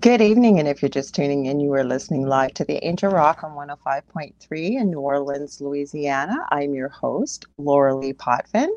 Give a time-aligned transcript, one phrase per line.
[0.00, 3.10] Good evening, and if you're just tuning in, you are listening live to the Angel
[3.10, 4.32] Rock on 105.3
[4.80, 6.46] in New Orleans, Louisiana.
[6.50, 8.70] I'm your host, Laura Lee Potvin.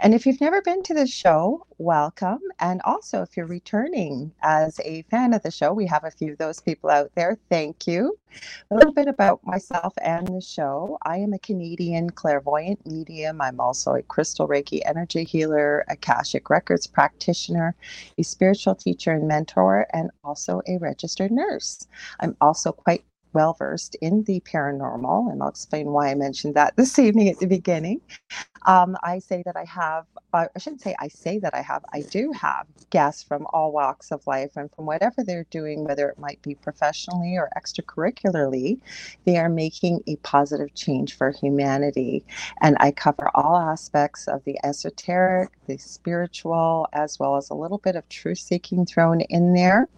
[0.00, 2.38] And if you've never been to the show, welcome.
[2.60, 6.32] And also, if you're returning as a fan of the show, we have a few
[6.32, 7.38] of those people out there.
[7.50, 8.16] Thank you.
[8.70, 10.96] A little bit about myself and the show.
[11.02, 13.40] I am a Canadian clairvoyant medium.
[13.40, 17.74] I'm also a crystal Reiki energy healer, Akashic Records practitioner,
[18.16, 21.86] a spiritual teacher and mentor, and also a registered nurse.
[22.20, 23.04] I'm also quite
[23.34, 27.38] well versed in the paranormal, and I'll explain why I mentioned that this evening at
[27.40, 28.00] the beginning.
[28.66, 31.84] Um, I say that I have, uh, I shouldn't say I say that I have,
[31.92, 36.08] I do have guests from all walks of life and from whatever they're doing, whether
[36.10, 38.80] it might be professionally or extracurricularly,
[39.26, 42.24] they are making a positive change for humanity.
[42.62, 47.78] And I cover all aspects of the esoteric, the spiritual, as well as a little
[47.78, 49.88] bit of truth seeking thrown in there.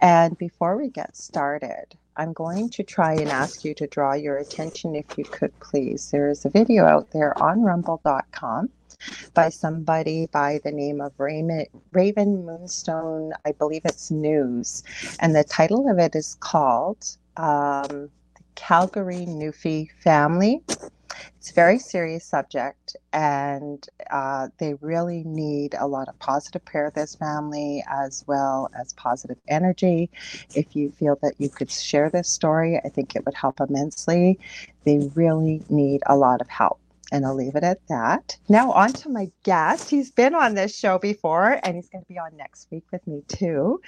[0.00, 4.36] And before we get started, I'm going to try and ask you to draw your
[4.36, 6.10] attention, if you could please.
[6.10, 8.70] There is a video out there on rumble.com
[9.34, 13.32] by somebody by the name of Raymond, Raven Moonstone.
[13.44, 14.82] I believe it's News.
[15.20, 18.10] And the title of it is called um,
[18.54, 20.62] Calgary Newfie Family
[21.38, 26.92] it's a very serious subject, and uh, they really need a lot of positive prayer
[26.94, 30.10] this family as well as positive energy.
[30.54, 34.38] If you feel that you could share this story, I think it would help immensely.
[34.84, 36.78] They really need a lot of help.
[37.12, 38.36] And I'll leave it at that.
[38.48, 39.90] Now, on to my guest.
[39.90, 43.06] He's been on this show before, and he's going to be on next week with
[43.06, 43.80] me too.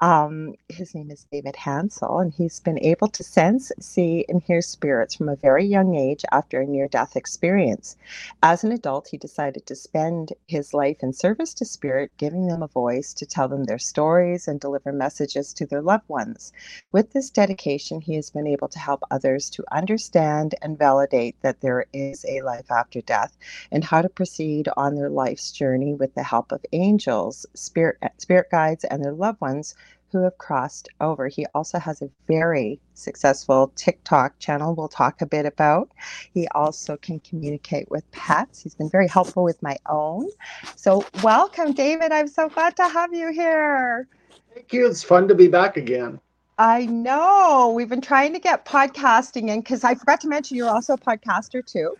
[0.00, 4.62] Um, his name is David Hansel, and he's been able to sense, see, and hear
[4.62, 7.96] spirits from a very young age after a near death experience.
[8.42, 12.62] As an adult, he decided to spend his life in service to spirit, giving them
[12.62, 16.52] a voice to tell them their stories and deliver messages to their loved ones.
[16.92, 21.60] With this dedication, he has been able to help others to understand and validate that
[21.60, 23.36] there is a life after death
[23.70, 28.50] and how to proceed on their life's journey with the help of angels, spirit, spirit
[28.50, 29.74] guides, and their loved ones
[30.12, 31.28] who have crossed over.
[31.28, 35.90] He also has a very successful TikTok channel we'll talk a bit about.
[36.34, 38.62] He also can communicate with pets.
[38.62, 40.28] He's been very helpful with my own.
[40.76, 42.12] So, welcome, David.
[42.12, 44.08] I'm so glad to have you here.
[44.54, 44.86] Thank you.
[44.86, 46.20] It's fun to be back again.
[46.58, 47.72] I know.
[47.74, 50.98] We've been trying to get podcasting in because I forgot to mention you're also a
[50.98, 51.96] podcaster too.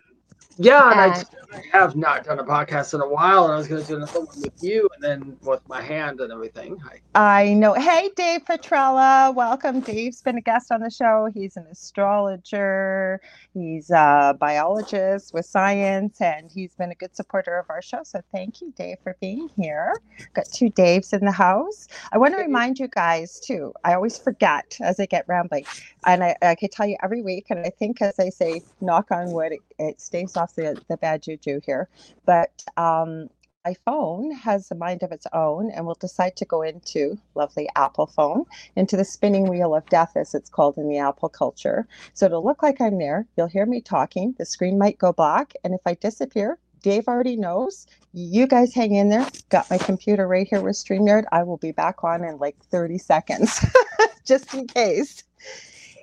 [0.62, 3.66] Yeah, and, and I, have not done a podcast in a while, and I was
[3.66, 6.76] going to do another one with you, and then with my hand and everything.
[7.15, 7.72] I, I know.
[7.72, 9.81] Hey, Dave Petrella, welcome.
[9.81, 11.31] Dave's been a guest on the show.
[11.32, 13.22] He's an astrologer,
[13.54, 18.03] he's a biologist with science, and he's been a good supporter of our show.
[18.04, 19.94] So thank you, Dave, for being here.
[20.34, 21.88] Got two Daves in the house.
[22.12, 23.72] I want to remind you guys too.
[23.82, 25.65] I always forget as I get rambling,
[26.04, 29.10] and I, I could tell you every week, and I think as I say, knock
[29.10, 31.88] on wood, it, it stays off the, the bad juju here.
[32.27, 33.28] But um,
[33.65, 37.69] my phone has a mind of its own and will decide to go into lovely
[37.77, 38.44] Apple phone,
[38.77, 41.87] into the spinning wheel of death, as it's called in the Apple culture.
[42.15, 43.27] So it'll look like I'm there.
[43.37, 44.34] You'll hear me talking.
[44.39, 45.53] The screen might go black.
[45.65, 47.87] And if I disappear, Dave already knows.
[48.12, 49.28] You guys hang in there.
[49.50, 51.25] Got my computer right here with StreamYard.
[51.31, 53.65] I will be back on in like 30 seconds,
[54.25, 55.22] just in case.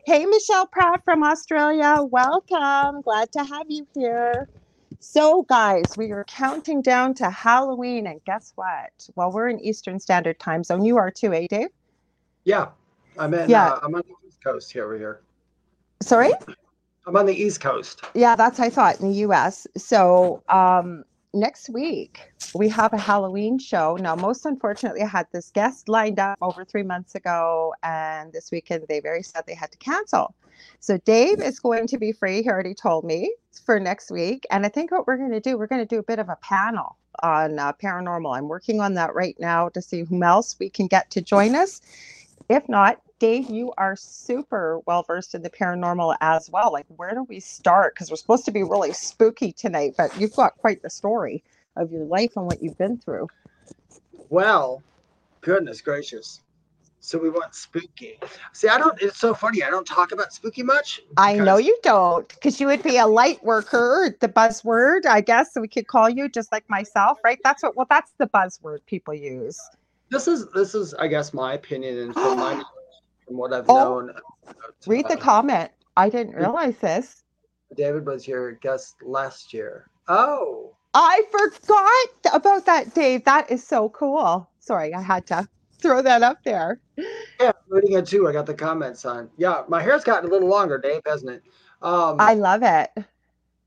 [0.07, 1.97] Hey, Michelle Pratt from Australia.
[2.01, 3.01] Welcome.
[3.01, 4.47] Glad to have you here.
[5.01, 8.90] So, guys, we are counting down to Halloween, and guess what?
[9.18, 10.85] Well, we're in Eastern Standard Time Zone.
[10.85, 11.68] You are too, eh, Dave?
[12.45, 12.69] Yeah,
[13.19, 13.50] I'm in.
[13.50, 14.85] Yeah, uh, I'm on the East Coast here.
[14.85, 15.22] Over here.
[16.01, 16.31] Sorry.
[17.06, 18.00] I'm on the East Coast.
[18.13, 19.68] Yeah, that's I thought in the U.S.
[19.75, 21.03] So, um,
[21.38, 23.98] next week we have a Halloween show.
[24.00, 28.52] Now, most unfortunately, I had this guest lined up over three months ago, and this
[28.52, 30.34] weekend they very sad they had to cancel.
[30.80, 32.42] So Dave is going to be free.
[32.42, 33.31] He already told me
[33.66, 36.00] for next week, and I think what we're going to do, we're going to do
[36.00, 38.36] a bit of a panel on uh, paranormal.
[38.36, 41.56] I'm working on that right now to see whom else we can get to join
[41.56, 41.81] us.
[42.50, 46.72] If not, Dave, you are super well versed in the paranormal as well.
[46.72, 47.96] Like, where do we start?
[47.96, 51.44] Because we're supposed to be really spooky tonight, but you've got quite the story
[51.75, 53.28] of your life and what you've been through.
[54.30, 54.84] Well,
[55.42, 56.42] goodness gracious.
[57.00, 58.19] So we want spooky.
[58.54, 59.63] See, I don't, it's so funny.
[59.63, 61.02] I don't talk about spooky much.
[61.16, 65.54] I know you don't, because you would be a light worker, the buzzword, I guess.
[65.54, 67.40] So we could call you just like myself, right?
[67.44, 69.60] That's what, well, that's the buzzword people use.
[70.10, 72.62] This is, this is, I guess, my opinion and from my
[73.27, 74.13] from what I've oh, known.
[74.85, 75.71] Read the uh, comment.
[75.95, 77.24] I didn't realize this.
[77.75, 79.89] David was your guest last year.
[80.07, 80.74] Oh.
[80.94, 83.25] I forgot about that, Dave.
[83.25, 84.50] That is so cool.
[84.59, 85.47] Sorry, I had to
[85.79, 86.79] throw that up there.
[87.39, 88.27] Yeah, reading it too.
[88.27, 89.29] I got the comments on.
[89.38, 91.44] Yeah, my hair's gotten a little longer, Dave, hasn't it?
[91.81, 92.89] Um, I love it.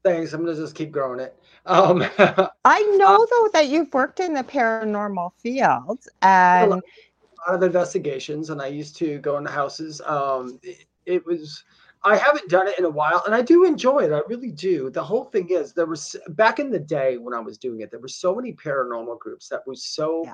[0.02, 0.32] Thanks.
[0.32, 1.36] I'm gonna just keep growing it.
[1.66, 2.02] Um,
[2.64, 6.82] I know um, though that you've worked in the paranormal field and
[7.48, 10.00] lot, of investigations, and I used to go into houses.
[10.04, 11.64] Um, it, it was.
[12.02, 14.12] I haven't done it in a while, and I do enjoy it.
[14.12, 14.88] I really do.
[14.88, 17.90] The whole thing is there was back in the day when I was doing it,
[17.90, 20.32] there were so many paranormal groups that was so yeah.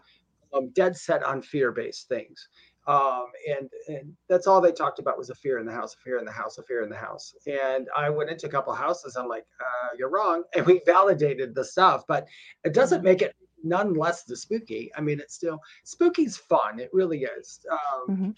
[0.54, 2.48] um, dead set on fear based things.
[2.86, 5.98] Um, and and that's all they talked about was a fear in the house, a
[5.98, 7.34] fear in the house, a fear in the house.
[7.46, 9.16] And I went into a couple houses.
[9.16, 12.28] I'm like, uh, you're wrong, and we validated the stuff, but
[12.64, 13.06] it doesn't mm-hmm.
[13.06, 13.34] make it
[13.66, 14.90] none less the spooky.
[14.96, 16.78] I mean, it's still spooky's fun.
[16.78, 17.60] It really is.
[17.70, 18.30] Um, mm-hmm.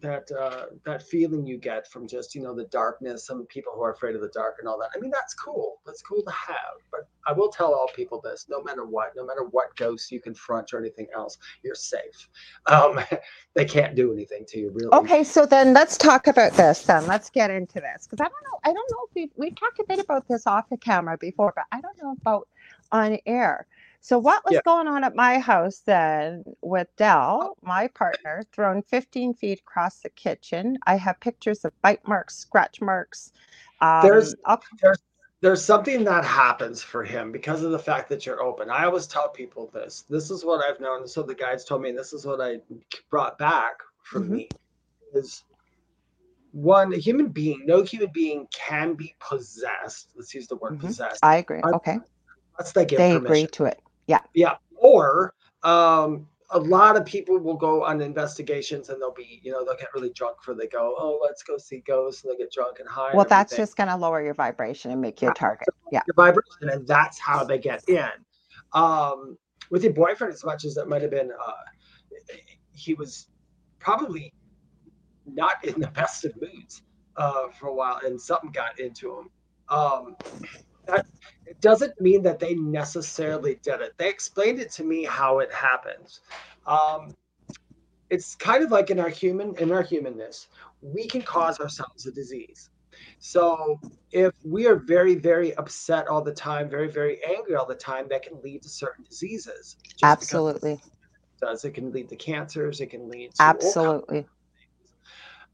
[0.00, 3.82] that uh, that feeling you get from just you know the darkness some people who
[3.82, 4.90] are afraid of the dark and all that.
[4.94, 5.80] I mean that's cool.
[5.84, 6.78] That's cool to have.
[6.90, 10.20] But i will tell all people this no matter what no matter what ghosts you
[10.20, 12.28] confront or anything else you're safe.
[12.66, 13.00] Um,
[13.54, 14.92] they can't do anything to you really.
[14.92, 17.06] Okay so then let's talk about this then.
[17.06, 18.06] Let's get into this.
[18.06, 20.46] Because i don't know i don't know if we we talked a bit about this
[20.46, 22.48] off the camera before but i don't know about
[22.92, 23.66] on air
[24.00, 24.60] so what was yeah.
[24.64, 30.10] going on at my house then with Dell, my partner, thrown 15 feet across the
[30.10, 30.78] kitchen?
[30.86, 33.32] I have pictures of bite marks, scratch marks.
[33.80, 34.34] Um, there's,
[34.80, 34.98] there's
[35.40, 38.70] there's something that happens for him because of the fact that you're open.
[38.70, 40.04] I always tell people this.
[40.10, 41.06] This is what I've known.
[41.06, 42.58] So the guides told me, and this is what I
[43.08, 44.34] brought back from mm-hmm.
[44.34, 44.48] me
[45.14, 45.44] is
[46.52, 50.08] one a human being, no human being can be possessed.
[50.16, 50.88] Let's use the word mm-hmm.
[50.88, 51.20] possessed.
[51.22, 51.60] I agree.
[51.62, 51.98] Okay.
[52.58, 53.26] Let's they give they permission.
[53.26, 53.80] agree to it.
[54.08, 54.20] Yeah.
[54.34, 54.56] Yeah.
[54.76, 59.64] Or um, a lot of people will go on investigations and they'll be, you know,
[59.64, 62.50] they'll get really drunk for they go, oh, let's go see ghosts, and they get
[62.50, 63.12] drunk and high.
[63.12, 65.68] Well, and that's just going to lower your vibration and make you a target.
[65.92, 66.00] Yeah.
[66.06, 68.08] Your vibration, and that's how they get in.
[68.72, 69.36] Um,
[69.70, 71.52] with your boyfriend, as much as it might have been, uh,
[72.72, 73.28] he was
[73.78, 74.32] probably
[75.26, 76.82] not in the best of moods
[77.16, 79.30] uh, for a while, and something got into him.
[79.68, 80.16] Um,
[80.88, 81.06] that
[81.46, 83.94] it doesn't mean that they necessarily did it.
[83.98, 86.20] They explained it to me how it happens.
[86.66, 87.14] Um,
[88.10, 90.48] it's kind of like in our human in our humanness,
[90.80, 92.70] we can cause ourselves a disease.
[93.20, 93.78] So
[94.12, 98.06] if we are very, very upset all the time, very, very angry all the time,
[98.08, 99.76] that can lead to certain diseases.
[100.02, 100.72] Absolutely.
[100.72, 100.80] It
[101.40, 102.80] does it can lead to cancers?
[102.80, 104.26] It can lead to absolutely.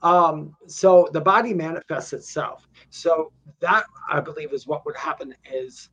[0.03, 2.69] Um, so the body manifests itself.
[2.91, 5.89] So that I believe is what would happen is,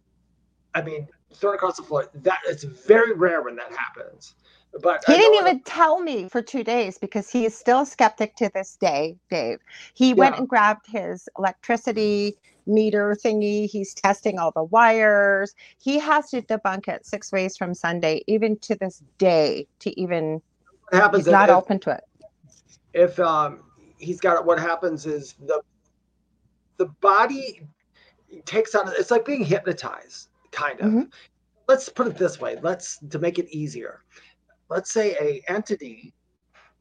[0.75, 2.09] I mean, thrown across the floor.
[2.13, 4.35] That it's very rare when that happens.
[4.81, 8.35] But he didn't even tell me for two days because he is still a skeptic
[8.37, 9.59] to this day, Dave.
[9.93, 10.15] He yeah.
[10.15, 13.69] went and grabbed his electricity meter thingy.
[13.69, 15.55] He's testing all the wires.
[15.77, 20.41] He has to debunk it six ways from Sunday, even to this day, to even
[20.89, 22.03] what happens he's not if, open to it.
[22.93, 23.59] If um
[24.01, 25.61] he's got what happens is the
[26.77, 27.61] the body
[28.45, 30.87] takes on it's like being hypnotized kind of.
[30.87, 31.01] Mm-hmm.
[31.67, 34.03] let's put it this way let's to make it easier
[34.69, 36.13] let's say a entity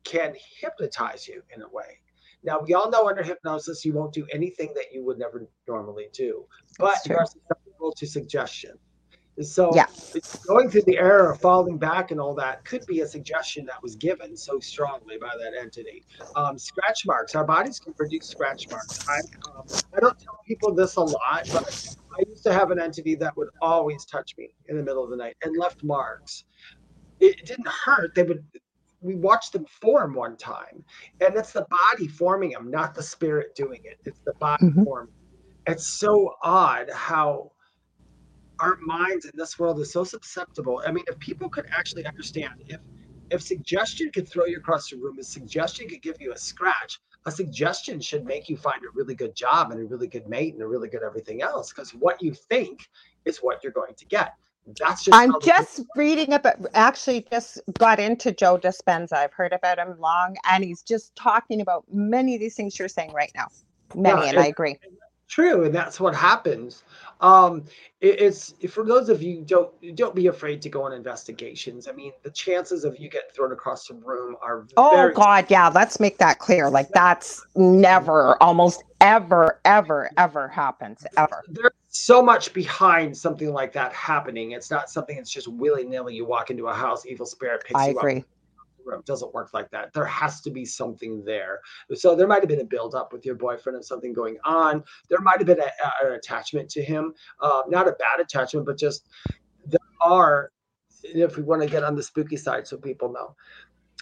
[0.05, 1.99] can hypnotize you in a way.
[2.43, 6.07] Now we all know under hypnosis you won't do anything that you would never normally
[6.13, 6.47] do
[6.79, 8.79] but you are susceptible to suggestion
[9.41, 9.87] so yeah.
[10.47, 13.83] going through the error of falling back and all that could be a suggestion that
[13.83, 16.05] was given so strongly by that entity.
[16.37, 17.35] Um, scratch marks.
[17.35, 19.07] Our bodies can produce scratch marks.
[19.09, 19.65] I, um,
[19.97, 23.37] I don't tell people this a lot, but I used to have an entity that
[23.37, 26.45] would always touch me in the middle of the night and left marks.
[27.21, 28.15] It, it didn't hurt.
[28.15, 28.45] They would.
[29.03, 30.85] We watched them form one time,
[31.23, 33.99] and it's the body forming them, not the spirit doing it.
[34.05, 34.85] It's the body mm-hmm.
[34.85, 35.15] forming.
[35.67, 37.53] It's so odd how
[38.61, 40.83] our minds in this world is so susceptible.
[40.87, 42.81] I mean, if people could actually understand, if
[43.31, 47.01] if suggestion could throw you across the room, if suggestion could give you a scratch,
[47.27, 50.55] a suggestion should make you find a really good job and a really good mate
[50.55, 51.73] and a really good everything else.
[51.73, 52.89] Because what you think
[53.25, 54.35] is what you're going to get.
[54.79, 59.15] That's just I'm just reading about actually just got into Joe Dispenza.
[59.15, 62.89] I've heard about him long and he's just talking about many of these things you're
[62.89, 63.49] saying right now.
[63.95, 64.77] Many, yeah, and I agree.
[65.31, 66.83] True, and that's what happens.
[67.21, 67.65] Um,
[68.01, 71.87] it, it's for those of you don't don't be afraid to go on investigations.
[71.87, 74.67] I mean, the chances of you getting thrown across the room are.
[74.77, 75.69] Oh God, yeah.
[75.69, 76.69] Let's make that clear.
[76.69, 81.45] Like that's never, almost ever, ever, ever happens ever.
[81.49, 84.51] There's so much behind something like that happening.
[84.51, 86.17] It's not something that's just willy nilly.
[86.17, 88.19] You walk into a house, evil spirit picks I you agree.
[88.19, 88.25] up
[88.85, 89.01] room.
[89.01, 89.93] It doesn't work like that.
[89.93, 91.61] There has to be something there.
[91.95, 94.85] So there might have been a buildup with your boyfriend of something going on.
[95.09, 98.67] There might have been a, a, an attachment to him, uh, not a bad attachment,
[98.67, 99.09] but just
[99.67, 100.53] there are.
[101.03, 103.35] If we want to get on the spooky side, so people know,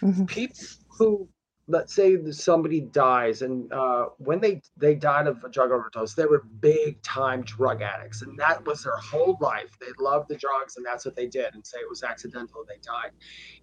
[0.01, 0.25] mm-hmm.
[0.25, 0.59] people
[0.89, 1.29] who
[1.69, 6.25] let's say somebody dies and uh, when they they died of a drug overdose they
[6.25, 9.69] were big time drug addicts and that was their whole life.
[9.79, 12.79] They loved the drugs and that's what they did and say it was accidental they
[12.83, 13.11] died.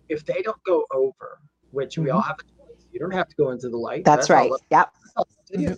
[0.09, 1.41] If they don't go over
[1.73, 2.05] which mm-hmm.
[2.05, 4.05] we all have a choice you don't have to go into the light.
[4.05, 4.51] That's, that's right.
[4.71, 4.93] yep.
[5.53, 5.75] mm-hmm.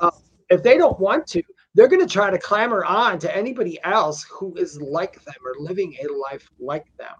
[0.00, 0.10] uh,
[0.50, 1.42] if they don't want to
[1.74, 5.54] they're going to try to clamor on to anybody else who is like them or
[5.60, 7.14] living a life like them.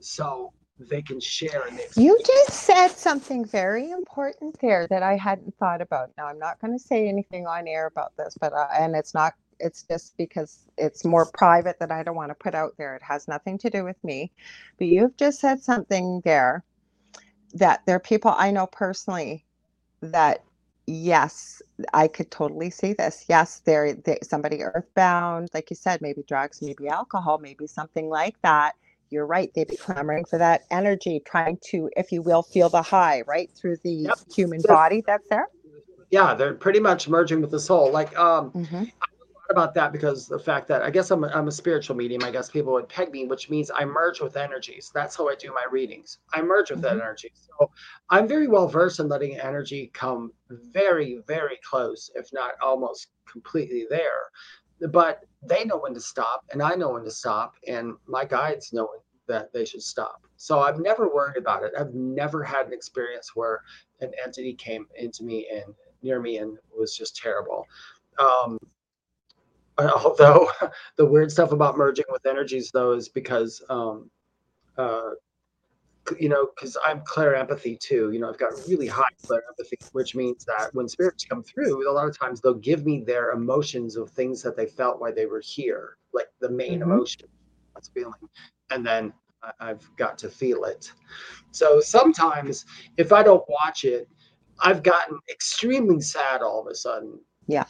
[0.00, 1.66] So they can share.
[1.66, 6.10] And you just said something very important there that I hadn't thought about.
[6.16, 9.14] Now, I'm not going to say anything on air about this, but uh, and it's
[9.14, 9.34] not.
[9.60, 12.94] It's just because it's more private that I don't want to put out there.
[12.94, 14.30] It has nothing to do with me.
[14.78, 16.62] But you've just said something there
[17.54, 19.44] that there are people I know personally
[20.00, 20.44] that
[20.86, 21.60] yes,
[21.92, 23.24] I could totally see this.
[23.28, 28.76] Yes, there, somebody earthbound, like you said, maybe drugs, maybe alcohol, maybe something like that
[29.10, 29.50] you're right.
[29.54, 33.50] They'd be clamoring for that energy, trying to, if you will, feel the high, right,
[33.54, 34.18] through the yep.
[34.34, 35.46] human body that's there.
[36.10, 37.90] Yeah, they're pretty much merging with the soul.
[37.90, 38.84] Like, um, mm-hmm.
[39.50, 42.22] about that because the fact that I guess I'm a, I'm a spiritual medium.
[42.24, 44.90] I guess people would peg me, which means I merge with energies.
[44.94, 46.18] That's how I do my readings.
[46.32, 47.00] I merge with mm-hmm.
[47.00, 47.32] energy.
[47.34, 47.70] So
[48.10, 53.86] I'm very well versed in letting energy come very, very close, if not almost completely
[53.90, 54.30] there
[54.86, 58.72] but they know when to stop and I know when to stop and my guides
[58.72, 58.88] know
[59.26, 60.22] that they should stop.
[60.36, 61.72] So I've never worried about it.
[61.78, 63.62] I've never had an experience where
[64.00, 67.66] an entity came into me and near me and was just terrible.
[68.18, 68.58] Um,
[69.78, 70.50] although
[70.96, 74.10] the weird stuff about merging with energies though is because um,
[74.76, 75.10] uh,
[76.18, 78.10] you know, because I'm clairempathy too.
[78.12, 81.92] You know, I've got really high clairempathy, which means that when spirits come through, a
[81.92, 85.26] lot of times they'll give me their emotions of things that they felt while they
[85.26, 86.90] were here, like the main mm-hmm.
[86.90, 87.28] emotion
[87.74, 88.12] that's feeling,
[88.70, 89.12] and then
[89.60, 90.90] I've got to feel it.
[91.52, 94.08] So sometimes, if I don't watch it,
[94.60, 97.20] I've gotten extremely sad all of a sudden.
[97.46, 97.64] Yeah.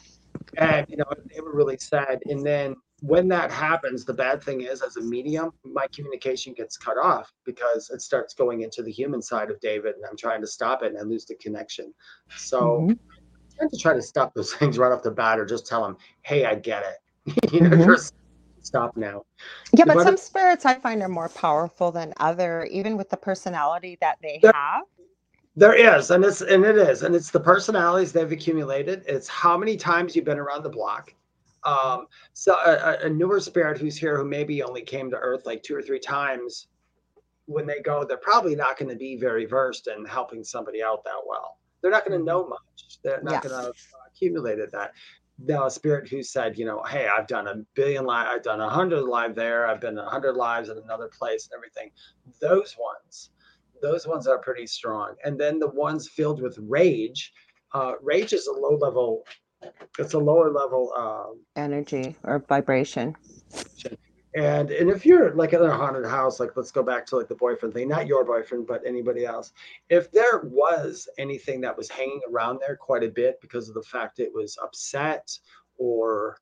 [0.57, 4.61] And you know, they were really sad, and then when that happens, the bad thing
[4.61, 8.91] is, as a medium, my communication gets cut off because it starts going into the
[8.91, 11.93] human side of David, and I'm trying to stop it, and I lose the connection.
[12.35, 12.91] So mm-hmm.
[12.91, 15.83] I tend to try to stop those things right off the bat, or just tell
[15.83, 17.91] them, "Hey, I get it," you know, mm-hmm.
[17.91, 18.13] just
[18.61, 19.23] stop now.
[19.73, 23.17] Yeah, but, but some spirits I find are more powerful than other, even with the
[23.17, 24.83] personality that they have.
[25.55, 29.03] There is, and it's and it is, and it's the personalities they've accumulated.
[29.07, 31.13] It's how many times you've been around the block
[31.63, 35.61] um, so a, a, newer spirit who's here who maybe only came to Earth like
[35.61, 36.67] two or three times,
[37.45, 41.03] when they go, they're probably not going to be very versed in helping somebody out
[41.03, 41.57] that well.
[41.81, 42.51] They're not going to know mm-hmm.
[42.51, 42.99] much.
[43.03, 43.43] They're not yes.
[43.43, 43.75] going to have
[44.07, 44.93] accumulated that.
[45.41, 48.59] Now, a spirit who said, you know, hey, I've done a billion live, I've done
[48.59, 51.91] a hundred live there, I've been a hundred lives in another place, and everything.
[52.41, 53.29] Those ones,
[53.81, 55.15] those ones are pretty strong.
[55.23, 57.31] And then the ones filled with rage,
[57.73, 59.23] uh, rage is a low level
[59.97, 63.15] it's a lower level um, energy or vibration.
[64.35, 67.27] And and if you're like in a haunted house, like let's go back to like
[67.27, 69.53] the boyfriend thing, not your boyfriend, but anybody else.
[69.89, 73.81] If there was anything that was hanging around there quite a bit because of the
[73.81, 75.27] fact it was upset
[75.77, 76.37] or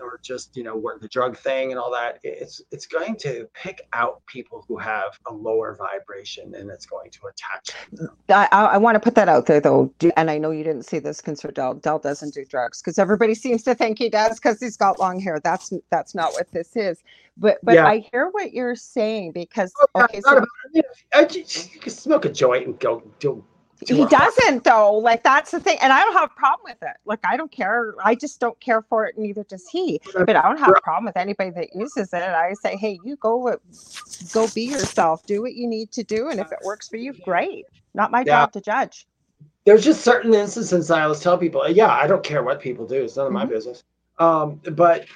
[0.00, 3.48] or just you know what the drug thing and all that it's it's going to
[3.54, 7.70] pick out people who have a lower vibration and it's going to attach
[8.28, 10.98] I, I want to put that out there though and i know you didn't see
[10.98, 14.60] this concern dell dell doesn't do drugs because everybody seems to think he does because
[14.60, 17.02] he's got long hair that's that's not what this is
[17.36, 17.86] but but yeah.
[17.86, 20.44] i hear what you're saying because oh, okay, so,
[21.14, 23.44] I just, you can smoke a joint and go do
[23.86, 24.94] he doesn't though.
[24.94, 25.78] Like that's the thing.
[25.80, 26.96] And i don't have a problem with it.
[27.04, 27.94] Like i don't care.
[28.04, 30.00] I just don't care for it neither does he.
[30.14, 32.22] But i don't have a problem with anybody that uses it.
[32.22, 33.56] I say hey you go
[34.32, 35.24] go be yourself.
[35.26, 37.66] Do what you need to do and if it works for you great.
[37.94, 38.42] Not my yeah.
[38.42, 39.06] job to judge.
[39.64, 43.02] There's just certain instances i always tell people yeah i don't care what people do.
[43.04, 43.52] It's none of my mm-hmm.
[43.52, 43.84] business.
[44.18, 45.06] Um, but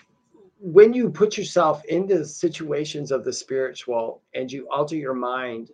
[0.61, 5.71] when you put yourself into situations of the spiritual and you alter your mind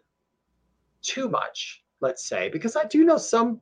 [1.00, 3.60] too much let's say, because I do know some,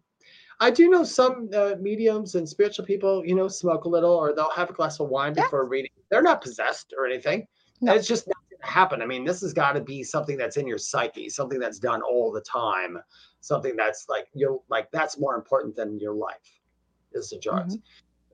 [0.60, 4.34] I do know some uh, mediums and spiritual people, you know, smoke a little or
[4.34, 5.90] they'll have a glass of wine before reading.
[6.10, 7.46] They're not possessed or anything.
[7.80, 7.94] No.
[7.94, 9.02] It's just not going to happen.
[9.02, 12.02] I mean, this has got to be something that's in your psyche, something that's done
[12.02, 12.98] all the time,
[13.40, 16.60] something that's like you're like that's more important than your life
[17.12, 17.76] is the drugs.
[17.76, 17.84] Mm-hmm.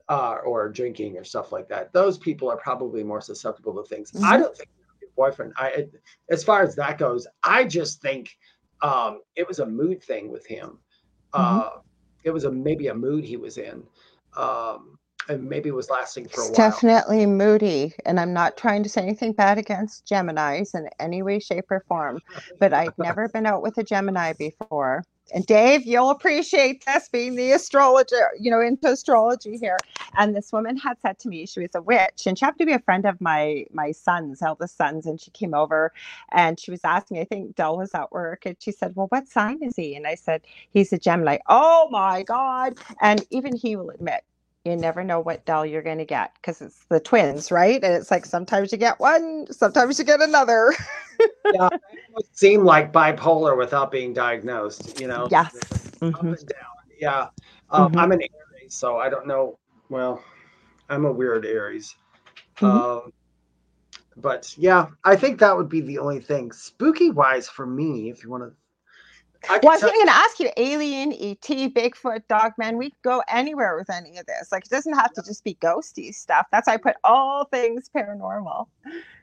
[0.07, 1.91] Uh, or drinking or stuff like that.
[1.91, 4.11] Those people are probably more susceptible to things.
[4.11, 4.23] Mm-hmm.
[4.25, 4.69] I don't think
[5.01, 5.53] your boyfriend.
[5.57, 5.87] I,
[6.29, 8.37] as far as that goes, I just think
[8.81, 10.79] um, it was a mood thing with him.
[11.33, 11.59] Mm-hmm.
[11.59, 11.69] Uh,
[12.23, 13.83] it was a maybe a mood he was in.
[14.35, 16.69] Um, and maybe it was lasting for a it's while.
[16.69, 21.39] Definitely moody, and I'm not trying to say anything bad against Gemini's in any way,
[21.39, 22.19] shape, or form.
[22.59, 25.03] But I've never been out with a Gemini before.
[25.33, 29.77] And Dave, you'll appreciate this being the astrologer, you know, into astrology here.
[30.17, 32.65] And this woman had said to me she was a witch, and she happened to
[32.67, 35.93] be a friend of my my son's, eldest son's, and she came over
[36.31, 39.27] and she was asking, I think Dell was at work, and she said, Well, what
[39.27, 39.95] sign is he?
[39.95, 40.41] And I said,
[40.71, 41.37] He's a Gemini.
[41.47, 42.77] Oh my God.
[43.01, 44.23] And even he will admit
[44.65, 47.81] you never know what Dell you're going to get because it's the twins, right?
[47.83, 50.73] And it's like sometimes you get one, sometimes you get another.
[51.53, 55.27] yeah, it seem like bipolar without being diagnosed, you know?
[55.29, 55.53] Yes.
[55.99, 56.33] Mm-hmm.
[56.99, 57.27] Yeah.
[57.69, 57.99] Um, mm-hmm.
[57.99, 59.59] I'm an Aries, so I don't know.
[59.89, 60.23] Well,
[60.89, 61.95] I'm a weird Aries.
[62.57, 62.65] Mm-hmm.
[62.65, 63.13] Um,
[64.17, 66.51] but yeah, I think that would be the only thing.
[66.51, 68.53] Spooky wise for me, if you want to
[69.49, 72.77] I well, I was going to ask you, Alien, ET, Bigfoot, Dogman.
[72.77, 74.51] We go anywhere with any of this.
[74.51, 76.47] Like, it doesn't have to just be ghosty stuff.
[76.51, 78.67] That's why I put all things paranormal.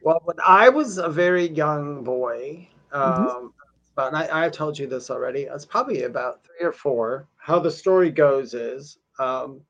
[0.03, 3.27] Well, when I was a very young boy, mm-hmm.
[3.27, 3.53] um,
[3.97, 4.15] mm-hmm.
[4.15, 5.49] I, I told you this already.
[5.49, 7.29] I was probably about three or four.
[7.37, 9.61] How the story goes is, um,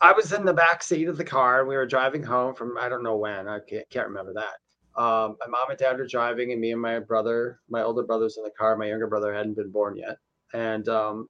[0.00, 1.60] I was in the back seat of the car.
[1.60, 3.48] And we were driving home from I don't know when.
[3.48, 4.54] I can't, can't remember that.
[4.96, 8.36] Um, my mom and dad are driving, and me and my brother, my older brother's
[8.36, 8.76] in the car.
[8.76, 10.18] My younger brother hadn't been born yet,
[10.52, 11.28] and um,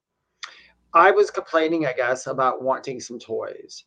[0.94, 3.84] I was complaining, I guess, about wanting some toys.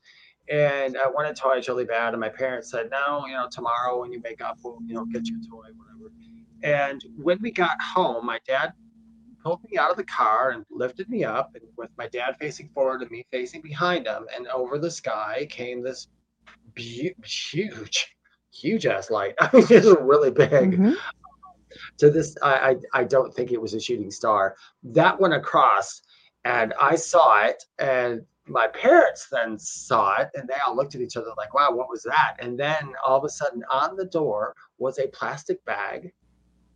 [0.49, 4.11] And I wanted toys really bad, and my parents said, "No, you know, tomorrow when
[4.11, 6.13] you wake up, we'll you know get you a toy, whatever."
[6.63, 8.73] And when we got home, my dad
[9.43, 12.69] pulled me out of the car and lifted me up, and with my dad facing
[12.69, 16.07] forward and me facing behind him, and over the sky came this
[16.75, 18.14] huge
[18.55, 19.35] huge ass light.
[19.39, 20.49] I mean, it's really big.
[20.51, 20.93] Mm-hmm.
[21.97, 24.55] To this, I, I I don't think it was a shooting star.
[24.83, 26.01] That went across,
[26.45, 31.01] and I saw it, and my parents then saw it, and they all looked at
[31.01, 34.05] each other like, "Wow, what was that?" And then all of a sudden, on the
[34.05, 36.13] door was a plastic bag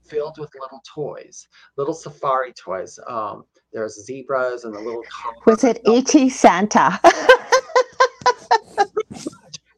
[0.05, 2.99] filled with little toys, little safari toys.
[3.07, 5.03] Um, there's zebras and a little.
[5.45, 6.29] Was it E.T.
[6.29, 6.99] Santa?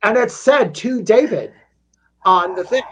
[0.04, 1.54] and it said to David
[2.26, 2.84] on the thing.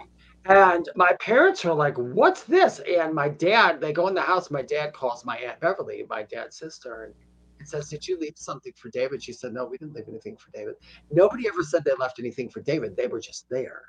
[0.45, 4.49] And my parents are like, "What's this?" And my dad, they go in the house.
[4.49, 8.73] My dad calls my aunt Beverly, my dad's sister, and says, "Did you leave something
[8.75, 10.75] for David?" She said, "No, we didn't leave anything for David.
[11.11, 12.95] Nobody ever said they left anything for David.
[12.95, 13.83] They were just there."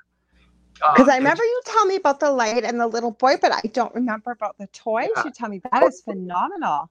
[0.75, 3.51] Because uh, I remember you tell me about the light and the little boy, but
[3.51, 5.09] I don't remember about the toys.
[5.15, 5.23] Yeah.
[5.25, 6.89] You tell me that is phenomenal.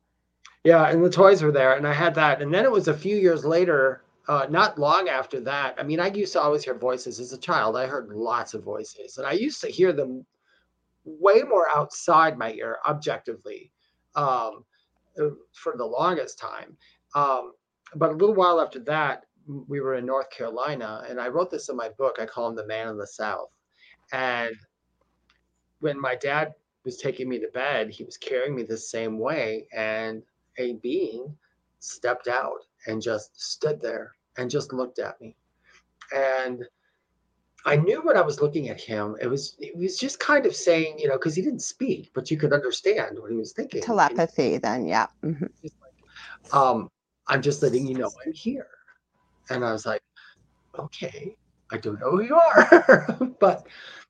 [0.64, 2.42] Yeah, and the toys were there, and I had that.
[2.42, 5.98] And then it was a few years later uh, not long after that, I mean,
[5.98, 7.76] I used to always hear voices as a child.
[7.76, 10.24] I heard lots of voices, and I used to hear them
[11.04, 13.72] way more outside my ear, objectively,
[14.14, 14.64] um,
[15.20, 16.76] uh, for the longest time.
[17.16, 17.54] Um,
[17.96, 19.24] but a little while after that,
[19.66, 22.18] we were in North Carolina, and I wrote this in my book.
[22.20, 23.50] I call him the Man in the South.
[24.12, 24.54] And
[25.80, 29.66] when my dad was taking me to bed, he was carrying me the same way,
[29.72, 30.22] and
[30.56, 31.36] a being
[31.80, 35.36] stepped out and just stood there and just looked at me.
[36.14, 36.64] And
[37.66, 40.56] I knew when I was looking at him, it was it was just kind of
[40.56, 43.82] saying, you know, because he didn't speak, but you could understand what he was thinking.
[43.82, 45.06] Telepathy, then, yeah.
[45.22, 45.46] Mm-hmm.
[45.62, 46.90] Like, um,
[47.26, 48.66] I'm just letting you know I'm here.
[49.50, 50.02] And I was like,
[50.78, 51.36] okay,
[51.70, 53.18] I don't know who you are.
[53.40, 53.66] but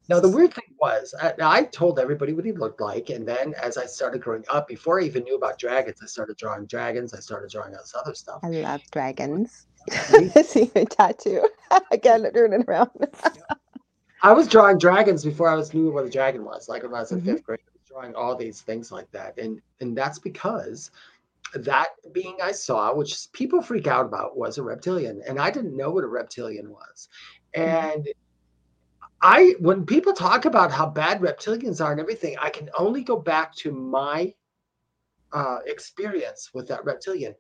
[0.09, 3.54] now the weird thing was, I, I, told everybody what he looked like, and then
[3.62, 7.14] as I started growing up, before I even knew about dragons, I started drawing dragons.
[7.14, 8.40] I started drawing all this other stuff.
[8.42, 9.66] I love dragons.
[10.45, 11.49] See your tattoo
[11.90, 12.90] again, turning around.
[14.23, 16.69] I was drawing dragons before I was knew what a dragon was.
[16.69, 17.31] Like when I was in mm-hmm.
[17.31, 20.90] fifth grade, I was drawing all these things like that, and and that's because
[21.55, 25.77] that being I saw, which people freak out about, was a reptilian, and I didn't
[25.77, 27.09] know what a reptilian was,
[27.55, 27.69] mm-hmm.
[27.69, 28.03] and.
[28.03, 28.11] Mm-hmm.
[29.23, 33.16] I when people talk about how bad reptilians are and everything, I can only go
[33.19, 34.33] back to my
[35.33, 37.35] uh, experience with that reptilian.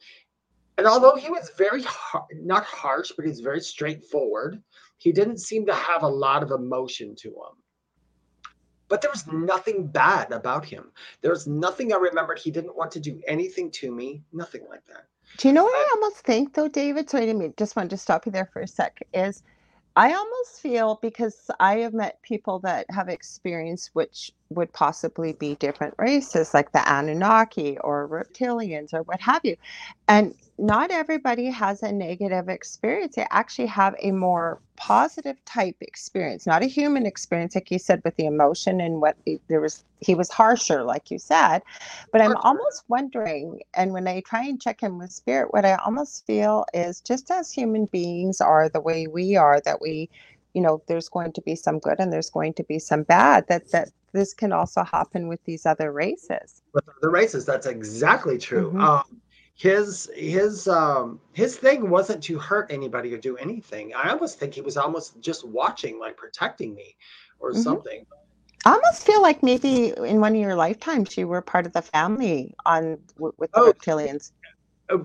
[0.80, 4.62] And although he was very har- not harsh, but he's very straightforward,
[4.96, 7.54] he didn't seem to have a lot of emotion to him.
[8.88, 10.90] But there was nothing bad about him.
[11.20, 12.38] There was nothing I remembered.
[12.38, 15.04] He didn't want to do anything to me, nothing like that.
[15.36, 17.10] Do you know what I, I almost think though, David?
[17.10, 19.06] So I didn't just want to stop you there for a sec.
[19.12, 19.42] Is
[19.96, 25.56] I almost feel because I have met people that have experienced which would possibly be
[25.56, 29.56] different races, like the Anunnaki or reptilians or what have you.
[30.06, 33.16] And not everybody has a negative experience.
[33.16, 38.02] They actually have a more positive type experience, not a human experience, like you said,
[38.04, 39.16] with the emotion and what
[39.48, 39.84] there was.
[40.00, 41.62] He was harsher, like you said.
[42.12, 45.74] But I'm almost wondering, and when I try and check in with spirit, what I
[45.76, 50.10] almost feel is just as human beings are the way we are, that we
[50.52, 53.46] you know there's going to be some good and there's going to be some bad
[53.48, 56.62] that that this can also happen with these other races.
[56.74, 58.70] With other races, that's exactly true.
[58.70, 58.80] Mm-hmm.
[58.80, 59.20] Um,
[59.60, 63.92] his his um his thing wasn't to hurt anybody or do anything.
[63.94, 66.96] I almost think he was almost just watching, like protecting me,
[67.40, 67.60] or mm-hmm.
[67.60, 68.06] something.
[68.64, 71.82] I almost feel like maybe in one of your lifetimes you were part of the
[71.82, 74.32] family on with the oh, reptilians.
[74.88, 74.96] Uh,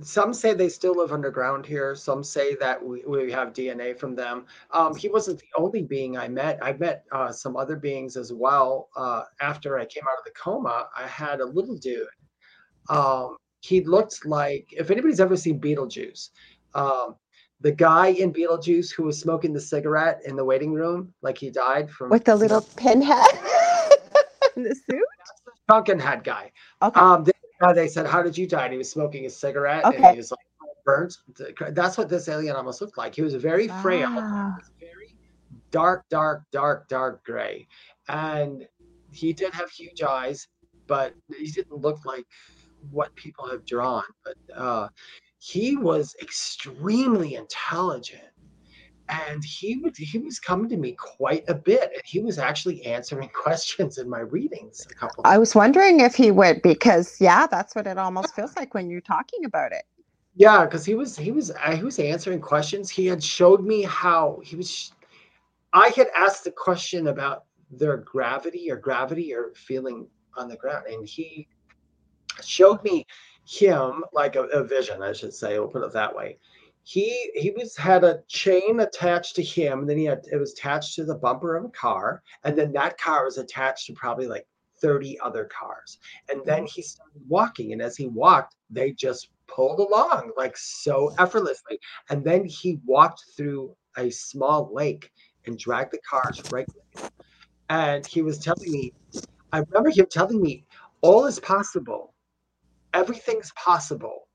[0.00, 1.94] some say they still live underground here.
[1.94, 4.46] Some say that we, we have DNA from them.
[4.70, 6.58] Um, he wasn't the only being I met.
[6.62, 8.88] I met uh, some other beings as well.
[8.96, 12.06] Uh, after I came out of the coma, I had a little dude.
[12.88, 16.30] Um, he looked like, if anybody's ever seen Beetlejuice,
[16.74, 17.16] um,
[17.60, 21.50] the guy in Beetlejuice who was smoking the cigarette in the waiting room, like he
[21.50, 23.18] died from with the little pinhead
[24.56, 25.04] in the suit.
[25.68, 26.50] Pumpkin head guy.
[26.82, 26.98] Okay.
[26.98, 27.32] Um, they,
[27.74, 29.96] they said, "How did you die?" And he was smoking a cigarette, okay.
[29.98, 30.40] and he was like
[30.84, 31.16] burnt.
[31.70, 33.14] That's what this alien almost looked like.
[33.14, 34.56] He was very frail, ah.
[34.80, 35.16] very
[35.70, 37.68] dark, dark, dark, dark gray,
[38.08, 38.66] and
[39.12, 40.48] he did have huge eyes,
[40.86, 42.24] but he didn't look like
[42.90, 44.04] what people have drawn.
[44.24, 44.88] But uh,
[45.38, 48.22] he was extremely intelligent.
[49.08, 52.86] And he would he was coming to me quite a bit and he was actually
[52.86, 57.48] answering questions in my readings a couple i was wondering if he would because yeah
[57.48, 59.82] that's what it almost feels like when you're talking about it.
[60.36, 62.88] Yeah because he was he was uh, he was answering questions.
[62.88, 64.92] He had showed me how he was
[65.72, 70.86] i had asked the question about their gravity or gravity or feeling on the ground
[70.86, 71.48] and he
[72.44, 73.06] showed me
[73.46, 75.58] him like a, a vision, I should say.
[75.58, 76.38] We'll put it that way.
[76.82, 80.52] He he was had a chain attached to him, and then he had it was
[80.52, 84.26] attached to the bumper of a car, and then that car was attached to probably
[84.26, 84.46] like
[84.80, 85.98] 30 other cars.
[86.30, 86.72] And then mm-hmm.
[86.74, 91.78] he started walking, and as he walked, they just pulled along like so effortlessly.
[92.08, 95.10] And then he walked through a small lake
[95.46, 96.66] and dragged the cars right.
[97.68, 98.92] And he was telling me,
[99.52, 100.64] I remember him telling me,
[101.02, 102.14] all is possible
[103.00, 104.28] everything's possible.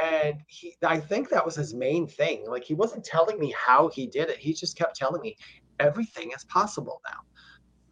[0.00, 2.44] And he i think that was his main thing.
[2.48, 4.38] Like he wasn't telling me how he did it.
[4.38, 5.36] He just kept telling me
[5.80, 7.20] everything is possible now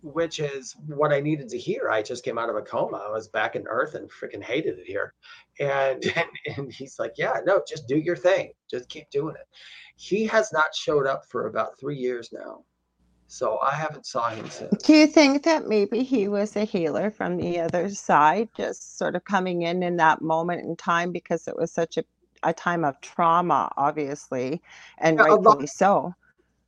[0.02, 1.90] which is what i needed to hear.
[1.90, 3.04] I just came out of a coma.
[3.06, 5.12] I was back in earth and freaking hated it here.
[5.59, 8.52] And, and and he's like yeah no just do your thing.
[8.70, 9.46] Just keep doing it.
[9.96, 12.64] He has not showed up for about three years now
[13.31, 14.83] so I haven't saw him since.
[14.83, 19.14] Do you think that maybe he was a healer from the other side, just sort
[19.14, 22.05] of coming in in that moment in time because it was such a,
[22.43, 24.61] a time of trauma, obviously,
[24.99, 26.14] and yeah, rightfully lot, so.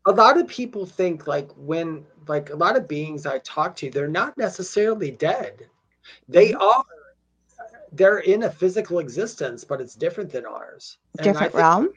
[0.06, 3.90] A lot of people think like when like a lot of beings I talk to,
[3.90, 5.66] they're not necessarily dead.
[6.28, 6.62] They mm-hmm.
[6.62, 6.84] are
[7.90, 10.98] they're in a physical existence, but it's different than ours.
[11.20, 11.90] Different realm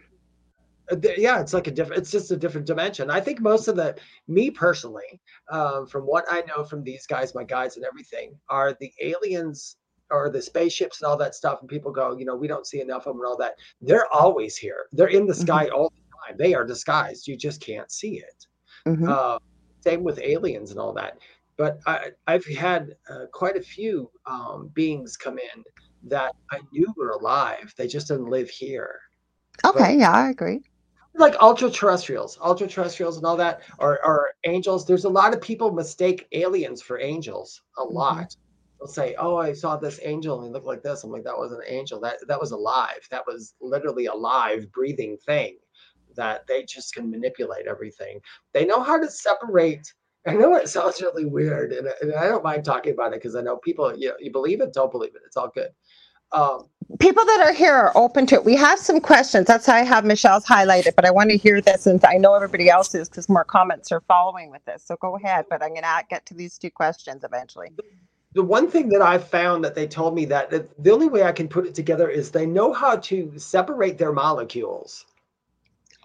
[1.17, 3.95] yeah it's like a different it's just a different dimension i think most of the
[4.27, 5.19] me personally
[5.49, 9.77] um, from what i know from these guys my guides and everything are the aliens
[10.11, 12.81] or the spaceships and all that stuff and people go you know we don't see
[12.81, 15.41] enough of them and all that they're always here they're in the mm-hmm.
[15.41, 15.75] sky mm-hmm.
[15.75, 18.45] all the time they are disguised you just can't see it
[18.87, 19.09] mm-hmm.
[19.09, 19.39] uh,
[19.81, 21.17] same with aliens and all that
[21.57, 25.63] but I, have had uh, quite a few um, beings come in
[26.03, 27.73] that I knew were alive.
[27.77, 28.99] They just didn't live here.
[29.65, 30.63] Okay, but, yeah, I agree
[31.17, 34.86] like ultra terrestrials, ultra terrestrials, and all that, or, or angels.
[34.86, 37.62] There's a lot of people mistake aliens for angels.
[37.78, 37.95] A mm-hmm.
[37.95, 38.36] lot.
[38.80, 41.38] They'll say, "Oh, I saw this angel and he looked like this." I'm like, "That
[41.38, 41.99] was an angel.
[42.01, 43.08] That that was alive.
[43.12, 45.58] That was literally a live, breathing thing."
[46.15, 48.19] That they just can manipulate everything.
[48.54, 49.93] They know how to separate.
[50.28, 53.36] I know it sounds really weird, and, and I don't mind talking about it because
[53.36, 53.97] I know people.
[53.97, 55.21] You know, you believe it, don't believe it.
[55.25, 55.69] It's all good.
[56.32, 56.67] Um,
[56.99, 58.45] people that are here are open to it.
[58.45, 59.47] We have some questions.
[59.47, 62.33] That's how I have Michelle's highlighted, but I want to hear this, and I know
[62.33, 64.83] everybody else is because more comments are following with this.
[64.85, 65.45] So go ahead.
[65.49, 67.69] But I'm going to get to these two questions eventually.
[68.33, 71.31] The one thing that I found that they told me that the only way I
[71.31, 75.05] can put it together is they know how to separate their molecules.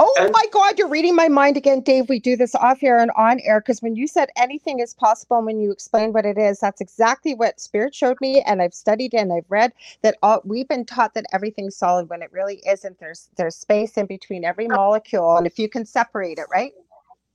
[0.02, 2.08] Oh and, my God, you're reading my mind again, Dave.
[2.08, 5.36] We do this off air and on air because when you said anything is possible
[5.36, 8.42] and when you explained what it is, that's exactly what Spirit showed me.
[8.42, 12.22] And I've studied and I've read that all, we've been taught that everything's solid when
[12.22, 12.98] it really isn't.
[12.98, 16.72] There's there's space in between every molecule, and if you can separate it, right?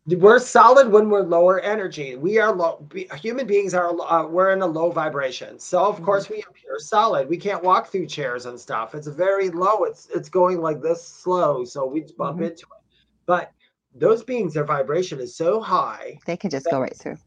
[0.08, 2.16] We're solid when we're lower energy.
[2.16, 2.88] We are low.
[3.20, 3.90] Human beings are.
[4.00, 6.06] Uh, we're in a low vibration, so of mm-hmm.
[6.06, 7.28] course we appear solid.
[7.28, 8.94] We can't walk through chairs and stuff.
[8.94, 9.84] It's very low.
[9.84, 12.44] It's it's going like this slow, so we bump mm-hmm.
[12.44, 12.84] into it.
[13.26, 13.52] But
[13.96, 16.20] those beings, their vibration is so high.
[16.28, 17.18] They can just go right through.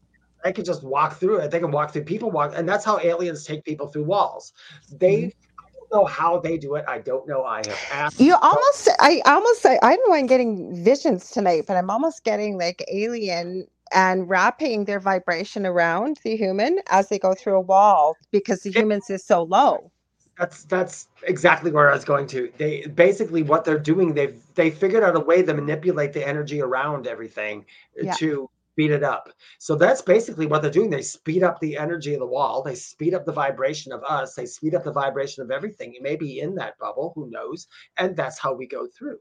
[0.45, 1.51] They can just walk through it.
[1.51, 2.05] They can walk through.
[2.05, 4.53] People walk, and that's how aliens take people through walls.
[4.89, 5.48] They mm-hmm
[5.91, 6.85] know how they do it.
[6.87, 7.43] I don't know.
[7.43, 8.19] I have asked.
[8.19, 10.15] You almost, I almost, I don't know.
[10.15, 16.19] I'm getting visions tonight, but I'm almost getting like alien and wrapping their vibration around
[16.23, 19.91] the human as they go through a wall because the humans is so low.
[20.37, 22.49] That's that's exactly where I was going to.
[22.57, 26.61] They basically what they're doing, they've they figured out a way to manipulate the energy
[26.61, 27.65] around everything
[28.01, 28.13] yeah.
[28.13, 28.49] to
[28.79, 29.29] speed it up.
[29.57, 30.89] So that's basically what they're doing.
[30.89, 32.63] They speed up the energy of the wall.
[32.63, 34.35] They speed up the vibration of us.
[34.35, 35.93] They speed up the vibration of everything.
[35.93, 37.67] You may be in that bubble, who knows?
[37.97, 39.19] And that's how we go through.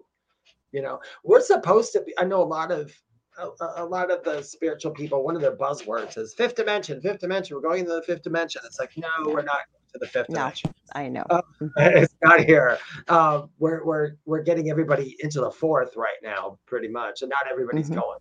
[0.71, 2.15] You know, we're supposed to be.
[2.19, 2.93] I know a lot of
[3.37, 3.49] a,
[3.83, 7.57] a, lot of the spiritual people, one of their buzzwords is fifth dimension, fifth dimension.
[7.57, 8.63] We're going into the fifth dimension.
[8.65, 10.75] It's like, no, we're not to the fifth no, dimension.
[10.95, 11.25] I know.
[11.31, 11.43] Uh,
[11.79, 12.79] it's not here.
[13.09, 17.23] Uh, we're, we're, we're getting everybody into the fourth right now, pretty much.
[17.23, 18.01] And not everybody's mm-hmm.
[18.01, 18.19] going.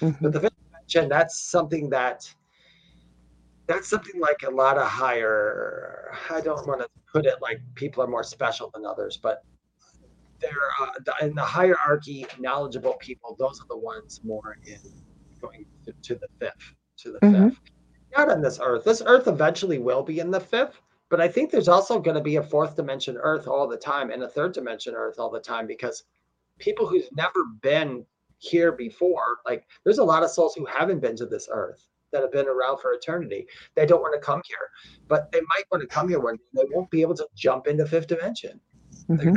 [0.00, 0.24] Mm-hmm.
[0.24, 2.32] But the fifth dimension, that's something that,
[3.66, 8.02] that's something like a lot of higher, I don't want to put it like people
[8.02, 9.44] are more special than others, but
[10.40, 14.78] they're uh, in the hierarchy, knowledgeable people, those are the ones more in
[15.40, 17.48] going to, to the fifth, to the mm-hmm.
[17.48, 17.60] fifth.
[18.16, 18.84] Not on this earth.
[18.84, 22.22] This earth eventually will be in the fifth, but I think there's also going to
[22.22, 25.40] be a fourth dimension earth all the time and a third dimension earth all the
[25.40, 26.04] time because
[26.58, 28.04] people who've never been
[28.44, 32.22] here before, like there's a lot of souls who haven't been to this earth that
[32.22, 33.46] have been around for eternity.
[33.74, 34.70] They don't want to come here,
[35.08, 36.42] but they might want to come here one day.
[36.54, 38.60] They won't be able to jump into fifth dimension.
[39.08, 39.34] Mm-hmm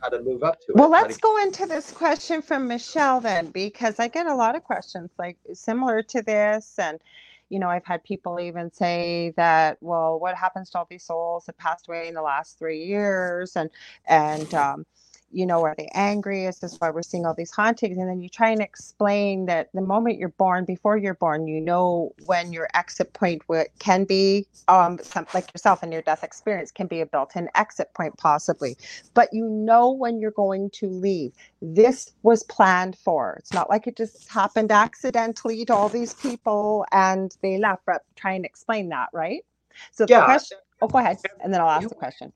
[0.00, 0.90] how to move up to well, it.
[0.90, 4.64] Well, let's go into this question from Michelle then, because I get a lot of
[4.64, 6.74] questions like similar to this.
[6.78, 7.00] And,
[7.48, 11.46] you know, I've had people even say that, well, what happens to all these souls
[11.46, 13.56] that passed away in the last three years?
[13.56, 13.70] And,
[14.06, 14.86] and, um,
[15.30, 16.46] you know, are they angry?
[16.46, 17.98] Is this why we're seeing all these hauntings?
[17.98, 21.60] And then you try and explain that the moment you're born, before you're born, you
[21.60, 23.42] know when your exit point
[23.78, 27.92] can be, um, some, like yourself and your death experience can be a built-in exit
[27.94, 28.76] point possibly,
[29.14, 31.32] but you know when you're going to leave.
[31.60, 33.36] This was planned for.
[33.38, 37.82] It's not like it just happened accidentally to all these people and they left.
[37.86, 39.44] But try and explain that, right?
[39.92, 40.20] So yeah.
[40.20, 40.58] the question.
[40.82, 42.32] Oh, go ahead, and then I'll ask the question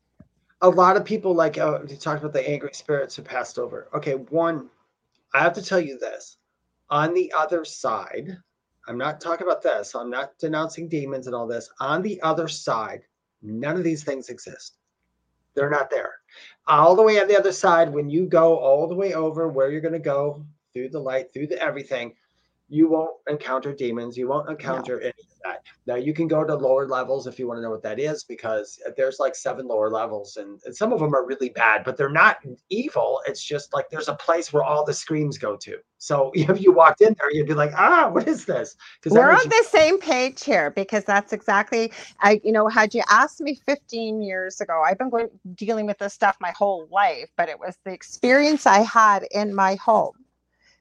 [0.63, 3.89] a lot of people like uh, you talked about the angry spirits who passed over.
[3.95, 4.69] Okay, one,
[5.35, 6.37] I have to tell you this.
[6.91, 8.37] On the other side,
[8.89, 9.95] I'm not talking about this.
[9.95, 11.71] I'm not denouncing demons and all this.
[11.81, 13.03] On the other side,
[13.43, 14.77] none of these things exist.
[15.55, 16.15] They're not there.
[16.67, 19.71] All the way on the other side, when you go all the way over where
[19.71, 22.15] you're going to go through the light, through the everything,
[22.71, 24.17] you won't encounter demons.
[24.17, 25.03] You won't encounter no.
[25.03, 25.65] any of that.
[25.87, 28.23] Now you can go to lower levels if you want to know what that is,
[28.23, 31.97] because there's like seven lower levels, and, and, some of them are really bad, but
[31.97, 33.21] they're not evil.
[33.27, 35.79] It's just like there's a place where all the screams go to.
[35.99, 38.77] So if you walked in there, you'd be like, ah, what is this?
[39.05, 41.93] We're on you- the same page here because that's exactly.
[42.21, 45.99] I, you know, had you asked me 15 years ago, I've been going dealing with
[45.99, 50.13] this stuff my whole life, but it was the experience I had in my home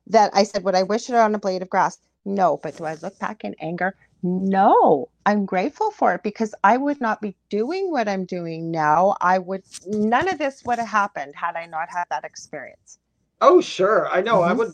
[0.10, 1.98] that I said, Would I wish it on a blade of grass?
[2.26, 2.60] No.
[2.62, 3.96] But do I look back in anger?
[4.22, 5.10] No.
[5.26, 9.16] I'm grateful for it because I would not be doing what I'm doing now.
[9.22, 13.00] I would, none of this would have happened had I not had that experience.
[13.42, 14.10] Oh, sure.
[14.10, 14.40] I know.
[14.40, 14.50] Mm-hmm.
[14.50, 14.72] I would.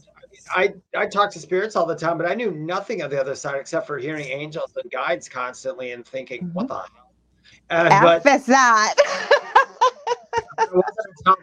[0.54, 3.36] I I talk to spirits all the time, but I knew nothing of the other
[3.36, 6.54] side except for hearing angels and guides constantly and thinking, mm-hmm.
[6.54, 7.13] "What the hell?"
[7.69, 8.95] Uh, but, that.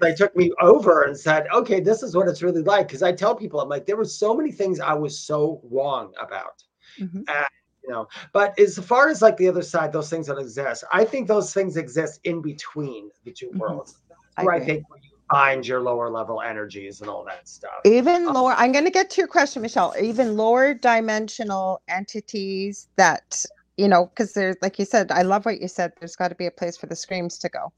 [0.01, 2.89] they took me over and said, okay, this is what it's really like.
[2.89, 6.13] Because I tell people, I'm like, there were so many things I was so wrong
[6.21, 6.63] about.
[7.01, 7.19] Mm-hmm.
[7.19, 7.47] And,
[7.83, 11.05] you know, but as far as like the other side, those things that exist, I
[11.05, 13.59] think those things exist in between the 2 mm-hmm.
[13.59, 13.99] worlds.
[14.37, 17.81] I where I think you find your lower level energies and all that stuff.
[17.85, 19.95] Even um, lower, I'm going to get to your question, Michelle.
[20.01, 23.45] Even lower dimensional entities that
[23.77, 25.93] you know, because there's like you said, I love what you said.
[25.99, 27.73] There's got to be a place for the screams to go.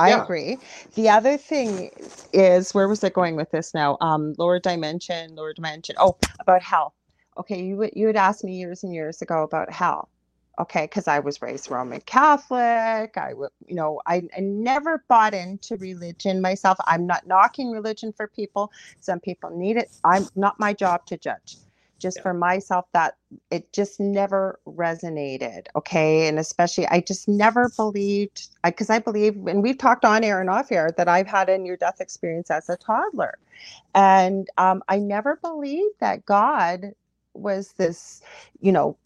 [0.00, 0.24] I yeah.
[0.24, 0.58] agree.
[0.94, 1.90] The other thing
[2.32, 3.98] is, where was it going with this now?
[4.00, 5.96] Um, lower dimension, lower dimension.
[5.98, 6.94] Oh, about hell.
[7.38, 10.08] Okay, you you had asked me years and years ago about hell.
[10.58, 13.16] Okay, because I was raised Roman Catholic.
[13.16, 16.78] I would, you know, I, I never bought into religion myself.
[16.86, 18.70] I'm not knocking religion for people.
[19.00, 19.90] Some people need it.
[20.04, 21.56] I'm not my job to judge
[22.00, 22.22] just yeah.
[22.22, 23.16] for myself that
[23.50, 26.28] it just never resonated okay?
[26.28, 30.40] And especially i just never believed because I, I, believe and we've talked on air
[30.40, 33.38] and off air that i've had a near death experience as a toddler.
[33.94, 36.92] And um, i never believed that god
[37.34, 38.22] was this
[38.60, 38.96] you know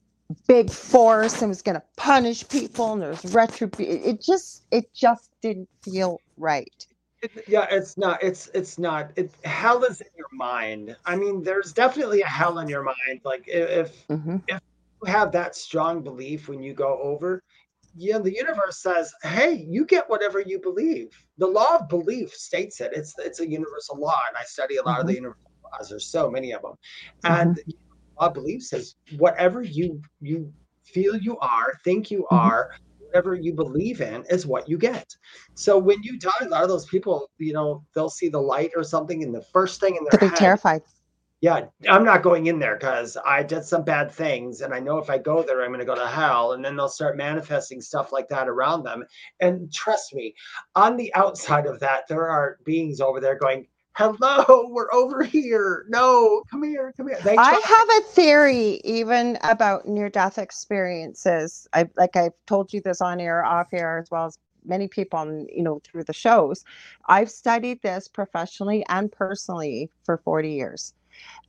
[0.47, 4.03] big force and was going to punish people and there's retribution.
[4.03, 6.87] It just it just didn't feel right
[7.25, 8.23] it, yeah, it's not.
[8.23, 9.11] It's it's not.
[9.17, 10.97] It hell is in your mind.
[11.05, 13.21] I mean, there's definitely a hell in your mind.
[13.25, 14.37] Like if mm-hmm.
[14.49, 14.61] if
[15.03, 17.43] you have that strong belief when you go over,
[17.97, 21.09] yeah, the universe says, "Hey, you get whatever you believe."
[21.39, 22.93] The law of belief states it.
[22.95, 25.01] It's it's a universal law, and I study a lot mm-hmm.
[25.01, 25.25] of the mm-hmm.
[25.25, 25.89] universal laws.
[25.89, 26.75] There's so many of them,
[27.25, 27.41] mm-hmm.
[27.41, 27.61] and
[28.21, 32.37] law of belief says whatever you you feel you are, think you mm-hmm.
[33.15, 35.15] Whatever you believe in is what you get.
[35.55, 38.73] So when you die, a lot of those people, you know, they'll see the light
[38.75, 40.83] or something, and the first thing in their They're be terrified.
[41.41, 44.99] Yeah, I'm not going in there because I did some bad things, and I know
[44.99, 46.53] if I go there, I'm going to go to hell.
[46.53, 49.05] And then they'll start manifesting stuff like that around them.
[49.41, 50.35] And trust me,
[50.75, 55.87] on the outside of that, there are beings over there going, hello we're over here.
[55.89, 57.19] No come here come here.
[57.23, 61.67] They i have a theory even about near death experiences.
[61.73, 65.19] I like i've told you this on air off air as well as many people
[65.19, 66.65] on you know through the shows.
[67.09, 70.95] I've studied this professionally and personally for 40 years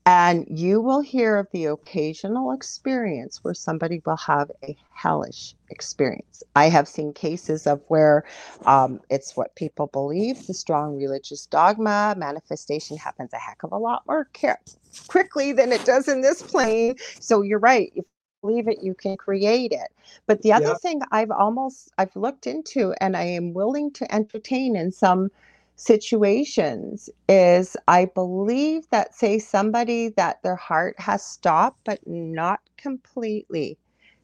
[0.06, 6.44] and you will hear of the occasional experience where somebody will have a hellish experience.
[6.56, 8.24] I have seen cases of where
[8.68, 13.78] um, it's what people believe, the strong religious dogma, manifestation happens a heck of a
[13.78, 14.62] lot more care-
[15.08, 16.96] quickly than it does in this plane.
[17.20, 17.92] So you're right.
[17.96, 18.06] If you
[18.42, 19.88] believe it, you can create it.
[20.28, 20.82] But the other yep.
[20.82, 25.32] thing I've almost I've looked into and I am willing to entertain in some
[25.76, 33.78] situations is I believe that, say, somebody that their heart has stopped, but not completely.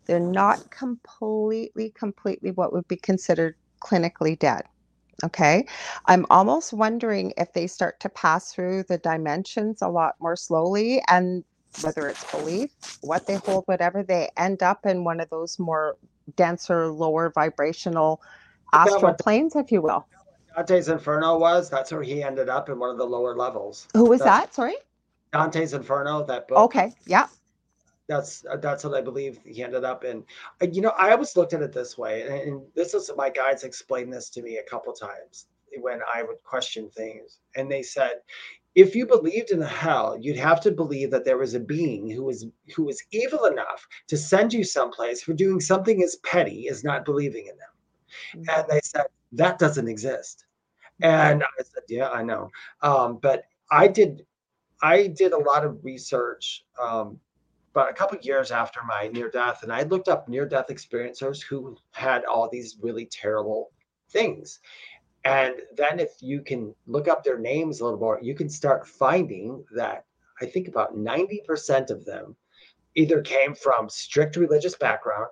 [0.06, 4.64] They're not completely, completely what would be considered clinically dead.
[5.24, 5.66] Okay.
[6.08, 11.02] I'm almost wondering if they start to pass through the dimensions a lot more slowly
[11.08, 11.44] and
[11.82, 15.96] whether it's belief, what they hold, whatever, they end up in one of those more
[16.36, 18.22] denser, lower vibrational
[18.74, 20.06] astral planes, if you will.
[20.56, 21.70] Dante's Inferno was.
[21.70, 23.88] That's where he ended up in one of the lower levels.
[23.94, 24.54] Who was that's, that?
[24.54, 24.76] Sorry.
[25.34, 26.24] Dante's Inferno.
[26.26, 26.58] That book.
[26.58, 26.94] Okay.
[27.06, 27.28] Yeah.
[28.08, 30.24] That's that's what I believe he ended up in.
[30.62, 33.64] You know, I always looked at it this way, and, and this is my guides
[33.64, 35.46] explained this to me a couple times
[35.80, 38.16] when I would question things, and they said,
[38.76, 42.24] if you believed in hell, you'd have to believe that there was a being who
[42.24, 46.84] was who was evil enough to send you someplace for doing something as petty as
[46.84, 48.44] not believing in them.
[48.46, 48.60] Mm-hmm.
[48.60, 50.46] And they said that doesn't exist.
[51.02, 52.52] And I said, yeah, I know.
[52.82, 54.26] Um, but I did,
[54.84, 57.20] I did a lot of research um,
[57.74, 61.42] about a couple years after my near death, and I looked up near death experiencers
[61.42, 63.72] who had all these really terrible
[64.10, 64.60] things.
[65.24, 68.88] And then if you can look up their names a little more, you can start
[68.88, 70.06] finding that
[70.42, 72.36] I think about 90% of them
[72.96, 75.30] either came from strict religious background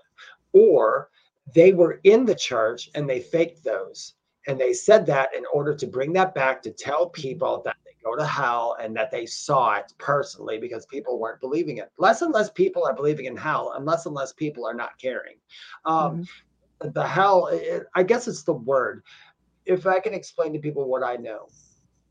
[0.54, 1.10] or
[1.54, 4.14] they were in the church and they faked those.
[4.48, 7.92] And they said that in order to bring that back to tell people that they
[8.04, 11.92] go to hell and that they saw it personally because people weren't believing it.
[11.98, 14.98] Less and less people are believing in hell, and less and less people are not
[15.00, 15.36] caring.
[15.86, 16.24] Um,
[16.82, 16.90] mm-hmm.
[16.94, 19.04] The hell, it, I guess it's the word.
[19.66, 21.50] If I can explain to people what I know,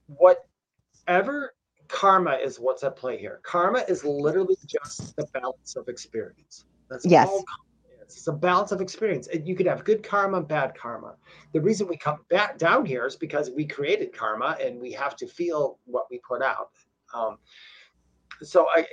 [0.06, 1.54] whatever
[1.88, 3.40] karma is what's at play here.
[3.42, 6.66] Karma is literally just the balance of experience.
[6.88, 7.26] That's yes.
[7.26, 7.44] all
[8.16, 9.28] it's a balance of experience.
[9.44, 11.16] You could have good karma, bad karma.
[11.52, 15.14] The reason we come back down here is because we created karma and we have
[15.16, 16.70] to feel what we put out.
[17.12, 17.38] Um,
[18.42, 18.86] so I,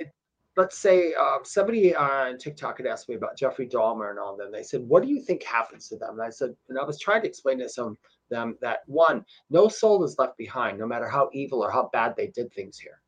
[0.57, 4.51] let's say um, somebody on TikTok had asked me about Jeffrey Dahmer and all them.
[4.51, 6.99] They said, "What do you think happens to them?" And I said, and I was
[6.99, 7.97] trying to explain to some
[8.29, 12.15] them that one, no soul is left behind, no matter how evil or how bad
[12.17, 12.99] they did things here.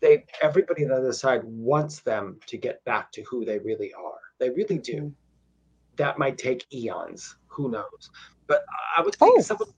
[0.00, 3.92] They everybody on the other side wants them to get back to who they really
[3.94, 4.20] are.
[4.38, 4.94] They really do.
[4.94, 5.08] Mm-hmm.
[5.96, 7.36] That might take eons.
[7.48, 8.10] Who knows?
[8.46, 8.64] But
[8.96, 9.42] I would think oh.
[9.42, 9.68] someone.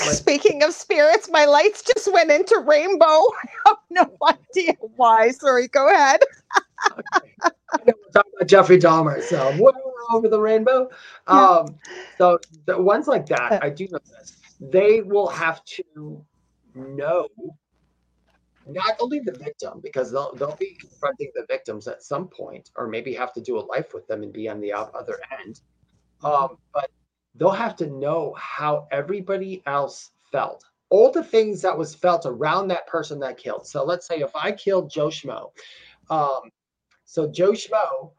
[0.00, 3.04] Like, Speaking of spirits, my lights just went into rainbow.
[3.06, 5.30] I have no idea why.
[5.30, 6.20] Sorry, go ahead.
[6.98, 7.52] okay.
[7.84, 9.72] we're talking about Jeffrey Dahmer, so we're
[10.12, 10.90] over the rainbow.
[11.28, 11.48] Yeah.
[11.48, 11.78] Um,
[12.18, 14.36] so the ones like that, I do know this.
[14.60, 16.24] They will have to
[16.74, 17.28] know
[18.66, 22.88] not only the victim, because they'll, they'll be confronting the victims at some point, or
[22.88, 25.60] maybe have to do a life with them and be on the other end.
[26.22, 26.90] Um, but
[27.36, 30.64] they'll have to know how everybody else felt.
[30.90, 33.66] All the things that was felt around that person that killed.
[33.66, 35.50] So let's say if I killed Joe Schmo,
[36.10, 36.50] um,
[37.04, 38.12] so Joe Schmo,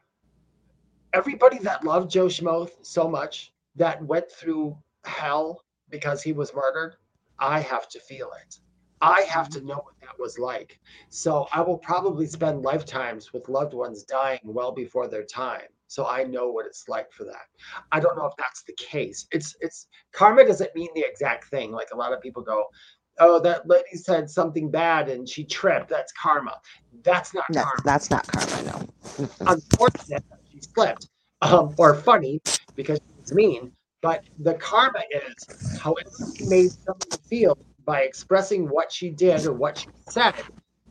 [1.12, 6.96] everybody that loved Joe Schmo so much that went through hell because he was murdered,
[7.38, 8.58] I have to feel it.
[9.00, 10.80] I have to know what that was like.
[11.08, 15.68] So I will probably spend lifetimes with loved ones dying well before their time.
[15.86, 17.46] So I know what it's like for that.
[17.92, 19.26] I don't know if that's the case.
[19.32, 21.72] It's it's karma doesn't mean the exact thing.
[21.72, 22.66] Like a lot of people go,
[23.20, 25.88] oh, that lady said something bad and she tripped.
[25.88, 26.60] That's karma.
[27.02, 27.82] That's not no, karma.
[27.84, 29.28] That's not karma, no.
[29.46, 31.08] Unfortunate she slipped.
[31.40, 32.40] Um, or funny
[32.74, 33.72] because it's mean.
[34.02, 37.58] But the karma is how you made someone feel
[37.88, 40.34] by expressing what she did or what she said,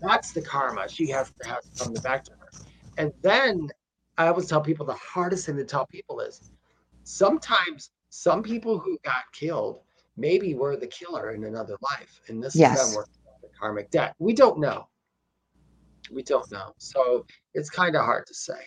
[0.02, 2.50] That's the karma she has to have come back to her.
[2.98, 3.70] And then
[4.18, 6.50] I always tell people the hardest thing to tell people is
[7.04, 9.82] sometimes some people who got killed
[10.18, 12.20] maybe were the killer in another life.
[12.30, 12.82] And this yes.
[12.82, 13.04] is them
[13.43, 14.16] the karmic debt.
[14.18, 14.88] We don't know.
[16.12, 16.74] We don't know.
[16.80, 18.62] So it's kind of hard to say.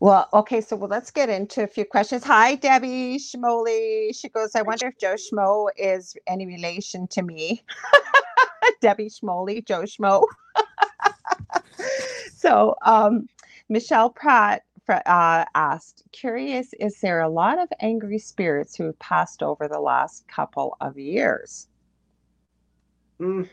[0.00, 2.22] Well, okay, so well, let's get into a few questions.
[2.22, 4.16] Hi, Debbie Schmoley.
[4.16, 7.64] She goes, I wonder if Joe Schmo is any relation to me.
[8.80, 10.24] Debbie Schmoley, Joe Schmo.
[12.32, 13.28] so, um,
[13.68, 19.42] Michelle Pratt uh, asked, curious, is there a lot of angry spirits who have passed
[19.42, 21.66] over the last couple of years?
[23.20, 23.48] Mm,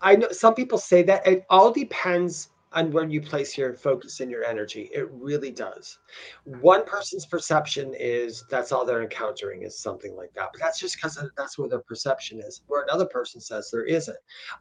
[0.00, 4.20] I know some people say that it all depends on where you place your focus
[4.20, 4.90] and your energy.
[4.92, 5.98] It really does.
[6.44, 10.96] One person's perception is that's all they're encountering is something like that, but that's just
[10.96, 12.62] because that's where their perception is.
[12.66, 14.16] Where another person says there isn't.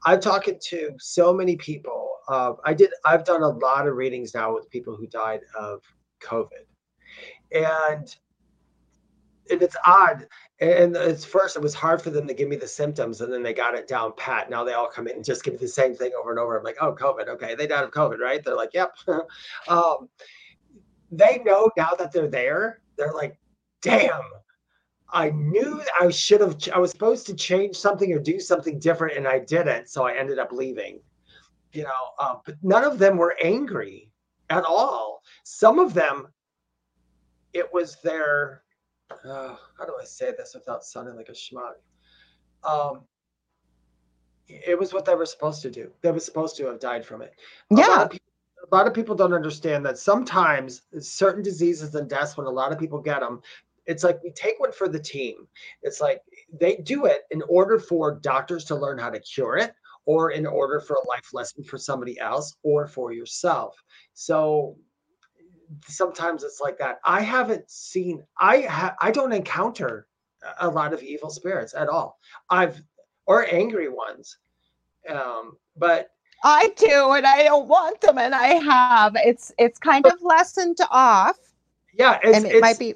[0.05, 2.11] I'm talking to so many people.
[2.27, 2.91] Uh, I did.
[3.05, 5.81] I've done a lot of readings now with people who died of
[6.21, 6.65] COVID,
[7.51, 8.15] and
[9.49, 10.27] and it's odd.
[10.63, 13.43] And it's first, it was hard for them to give me the symptoms, and then
[13.43, 14.49] they got it down pat.
[14.49, 16.57] Now they all come in and just give me the same thing over and over.
[16.57, 17.27] I'm like, oh, COVID.
[17.27, 18.41] Okay, they died of COVID, right?
[18.43, 18.95] They're like, yep.
[19.67, 20.07] um,
[21.11, 22.79] they know now that they're there.
[22.97, 23.37] They're like,
[23.81, 24.21] damn.
[25.11, 26.57] I knew I should have.
[26.73, 29.89] I was supposed to change something or do something different, and I didn't.
[29.89, 31.01] So I ended up leaving.
[31.73, 31.89] You know,
[32.19, 34.09] uh, but none of them were angry
[34.49, 35.21] at all.
[35.43, 36.27] Some of them,
[37.51, 38.62] it was their
[39.25, 41.73] uh, how do I say this without sounding like a schmuck?
[42.63, 43.01] Um,
[44.47, 45.91] it was what they were supposed to do.
[46.01, 47.33] They were supposed to have died from it.
[47.71, 47.87] A yeah.
[47.87, 48.33] Lot people,
[48.71, 52.71] a lot of people don't understand that sometimes certain diseases and deaths, when a lot
[52.71, 53.41] of people get them,
[53.85, 55.47] it's like we take one for the team.
[55.81, 56.21] It's like
[56.57, 59.73] they do it in order for doctors to learn how to cure it,
[60.05, 63.75] or in order for a life lesson for somebody else, or for yourself.
[64.13, 64.77] So
[65.87, 66.99] sometimes it's like that.
[67.05, 68.23] I haven't seen.
[68.39, 70.07] I ha, I don't encounter
[70.59, 72.19] a lot of evil spirits at all.
[72.49, 72.81] I've
[73.25, 74.37] or angry ones,
[75.09, 76.09] um, but
[76.43, 79.15] I do, and I don't want them, and I have.
[79.15, 81.37] It's it's kind of lessened off.
[81.93, 82.95] Yeah, and it might be.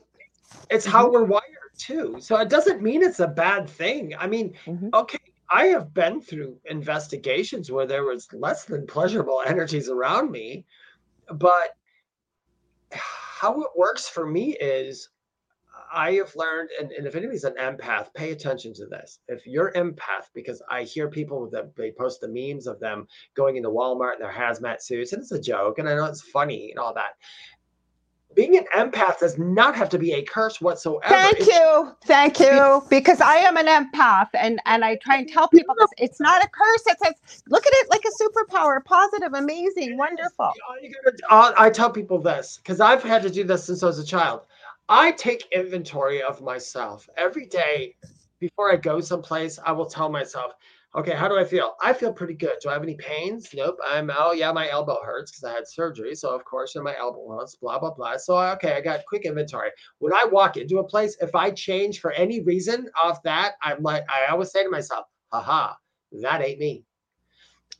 [0.70, 0.92] It's mm-hmm.
[0.92, 1.44] how we're wired
[1.78, 4.14] too, so it doesn't mean it's a bad thing.
[4.20, 4.90] I mean, mm-hmm.
[4.94, 5.20] okay,
[5.50, 10.66] I have been through investigations where there was less than pleasurable energies around me,
[11.32, 11.77] but
[12.92, 15.10] how it works for me is
[15.94, 19.20] I have learned, and, and if anybody's an empath, pay attention to this.
[19.28, 23.58] If you're empath, because I hear people that they post the memes of them going
[23.58, 26.72] into Walmart in their hazmat suits, and it's a joke, and I know it's funny
[26.72, 27.14] and all that
[28.38, 31.10] being an empath does not have to be a curse whatsoever.
[31.10, 31.92] Thank it's, you.
[32.06, 32.84] Thank you.
[32.88, 35.90] Because I am an empath and, and I try and tell people this.
[35.98, 36.84] It's not a curse.
[36.86, 40.54] It says, look at it like a superpower, positive, amazing, wonderful.
[41.32, 44.42] I tell people this because I've had to do this since I was a child.
[44.88, 47.96] I take inventory of myself every day
[48.40, 49.58] before I go someplace.
[49.66, 50.54] I will tell myself,
[50.98, 51.76] Okay, how do I feel?
[51.80, 52.56] I feel pretty good.
[52.60, 53.50] Do I have any pains?
[53.54, 53.78] Nope.
[53.86, 56.16] I'm oh yeah, my elbow hurts because I had surgery.
[56.16, 58.18] So of course, my elbow hurts, blah blah blah.
[58.18, 59.70] So okay, I got quick inventory.
[60.00, 63.84] When I walk into a place, if I change for any reason off that, I'm
[63.84, 65.74] like, I always say to myself, haha,
[66.24, 66.84] that ain't me.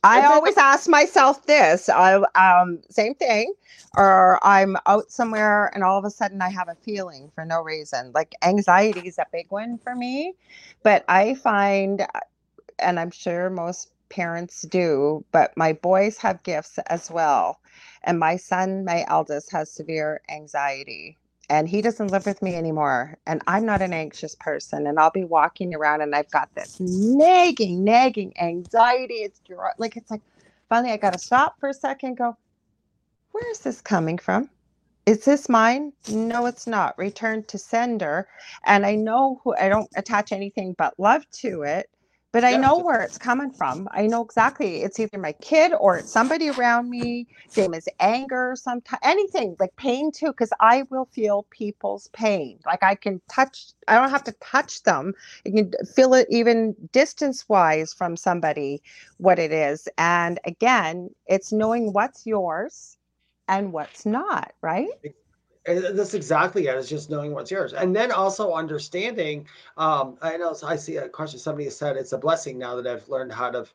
[0.04, 1.88] I always ask myself this.
[1.88, 3.52] I um same thing,
[3.96, 7.62] or I'm out somewhere and all of a sudden I have a feeling for no
[7.62, 8.12] reason.
[8.14, 10.34] Like anxiety is a big one for me,
[10.84, 12.06] but I find
[12.80, 17.60] and I'm sure most parents do, but my boys have gifts as well.
[18.04, 21.18] And my son, my eldest, has severe anxiety
[21.50, 23.16] and he doesn't live with me anymore.
[23.26, 24.86] And I'm not an anxious person.
[24.86, 29.14] And I'll be walking around and I've got this nagging, nagging anxiety.
[29.14, 29.40] It's
[29.78, 30.20] like, it's like,
[30.68, 32.36] finally, I got to stop for a second go,
[33.32, 34.50] where is this coming from?
[35.06, 35.92] Is this mine?
[36.10, 36.98] No, it's not.
[36.98, 38.28] Return to sender.
[38.64, 41.88] And I know who I don't attach anything but love to it
[42.32, 43.88] but I know where it's coming from.
[43.92, 44.82] I know exactly.
[44.82, 47.26] It's either my kid or it's somebody around me.
[47.48, 52.58] Same as anger, sometimes anything like pain too, because I will feel people's pain.
[52.66, 53.68] Like I can touch.
[53.88, 55.14] I don't have to touch them.
[55.44, 58.82] You can feel it even distance wise from somebody
[59.16, 59.88] what it is.
[59.96, 62.98] And again, it's knowing what's yours
[63.48, 64.52] and what's not.
[64.60, 64.88] Right.
[65.74, 66.76] That's exactly it.
[66.76, 69.46] It's just knowing what's yours, and then also understanding.
[69.76, 71.38] Um, I know I see a question.
[71.38, 73.66] Somebody said it's a blessing now that I've learned how to.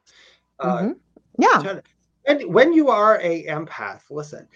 [0.60, 0.92] Uh, mm-hmm.
[1.40, 1.80] Yeah.
[2.26, 4.48] And when you are a empath, listen,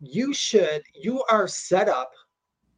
[0.00, 0.82] you should.
[0.94, 2.12] You are set up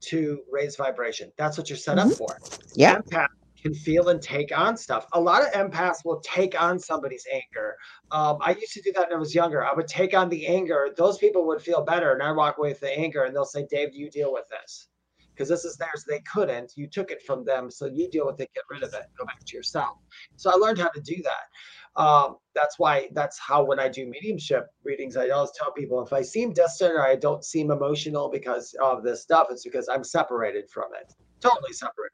[0.00, 1.32] to raise vibration.
[1.36, 2.10] That's what you're set mm-hmm.
[2.10, 2.38] up for.
[2.74, 2.98] Yeah.
[2.98, 3.28] Empath
[3.66, 5.06] can feel and take on stuff.
[5.12, 7.76] A lot of empaths will take on somebody's anger.
[8.12, 9.66] Um, I used to do that when I was younger.
[9.66, 10.90] I would take on the anger.
[10.96, 13.66] Those people would feel better, and I walk away with the anger, and they'll say,
[13.68, 14.88] "Dave, you deal with this."
[15.34, 16.72] Because this is theirs, they couldn't.
[16.76, 18.48] You took it from them, so you deal with it.
[18.54, 19.02] Get rid of it.
[19.18, 19.98] Go back to yourself.
[20.36, 22.00] So I learned how to do that.
[22.02, 23.08] Um, that's why.
[23.12, 26.92] That's how when I do mediumship readings, I always tell people if I seem distant
[26.92, 31.12] or I don't seem emotional because of this stuff, it's because I'm separated from it.
[31.40, 32.05] Totally separated.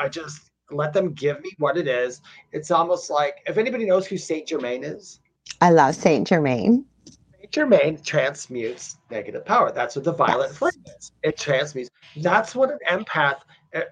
[0.00, 2.22] I just let them give me what it is.
[2.52, 5.20] It's almost like if anybody knows who Saint Germain is.
[5.60, 6.86] I love Saint Germain.
[7.38, 9.70] Saint Germain transmutes negative power.
[9.72, 10.56] That's what the violet yes.
[10.58, 11.12] flame is.
[11.22, 11.90] It transmutes.
[12.16, 13.40] That's what an empath.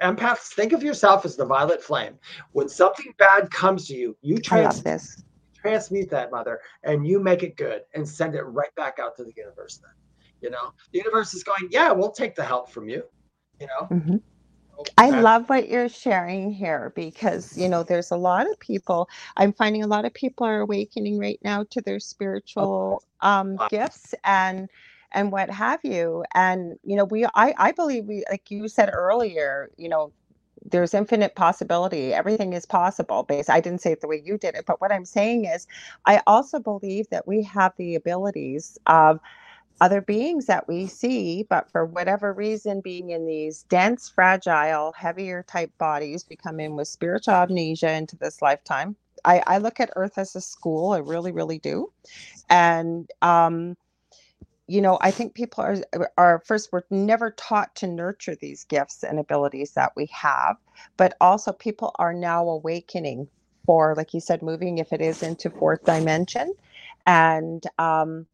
[0.02, 2.18] Empaths think of yourself as the violet flame.
[2.52, 5.22] When something bad comes to you, you trans- this.
[5.54, 9.24] transmute that mother and you make it good and send it right back out to
[9.24, 9.78] the universe.
[9.82, 9.92] Then,
[10.40, 13.02] you know, the universe is going, yeah, we'll take the help from you.
[13.60, 13.88] You know.
[13.90, 14.16] Mm-hmm.
[14.96, 19.52] I love what you're sharing here because, you know, there's a lot of people, I'm
[19.52, 24.68] finding a lot of people are awakening right now to their spiritual um, gifts and
[25.12, 26.24] and what have you.
[26.34, 30.12] And, you know, we I, I believe we like you said earlier, you know,
[30.64, 32.14] there's infinite possibility.
[32.14, 33.22] Everything is possible.
[33.24, 35.66] Based, I didn't say it the way you did it, but what I'm saying is,
[36.06, 39.20] I also believe that we have the abilities of
[39.80, 45.44] other beings that we see, but for whatever reason, being in these dense, fragile, heavier
[45.44, 48.96] type bodies, we come in with spiritual amnesia into this lifetime.
[49.24, 50.92] I, I look at Earth as a school.
[50.92, 51.92] I really, really do.
[52.50, 53.76] And, um,
[54.66, 59.02] you know, I think people are, are first, we're never taught to nurture these gifts
[59.02, 60.56] and abilities that we have,
[60.96, 63.28] but also people are now awakening
[63.64, 66.52] for, like you said, moving, if it is into fourth dimension.
[67.06, 68.26] And, um,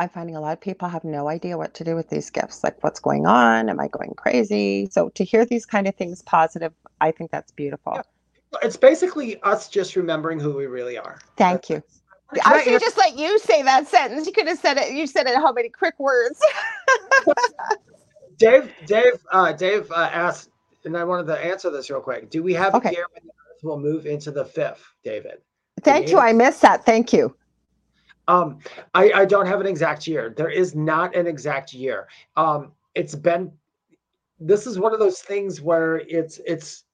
[0.00, 2.62] I'm finding a lot of people have no idea what to do with these gifts.
[2.62, 3.68] Like, what's going on?
[3.68, 4.88] Am I going crazy?
[4.90, 7.94] So, to hear these kind of things positive, I think that's beautiful.
[7.96, 8.02] Yeah.
[8.62, 11.18] It's basically us just remembering who we really are.
[11.36, 11.76] Thank that's you.
[11.76, 11.84] It.
[12.44, 14.26] I should just let you say that sentence.
[14.26, 14.92] You could have said it.
[14.92, 16.40] You said it how many quick words.
[18.38, 20.50] Dave, Dave, uh, Dave uh, asked,
[20.84, 22.30] and I wanted to answer this real quick.
[22.30, 22.90] Do we have okay.
[22.90, 25.38] a year when the Earth will move into the fifth, David?
[25.82, 26.18] Thank you.
[26.18, 26.84] I missed that.
[26.84, 27.34] Thank you.
[28.28, 28.58] Um,
[28.94, 30.32] I, I don't have an exact year.
[30.36, 32.06] There is not an exact year.
[32.36, 33.50] Um, it's been.
[34.38, 36.84] This is one of those things where it's it's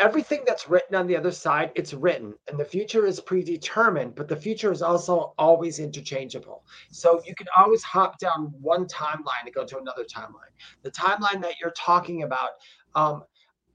[0.00, 4.28] everything that's written on the other side it's written and the future is predetermined but
[4.28, 9.52] the future is also always interchangeable so you can always hop down one timeline and
[9.52, 12.50] go to another timeline the timeline that you're talking about
[12.94, 13.24] um,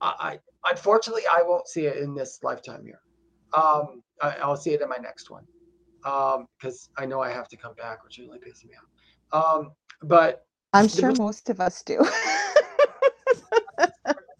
[0.00, 3.00] I, I unfortunately i won't see it in this lifetime here
[3.52, 5.44] um, I, i'll see it in my next one
[6.04, 8.72] because um, I know I have to come back, which really pisses me
[9.32, 9.58] off.
[9.58, 12.04] Um, but I'm sure most, most of us do.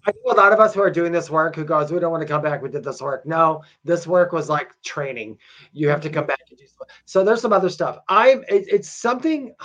[0.06, 2.12] I know a lot of us who are doing this work who goes, we don't
[2.12, 2.60] want to come back.
[2.60, 3.24] We did this work.
[3.24, 5.38] No, this work was like training.
[5.72, 6.88] You have to come back and do stuff.
[7.06, 8.00] So there's some other stuff.
[8.08, 8.44] I'm.
[8.48, 9.54] It, it's something.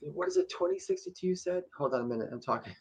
[0.00, 0.48] What is it?
[0.48, 1.64] 2062 you said?
[1.76, 2.28] Hold on a minute.
[2.32, 2.72] I'm talking.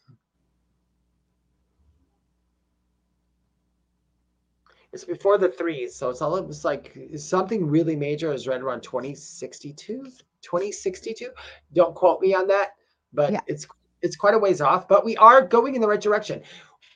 [4.98, 10.06] It's before the threes, so it's almost like something really major is right around 2062,
[10.42, 11.30] 2062.
[11.74, 12.70] Don't quote me on that,
[13.14, 13.42] but yeah.
[13.46, 13.68] it's
[14.02, 14.88] it's quite a ways off.
[14.88, 16.42] But we are going in the right direction.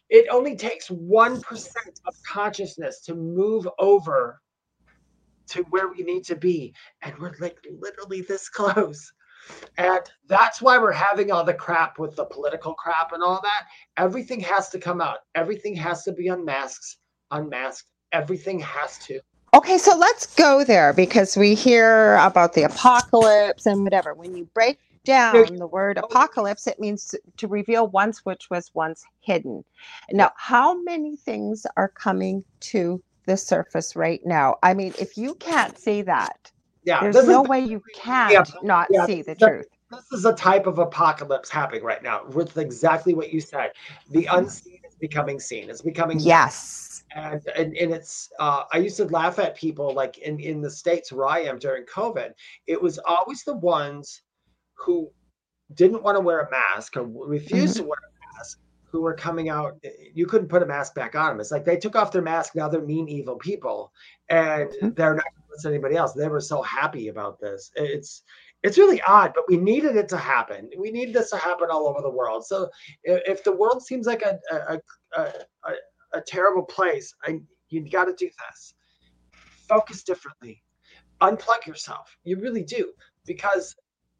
[0.09, 4.41] It only takes one percent of consciousness to move over
[5.49, 6.73] to where we need to be,
[7.03, 9.13] and we're like literally this close.
[9.77, 13.67] And that's why we're having all the crap with the political crap and all that.
[13.97, 15.19] Everything has to come out.
[15.35, 16.97] Everything has to be unmasked
[17.31, 17.87] unmasked.
[18.11, 19.21] Everything has to.
[19.53, 24.13] Okay, so let's go there because we hear about the apocalypse and whatever.
[24.13, 29.03] When you break down the word apocalypse, it means to reveal once which was once
[29.19, 29.65] hidden.
[30.11, 34.55] Now, how many things are coming to the surface right now?
[34.63, 36.49] I mean, if you can't see that,
[36.85, 39.67] yeah, there's no way you can yeah, not yeah, see the, the truth.
[39.91, 43.71] This is a type of apocalypse happening right now with exactly what you said.
[44.09, 44.37] The mm-hmm.
[44.37, 45.69] unseen is becoming seen.
[45.69, 50.17] It's becoming yes and and, and it's uh, i used to laugh at people like
[50.19, 52.31] in in the states where i am during covid
[52.67, 54.21] it was always the ones
[54.73, 55.09] who
[55.73, 57.83] didn't want to wear a mask or refused mm-hmm.
[57.83, 59.73] to wear a mask who were coming out
[60.13, 62.55] you couldn't put a mask back on them it's like they took off their mask
[62.55, 63.91] now they're mean evil people
[64.29, 64.89] and mm-hmm.
[64.95, 65.25] they're not
[65.61, 68.23] to anybody else they were so happy about this it's
[68.63, 70.69] it's really odd, but we needed it to happen.
[70.77, 72.45] We need this to happen all over the world.
[72.45, 72.69] So
[73.03, 74.79] if, if the world seems like a, a,
[75.17, 75.73] a, a
[76.13, 77.13] a terrible place.
[77.23, 78.73] I, you got to do this.
[79.67, 80.61] Focus differently.
[81.21, 82.17] Unplug yourself.
[82.23, 82.91] You really do,
[83.25, 83.75] because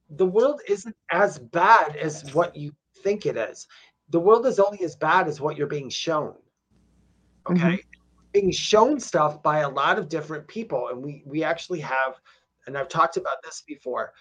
[0.10, 2.72] the world isn't as bad as what you
[3.04, 3.68] think it is.
[4.12, 6.36] the world is only as bad as what you're being shown.
[7.50, 7.60] Okay.
[7.60, 7.76] Mm-hmm.
[8.34, 10.90] Being shown stuff by a lot of different people.
[10.90, 12.20] And we we actually have,
[12.68, 14.14] and I've talked about this before,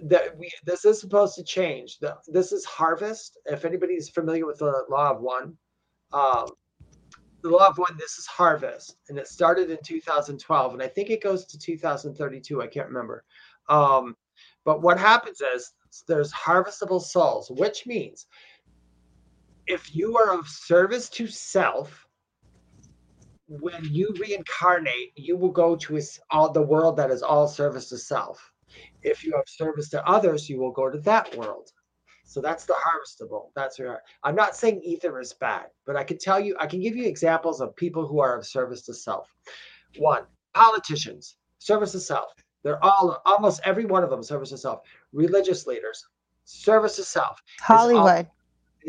[0.00, 1.98] that we this is supposed to change.
[1.98, 3.38] The, this is harvest.
[3.46, 5.56] If anybody's familiar with the law of one,
[6.12, 6.46] um,
[7.42, 8.96] the of one, this is harvest.
[9.08, 10.72] And it started in 2012.
[10.74, 12.62] And I think it goes to 2032.
[12.62, 13.24] I can't remember.
[13.68, 14.16] Um,
[14.64, 15.72] but what happens is
[16.06, 18.26] there's harvestable souls, which means
[19.66, 22.06] if you are of service to self,
[23.48, 27.98] when you reincarnate, you will go to all the world that is all service to
[27.98, 28.52] self.
[29.02, 31.70] If you have service to others, you will go to that world.
[32.32, 33.50] So that's the harvestable.
[33.54, 36.80] That's where I'm not saying ether is bad, but I can tell you, I can
[36.80, 39.28] give you examples of people who are of service to self.
[39.98, 40.22] One,
[40.54, 42.32] politicians, service to self.
[42.62, 44.80] They're all almost every one of them service to self.
[45.12, 46.06] Religious leaders,
[46.44, 47.38] service to self.
[47.60, 48.26] Hollywood.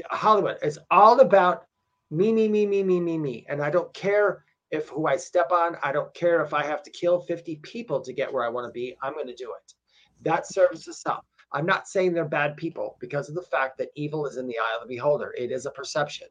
[0.10, 0.58] All, Hollywood.
[0.62, 1.66] It's all about
[2.12, 3.46] me, me, me, me, me, me, me.
[3.50, 6.82] And I don't care if who I step on, I don't care if I have
[6.84, 8.96] to kill 50 people to get where I want to be.
[9.02, 9.74] I'm going to do it.
[10.22, 11.26] That serves to self.
[11.54, 14.58] I'm not saying they're bad people because of the fact that evil is in the
[14.58, 15.34] eye of the beholder.
[15.38, 16.28] It is a perception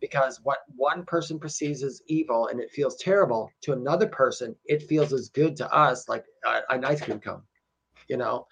[0.00, 4.82] because what one person perceives as evil and it feels terrible to another person, it
[4.82, 6.24] feels as good to us like
[6.70, 7.42] an ice cream cone,
[8.08, 8.46] you know?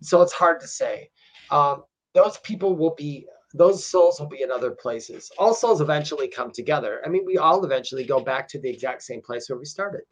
[0.00, 1.10] So it's hard to say.
[1.50, 1.84] Um,
[2.14, 5.30] those people will be, those souls will be in other places.
[5.38, 7.02] All souls eventually come together.
[7.04, 10.02] I mean, we all eventually go back to the exact same place where we started.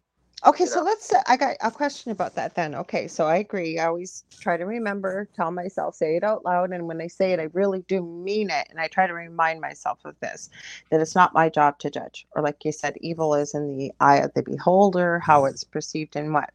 [0.47, 1.13] Okay, so let's.
[1.13, 2.75] Uh, I got a question about that then.
[2.75, 3.79] Okay, so I agree.
[3.79, 7.33] I always try to remember, tell myself, say it out loud, and when I say
[7.33, 8.67] it, I really do mean it.
[8.71, 10.49] And I try to remind myself of this:
[10.91, 13.93] that it's not my job to judge, or like you said, evil is in the
[14.01, 15.53] eye of the beholder, how mm-hmm.
[15.53, 16.51] it's perceived and what.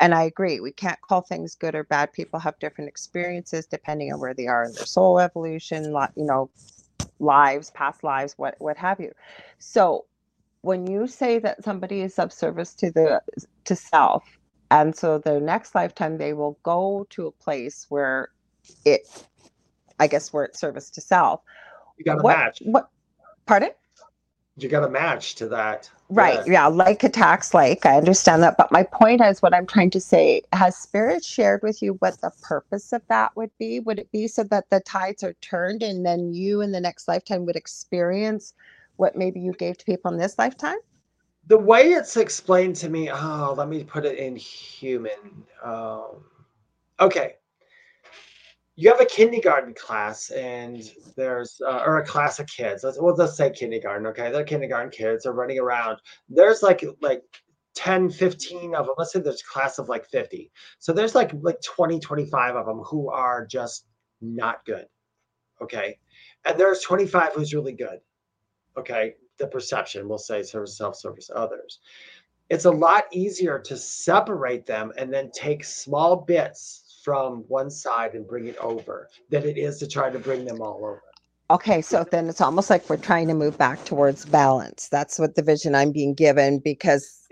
[0.00, 0.60] And I agree.
[0.60, 2.12] We can't call things good or bad.
[2.12, 5.84] People have different experiences depending on where they are in their soul evolution,
[6.14, 6.50] you know,
[7.20, 9.12] lives, past lives, what what have you.
[9.58, 10.04] So
[10.62, 13.20] when you say that somebody is of service to the
[13.64, 14.24] to self
[14.70, 18.28] and so their next lifetime they will go to a place where
[18.84, 19.26] it
[19.98, 21.40] i guess where it's service to self.
[21.98, 22.62] You got to match.
[22.64, 22.88] what
[23.46, 23.70] pardon?
[24.56, 25.90] You got a match to that.
[26.08, 26.52] Right yeah.
[26.52, 30.00] yeah like attacks like i understand that but my point is what i'm trying to
[30.00, 33.78] say has spirit shared with you what the purpose of that would be?
[33.78, 37.06] Would it be so that the tides are turned and then you in the next
[37.06, 38.54] lifetime would experience
[39.00, 40.76] what maybe you gave to people in this lifetime?
[41.46, 45.44] The way it's explained to me, oh, let me put it in human.
[45.64, 46.22] Um,
[47.00, 47.36] okay.
[48.76, 50.82] You have a kindergarten class, and
[51.16, 52.84] there's uh, or a class of kids.
[52.84, 54.06] Let's well, let's say kindergarten.
[54.06, 55.98] Okay, they're kindergarten kids they're running around.
[56.28, 57.22] There's like like
[57.74, 61.30] 10 15 of them let's say there's a class of like 50 so there's like
[61.40, 63.86] like 20 25 of them who are just
[64.20, 64.86] not good
[65.62, 65.96] okay
[66.44, 68.00] and there's 25 who's really good
[68.80, 71.80] okay the perception we'll say service self service others.
[72.48, 78.14] It's a lot easier to separate them and then take small bits from one side
[78.14, 81.02] and bring it over than it is to try to bring them all over.
[81.50, 84.88] Okay so then it's almost like we're trying to move back towards balance.
[84.88, 87.28] That's what the vision i'm being given because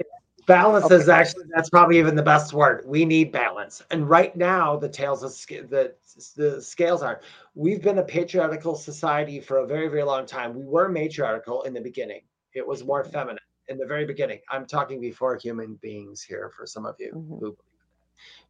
[0.49, 0.97] balance okay.
[0.97, 2.83] is actually that's probably even the best word.
[2.87, 3.85] We need balance.
[3.91, 5.31] And right now the tails of
[5.69, 5.95] the
[6.35, 7.21] the scales are
[7.55, 10.55] we've been a patriarchal society for a very very long time.
[10.55, 12.23] We were matriarchal in the beginning.
[12.55, 13.39] It was more feminine
[13.69, 14.41] in the very beginning.
[14.51, 17.39] I'm talking before human beings here for some of you mm-hmm.
[17.39, 17.57] who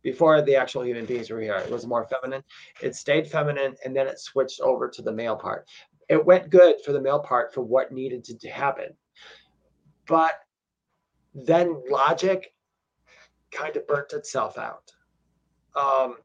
[0.02, 2.42] before the actual human beings were here it was more feminine.
[2.80, 5.66] It stayed feminine and then it switched over to the male part.
[6.08, 8.94] It went good for the male part for what needed to happen.
[10.06, 10.40] But
[11.34, 12.52] then logic
[13.50, 14.92] kind of burnt itself out.
[15.76, 16.16] Um,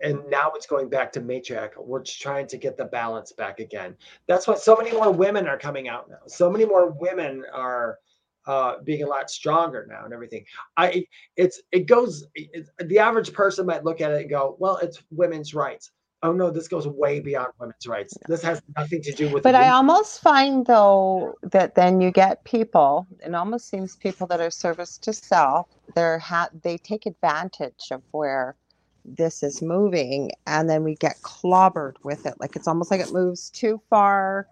[0.00, 1.84] and now it's going back to matriarchal.
[1.86, 3.96] We're trying to get the balance back again.
[4.26, 6.18] That's why so many more women are coming out now.
[6.26, 7.98] So many more women are
[8.46, 10.44] uh, being a lot stronger now and everything.
[10.76, 12.26] I it's it goes.
[12.34, 15.92] It, the average person might look at it and go, "Well, it's women's rights."
[16.24, 18.16] Oh no, this goes way beyond women's rights.
[18.26, 19.42] This has nothing to do with.
[19.42, 23.06] But I almost find though that then you get people.
[23.24, 25.68] It almost seems people that are service to self.
[25.94, 28.56] They're ha- they take advantage of where
[29.04, 32.34] this is moving, and then we get clobbered with it.
[32.40, 34.48] Like it's almost like it moves too far.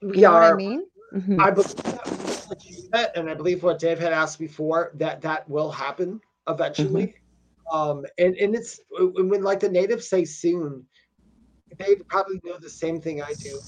[0.00, 0.86] You yeah, know what I mean?
[1.14, 1.40] Mm-hmm.
[1.40, 6.20] I believe that, and I believe what Dave had asked before that that will happen
[6.48, 7.08] eventually.
[7.08, 7.18] Mm-hmm.
[7.72, 10.86] Um, and and it's when like the natives say soon,
[11.78, 13.62] they probably know the same thing I do.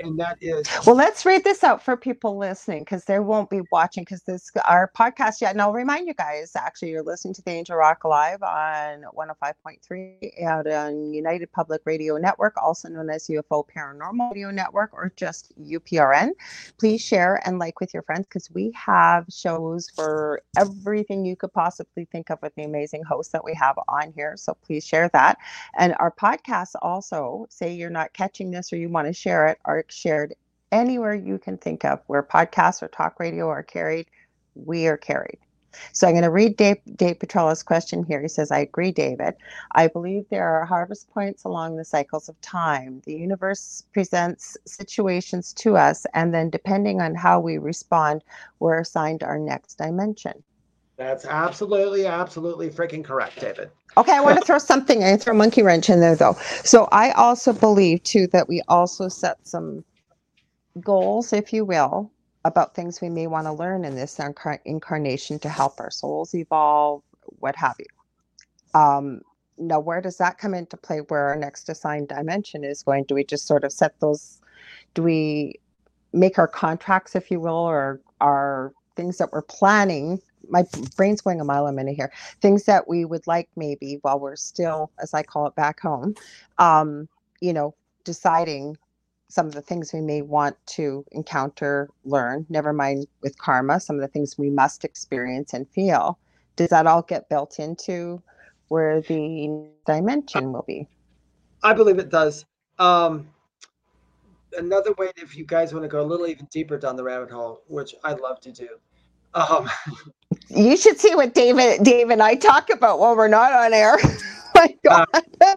[0.00, 3.60] And that is well let's read this out for people listening because they won't be
[3.72, 5.52] watching because this our podcast yet.
[5.52, 10.42] And i'll remind you guys actually you're listening to the angel rock live on 105.3
[10.44, 15.52] out on united public radio network also known as ufo paranormal radio network or just
[15.60, 16.30] uprn
[16.78, 21.52] please share and like with your friends because we have shows for everything you could
[21.52, 24.36] possibly think of with the amazing hosts that we have on here.
[24.36, 25.38] So please share that.
[25.78, 29.58] And our podcasts also say you're not catching this or you want to share it
[29.64, 30.34] are shared
[30.72, 34.06] anywhere you can think of where podcasts or talk radio are carried.
[34.54, 35.38] We are carried.
[35.92, 37.18] So I'm going to read Dave, Dave
[37.64, 38.22] question here.
[38.22, 39.34] He says, I agree, David.
[39.72, 43.02] I believe there are harvest points along the cycles of time.
[43.04, 48.24] The universe presents situations to us, and then depending on how we respond,
[48.58, 50.42] we're assigned our next dimension.
[50.96, 53.70] That's absolutely, absolutely freaking correct, David.
[53.98, 55.04] Okay, I want to throw something.
[55.04, 56.36] I throw a monkey wrench in there, though.
[56.64, 59.84] So I also believe too that we also set some
[60.80, 62.10] goals, if you will,
[62.44, 64.18] about things we may want to learn in this
[64.64, 67.02] incarnation to help our souls evolve,
[67.40, 68.80] what have you.
[68.80, 69.20] Um,
[69.58, 70.98] now, where does that come into play?
[70.98, 73.04] Where our next assigned dimension is going?
[73.04, 74.40] Do we just sort of set those?
[74.94, 75.58] Do we
[76.12, 80.64] make our contracts, if you will, or our things that we're planning my
[80.96, 82.12] brain's going a mile a minute here.
[82.40, 86.14] Things that we would like maybe while we're still, as I call it, back home.
[86.58, 87.08] Um,
[87.40, 87.74] you know,
[88.04, 88.76] deciding
[89.28, 92.46] some of the things we may want to encounter, learn.
[92.48, 96.18] Never mind with karma, some of the things we must experience and feel.
[96.54, 98.22] Does that all get built into
[98.68, 100.88] where the dimension will be?
[101.62, 102.44] I believe it does.
[102.78, 103.28] Um,
[104.56, 107.30] another way, if you guys want to go a little even deeper down the rabbit
[107.30, 108.68] hole, which I love to do,
[109.34, 109.68] um,
[110.48, 113.96] you should see what David, Dave and I talk about while we're not on air.
[114.54, 115.56] My uh, God.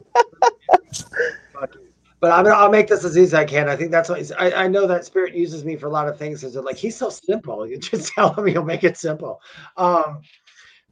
[2.22, 3.70] But I'm gonna, I'll make this as easy as I can.
[3.70, 6.18] I think that's what I, I know that spirit uses me for a lot of
[6.18, 6.44] things.
[6.44, 7.66] Is like he's so simple.
[7.66, 9.40] You just tell him he'll make it simple.
[9.78, 10.22] Um,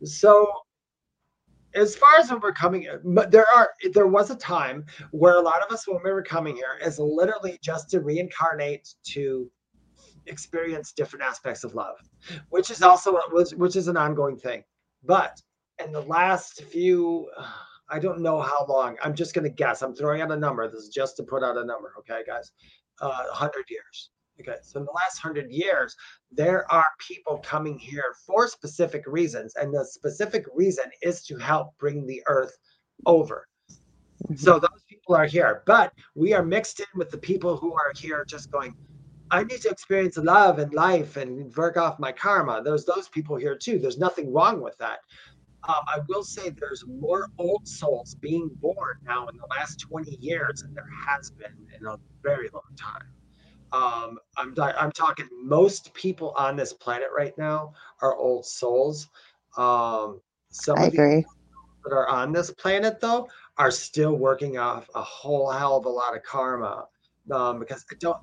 [0.04, 0.50] so
[1.76, 5.42] as far as when we're coming, but there are there was a time where a
[5.42, 9.52] lot of us when we were coming here is literally just to reincarnate to
[10.28, 11.98] experience different aspects of love,
[12.50, 14.64] which is also which is an ongoing thing.
[15.04, 15.42] But
[15.84, 17.30] in the last few,
[17.90, 18.98] I don't know how long.
[19.02, 19.82] I'm just going to guess.
[19.82, 20.70] I'm throwing out a number.
[20.70, 21.94] This is just to put out a number.
[22.00, 22.52] Okay, guys,
[23.02, 24.10] uh, hundred years.
[24.40, 25.96] Okay, so in the last hundred years,
[26.32, 31.70] there are people coming here for specific reasons, and the specific reason is to help
[31.80, 32.56] bring the earth
[33.06, 33.48] over.
[33.72, 34.36] Mm-hmm.
[34.36, 37.94] So those people are here, but we are mixed in with the people who are
[37.96, 38.76] here just going,
[39.30, 42.62] I need to experience love and life and work off my karma.
[42.64, 43.80] There's those people here too.
[43.80, 45.00] There's nothing wrong with that.
[45.68, 50.18] Um, I will say there's more old souls being born now in the last 20
[50.22, 53.02] years than there has been in a very long time.
[53.74, 59.10] Um, I'm, I'm talking most people on this planet right now are old souls.
[59.58, 61.26] Um, some I of agree.
[61.84, 65.90] that are on this planet though are still working off a whole hell of a
[65.90, 66.86] lot of karma
[67.32, 68.18] um, because I don't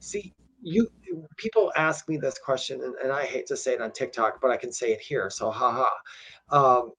[0.00, 0.90] see you
[1.36, 4.50] people ask me this question and, and, i hate to say it on tiktok but
[4.50, 5.86] i can say it here so haha
[6.50, 6.92] um,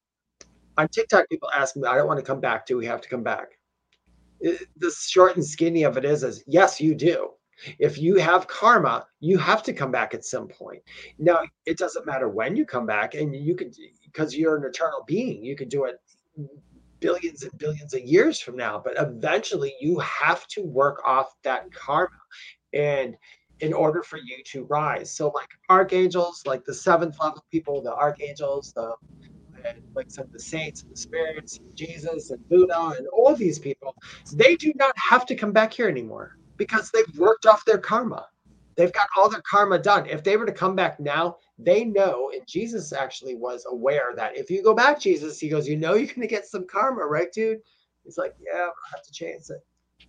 [0.77, 3.09] on tiktok people ask me i don't want to come back do we have to
[3.09, 3.59] come back?
[4.39, 7.29] It, the short and skinny of it is is yes you do.
[7.77, 10.81] If you have karma you have to come back at some point.
[11.19, 15.03] Now it doesn't matter when you come back and you could because you're an eternal
[15.05, 15.99] being you could do it
[16.99, 21.71] billions and billions of years from now but eventually you have to work off that
[21.73, 22.09] karma
[22.73, 23.15] and
[23.59, 25.11] in order for you to rise.
[25.11, 28.95] So like archangels like the seventh level people the archangels the
[29.95, 33.59] like some of the saints and the spirits and jesus and buddha and all these
[33.59, 33.95] people
[34.33, 38.27] they do not have to come back here anymore because they've worked off their karma.
[38.77, 40.07] They've got all their karma done.
[40.07, 44.35] If they were to come back now they know and jesus actually was aware that
[44.35, 47.05] if you go back jesus he goes you know you're going to get some karma
[47.05, 47.59] right dude?
[48.03, 49.63] He's like yeah i'll have to change it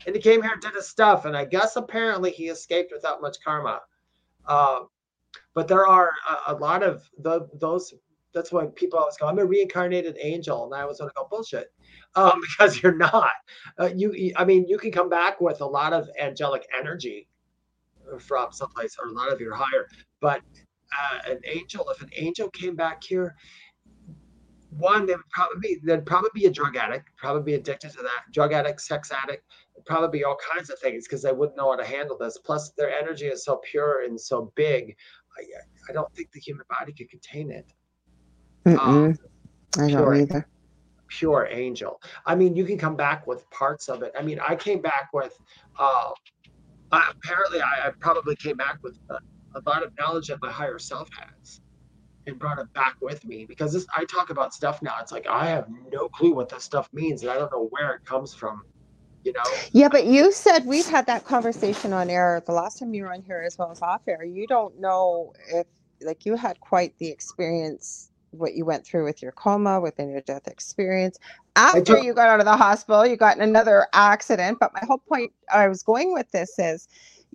[0.07, 1.25] and he came here and did his stuff.
[1.25, 3.81] And I guess apparently he escaped without much karma.
[4.47, 4.89] Um,
[5.55, 7.95] but there are a, a lot of the, those.
[8.35, 11.29] That's why people always go, "I'm a reincarnated angel," and I always want to go
[11.31, 11.73] bullshit,
[12.15, 13.33] um, because you're not.
[13.79, 17.29] Uh, you, I mean, you can come back with a lot of angelic energy
[18.19, 19.87] from someplace, or a lot of your higher.
[20.21, 20.41] But
[20.93, 23.35] uh, an angel, if an angel came back here,
[24.77, 28.03] one, they would probably be, they'd probably be a drug addict, probably be addicted to
[28.03, 29.45] that, drug addict, sex addict,
[29.87, 32.39] probably be all kinds of things because they wouldn't know how to handle this.
[32.39, 34.97] Plus, their energy is so pure and so big.
[35.39, 37.73] I, I don't think the human body could contain it.
[38.79, 39.19] Um,
[39.79, 40.47] I don't either.
[41.09, 42.01] Pure angel.
[42.25, 44.13] I mean, you can come back with parts of it.
[44.19, 45.39] I mean, I came back with
[45.79, 46.11] uh,
[46.93, 49.15] uh, apparently I, I, probably came back with a,
[49.59, 51.62] a, lot of knowledge that my higher self has
[52.27, 54.97] and brought it back with me because this, I talk about stuff now.
[55.01, 57.95] It's like I have no clue what this stuff means and I don't know where
[57.95, 58.63] it comes from.
[59.25, 59.43] You know?
[59.71, 63.13] Yeah, but you said we've had that conversation on air the last time you were
[63.13, 64.25] on here as well as off air.
[64.25, 65.67] You don't know if
[66.01, 70.23] like you had quite the experience what you went through with your coma, within your
[70.23, 71.19] death experience.
[71.55, 74.59] After you got out of the hospital, you got in another accident.
[74.59, 76.89] But my whole point I was going with this is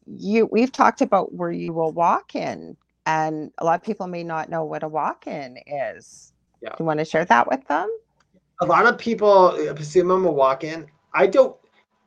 [0.07, 2.75] you we've talked about where you will walk in,
[3.08, 6.34] and a lot of people may not know what a walk-in is.
[6.62, 6.76] Yeah.
[6.78, 7.89] You want to share that with them?
[8.60, 10.88] A lot of people assume I'm a walk-in.
[11.14, 11.55] I don't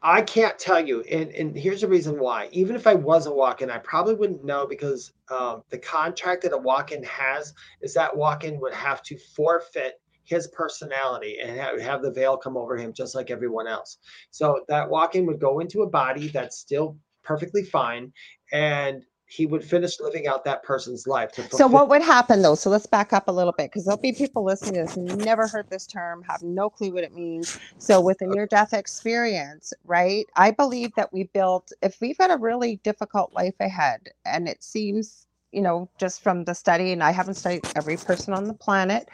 [0.02, 2.48] I can't tell you, and, and here's the reason why.
[2.52, 6.54] Even if I was a walk-in, I probably wouldn't know because um, the contract that
[6.54, 12.02] a walk-in has is that walk-in would have to forfeit his personality and have, have
[12.02, 13.98] the veil come over him just like everyone else.
[14.30, 18.10] So that walk-in would go into a body that's still perfectly fine,
[18.52, 21.30] and he would finish living out that person's life.
[21.52, 22.56] so what would happen though?
[22.56, 25.04] So let's back up a little bit because there'll be people listening to this who
[25.04, 27.56] never heard this term, have no clue what it means.
[27.78, 30.26] So with a near death experience, right?
[30.34, 34.64] I believe that we built, if we've got a really difficult life ahead and it
[34.64, 38.54] seems you know, just from the study, and I haven't studied every person on the
[38.54, 39.08] planet,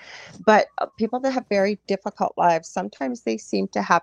[0.45, 4.03] but uh, people that have very difficult lives, sometimes they seem to have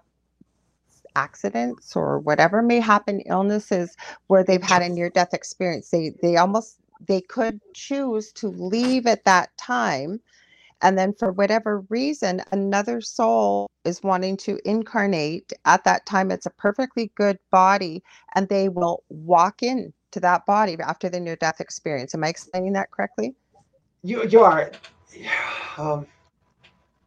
[1.16, 3.95] accidents or whatever may happen illnesses
[4.28, 9.07] where they've had a near death experience they they almost they could choose to leave
[9.07, 10.20] at that time.
[10.82, 15.53] And then for whatever reason another soul is wanting to incarnate.
[15.66, 18.03] At that time it's a perfectly good body
[18.36, 22.14] and they will walk in to that body after the near death experience.
[22.14, 23.36] Am i explaining that correctly?
[24.03, 24.72] You you are.
[25.76, 26.05] Um,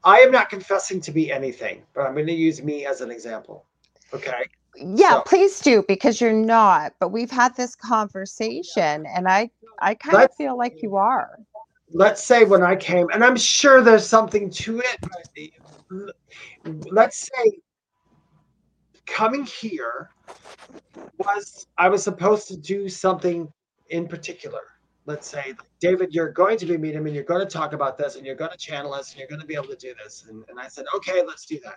[0.03, 3.13] i am not confessing to be anything but i'm going to use me as an
[3.13, 3.65] example
[4.13, 4.45] Okay.
[4.77, 6.93] Yeah, so, please do because you're not.
[7.01, 9.51] But we've had this conversation, and I
[9.81, 11.39] I kind of feel like you are.
[11.91, 16.11] Let's say when I came, and I'm sure there's something to it.
[16.91, 17.59] let's say
[19.07, 20.11] coming here
[21.19, 23.51] was I was supposed to do something
[23.89, 24.61] in particular
[25.07, 27.97] let's say, David, you're going to be meeting him and you're going to talk about
[27.97, 29.95] this and you're going to channel us and you're going to be able to do
[30.03, 30.27] this.
[30.29, 31.77] And, and I said, okay, let's do that.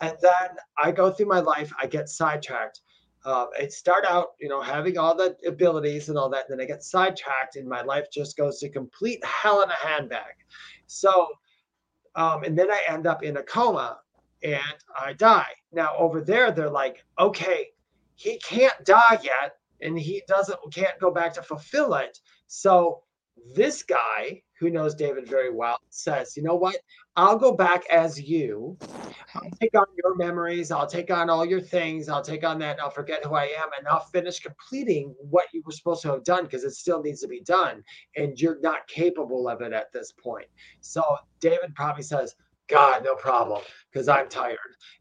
[0.00, 2.80] And then I go through my life, I get sidetracked.
[3.24, 6.44] Uh, I start out, you know, having all the abilities and all that.
[6.48, 9.86] And then I get sidetracked and my life just goes to complete hell in a
[9.86, 10.34] handbag.
[10.86, 11.28] So,
[12.16, 13.98] um, and then I end up in a coma
[14.42, 14.60] and
[15.00, 15.52] I die.
[15.72, 17.68] Now over there, they're like, okay,
[18.16, 23.02] he can't die yet and he doesn't can't go back to fulfill it so
[23.54, 26.76] this guy who knows David very well says, you know what?
[27.16, 28.78] I'll go back as you.
[29.34, 30.70] I'll take on your memories.
[30.70, 32.08] I'll take on all your things.
[32.08, 32.80] I'll take on that.
[32.80, 36.24] I'll forget who I am and I'll finish completing what you were supposed to have
[36.24, 37.82] done because it still needs to be done.
[38.16, 40.46] And you're not capable of it at this point.
[40.80, 41.02] So
[41.40, 42.36] David probably says,
[42.68, 43.62] God, no problem,
[43.92, 44.58] because I'm tired,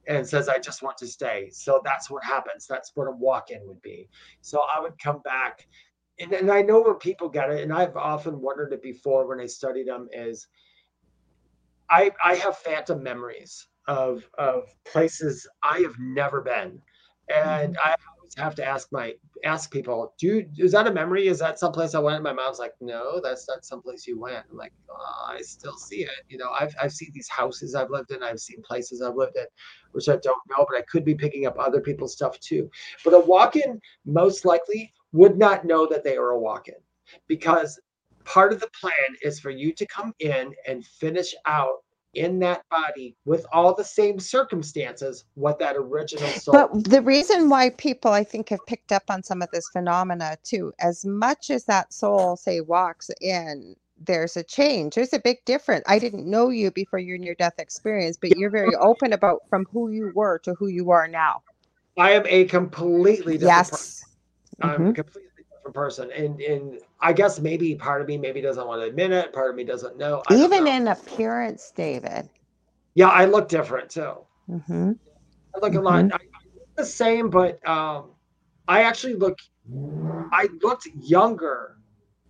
[0.07, 1.49] and says, I just want to stay.
[1.51, 2.67] So that's what happens.
[2.67, 4.09] That's what a walk in would be.
[4.41, 5.65] So I would come back
[6.19, 9.39] and, and I know where people get it, and I've often wondered it before when
[9.39, 10.47] I studied them is
[11.89, 16.81] I I have phantom memories of of places I have never been.
[17.33, 17.87] And mm-hmm.
[17.87, 19.13] I always have to ask my
[19.45, 21.27] ask people, do you, is that a memory?
[21.27, 22.15] Is that someplace I went?
[22.15, 24.45] And my mom's like, no, that's not someplace you went.
[24.49, 26.09] I'm like, oh, I still see it.
[26.29, 29.37] You know, I've I've seen these houses I've lived in, I've seen places I've lived
[29.37, 29.45] in,
[29.91, 32.69] which I don't know, but I could be picking up other people's stuff too.
[33.03, 36.75] But a walk-in most likely would not know that they are a walk in
[37.27, 37.79] because
[38.25, 41.82] part of the plan is for you to come in and finish out
[42.13, 47.49] in that body with all the same circumstances what that original soul but the reason
[47.49, 51.49] why people i think have picked up on some of this phenomena too as much
[51.49, 56.29] as that soul say walks in there's a change there's a big difference i didn't
[56.29, 60.11] know you before your near death experience but you're very open about from who you
[60.13, 61.41] were to who you are now
[61.97, 64.03] i am a completely different yes person.
[64.61, 64.87] I'm mm-hmm.
[64.87, 66.11] a completely different person.
[66.11, 69.33] And and I guess maybe part of me maybe doesn't want to admit it.
[69.33, 70.23] Part of me doesn't know.
[70.29, 70.71] I Even know.
[70.71, 72.29] in appearance, David.
[72.95, 74.15] Yeah, I look different too.
[74.49, 74.93] Mm-hmm.
[75.53, 75.77] I look mm-hmm.
[75.77, 76.05] a lot.
[76.05, 76.13] Mm-hmm.
[76.13, 78.11] I, I look the same, but um,
[78.67, 79.37] I actually look.
[80.31, 81.77] I looked younger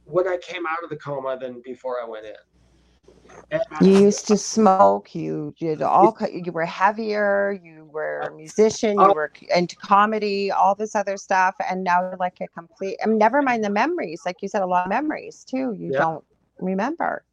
[0.05, 3.59] when I came out of the coma than before I went in.
[3.81, 5.13] You used to smoke.
[5.13, 6.17] You did all.
[6.31, 7.59] You were heavier.
[7.63, 8.99] You were a musician.
[8.99, 9.13] You oh.
[9.13, 10.51] were into comedy.
[10.51, 12.97] All this other stuff, and now you're like a complete.
[13.05, 14.21] Mean, never mind the memories.
[14.25, 15.75] Like you said, a lot of memories too.
[15.77, 15.99] You yeah.
[15.99, 16.25] don't
[16.59, 17.23] remember.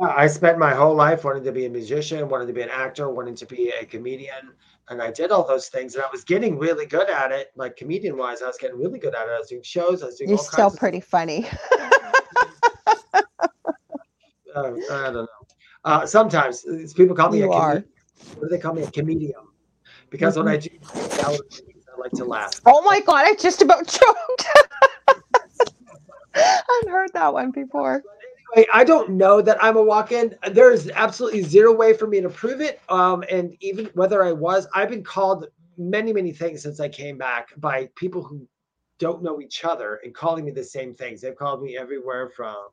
[0.00, 2.68] Yeah, I spent my whole life wanting to be a musician, wanting to be an
[2.70, 4.52] actor, wanting to be a comedian.
[4.90, 7.76] and I did all those things, and I was getting really good at it, like
[7.76, 8.42] comedian wise.
[8.42, 9.30] I was getting really good at it.
[9.30, 10.02] I was doing shows.
[10.02, 10.30] I was doing.
[10.30, 11.46] You're still pretty funny.
[13.14, 13.22] uh,
[14.54, 15.28] I don't know.
[15.84, 16.64] Uh, sometimes
[16.94, 17.70] people call me you a are.
[17.70, 17.92] comedian.
[18.34, 18.82] What do they call me?
[18.82, 19.47] A comedian.
[20.10, 21.32] Because when I mm-hmm.
[21.32, 21.36] do
[21.94, 22.60] I like to laugh.
[22.66, 23.26] Oh my god!
[23.26, 24.46] I just about choked.
[26.34, 28.02] I've heard that one before.
[28.54, 30.34] Anyway, I don't know that I'm a walk-in.
[30.52, 32.80] There is absolutely zero way for me to prove it.
[32.88, 37.18] Um, and even whether I was, I've been called many, many things since I came
[37.18, 38.46] back by people who
[38.98, 41.20] don't know each other and calling me the same things.
[41.20, 42.68] They've called me everywhere from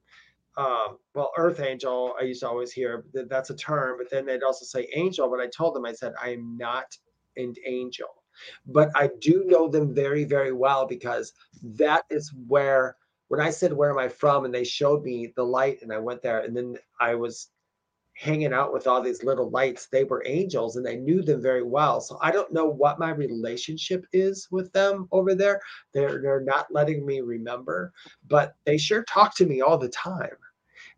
[0.57, 4.25] um, well, Earth Angel, I used to always hear that that's a term, but then
[4.25, 5.29] they'd also say angel.
[5.29, 6.95] But I told them, I said, I am not
[7.37, 8.23] an angel,
[8.65, 11.33] but I do know them very, very well because
[11.63, 14.45] that is where when I said, Where am I from?
[14.45, 17.49] and they showed me the light, and I went there, and then I was
[18.13, 19.87] hanging out with all these little lights.
[19.87, 21.99] They were angels, and I knew them very well.
[21.99, 25.59] So I don't know what my relationship is with them over there.
[25.93, 27.91] They're they're not letting me remember,
[28.27, 30.37] but they sure talk to me all the time,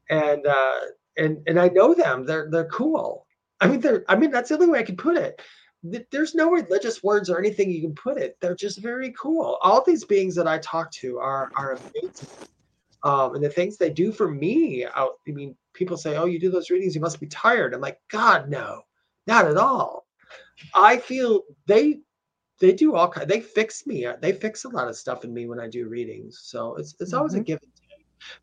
[0.10, 0.80] and uh,
[1.18, 2.26] and and I know them.
[2.26, 3.26] They're they're cool.
[3.62, 4.04] I mean, they're.
[4.08, 5.42] I mean, that's the only way I can put it
[5.84, 8.38] there's no religious words or anything you can put it.
[8.40, 9.58] They're just very cool.
[9.62, 12.30] All these beings that I talk to are are amazing.
[13.04, 16.40] Um, and the things they do for me, I, I mean, people say, "Oh, you
[16.40, 18.82] do those readings, you must be tired." I'm like, God, no,
[19.28, 20.08] not at all.
[20.74, 22.00] I feel they
[22.60, 23.30] they do all kind.
[23.30, 24.08] They fix me.
[24.20, 26.40] They fix a lot of stuff in me when I do readings.
[26.44, 27.42] So it's it's always mm-hmm.
[27.42, 27.72] a give and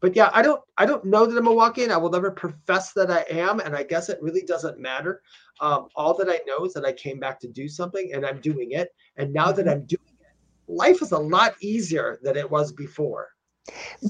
[0.01, 1.91] but yeah, I don't I don't know that I'm a walk-in.
[1.91, 5.23] I will never profess that I am, and I guess it really doesn't matter.
[5.61, 8.41] Um, all that I know is that I came back to do something, and I'm
[8.41, 8.95] doing it.
[9.17, 9.71] And now that mm-hmm.
[9.71, 10.27] I'm doing it,
[10.69, 13.29] life is a lot easier than it was before.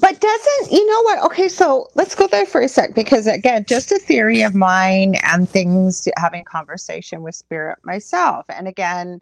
[0.01, 1.25] But doesn't you know what?
[1.27, 5.15] Okay, so let's go there for a sec because again, just a theory of mine
[5.23, 8.47] and things having conversation with spirit myself.
[8.49, 9.21] And again,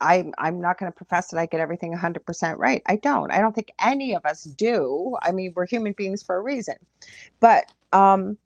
[0.00, 2.82] I'm I'm not going to profess that I get everything 100% right.
[2.86, 3.30] I don't.
[3.32, 5.16] I don't think any of us do.
[5.22, 6.76] I mean, we're human beings for a reason.
[7.40, 8.38] But um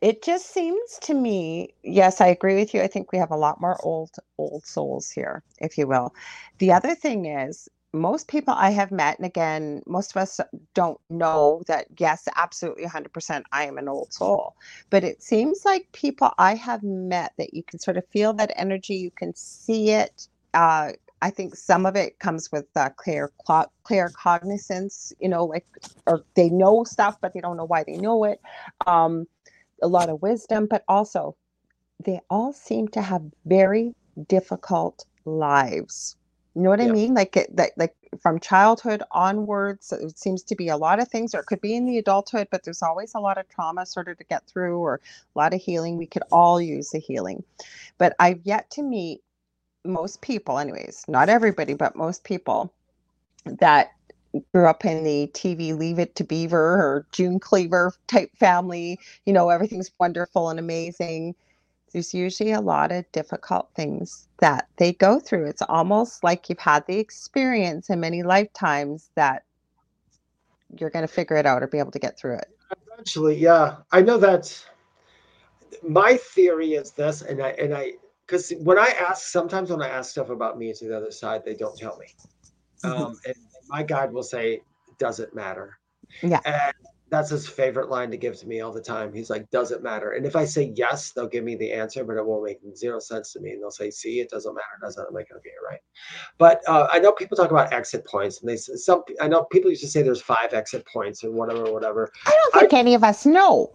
[0.00, 2.80] it just seems to me, yes, I agree with you.
[2.82, 6.14] I think we have a lot more old old souls here, if you will.
[6.58, 10.40] The other thing is most people I have met, and again, most of us
[10.74, 14.56] don't know that, yes, absolutely 100%, I am an old soul.
[14.90, 18.52] But it seems like people I have met that you can sort of feel that
[18.56, 20.92] energy, you can see it, uh,
[21.22, 25.66] I think some of it comes with uh, clear claircognizance, you know, like
[26.06, 28.40] or they know stuff but they don't know why they know it.
[28.86, 29.26] Um,
[29.82, 31.36] a lot of wisdom, but also
[32.04, 33.94] they all seem to have very
[34.28, 36.16] difficult lives.
[36.54, 36.88] You know what yeah.
[36.88, 37.14] I mean?
[37.14, 41.34] Like it, like, like from childhood onwards, it seems to be a lot of things,
[41.34, 44.08] or it could be in the adulthood, but there's always a lot of trauma sort
[44.08, 45.00] of to get through, or
[45.34, 45.96] a lot of healing.
[45.96, 47.42] We could all use the healing,
[47.96, 49.22] but I've yet to meet
[49.84, 52.72] most people, anyways, not everybody, but most people
[53.44, 53.92] that
[54.52, 59.32] grew up in the TV Leave It to Beaver or June Cleaver type family, you
[59.32, 61.34] know, everything's wonderful and amazing.
[61.92, 65.46] There's usually a lot of difficult things that they go through.
[65.46, 69.44] It's almost like you've had the experience in many lifetimes that
[70.78, 72.48] you're going to figure it out or be able to get through it.
[72.94, 73.76] Eventually, yeah.
[73.90, 74.64] I know that
[75.86, 77.94] my theory is this, and I and I
[78.32, 81.42] because when I ask, sometimes when I ask stuff about me to the other side,
[81.44, 82.06] they don't tell me.
[82.82, 83.02] Mm-hmm.
[83.02, 83.34] Um, and
[83.68, 84.62] my guide will say,
[84.98, 85.78] "Does it matter?"
[86.22, 86.40] Yeah.
[86.46, 86.72] And
[87.10, 89.12] that's his favorite line to give to me all the time.
[89.12, 92.04] He's like, "Does it matter?" And if I say yes, they'll give me the answer,
[92.04, 93.50] but it won't make zero sense to me.
[93.50, 95.80] And they'll say, "See, it doesn't matter, does it?" I'm like, "Okay, you're right."
[96.38, 99.68] But uh, I know people talk about exit points, and they some I know people
[99.68, 102.10] used to say there's five exit points or whatever, whatever.
[102.24, 103.74] I don't think I, any of us know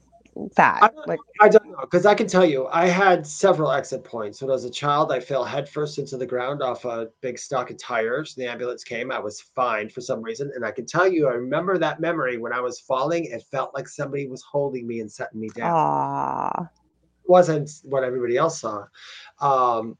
[0.55, 0.83] that?
[0.83, 4.03] I don't, like, I don't know because I can tell you, I had several exit
[4.03, 4.41] points.
[4.41, 7.69] When I was a child, I fell headfirst into the ground off a big stock
[7.71, 8.35] of tires.
[8.35, 9.11] The ambulance came.
[9.11, 12.37] I was fine for some reason, and I can tell you, I remember that memory
[12.37, 13.25] when I was falling.
[13.25, 15.73] It felt like somebody was holding me and setting me down.
[15.73, 16.63] Aww.
[16.63, 18.85] It wasn't what everybody else saw.
[19.41, 19.97] Um,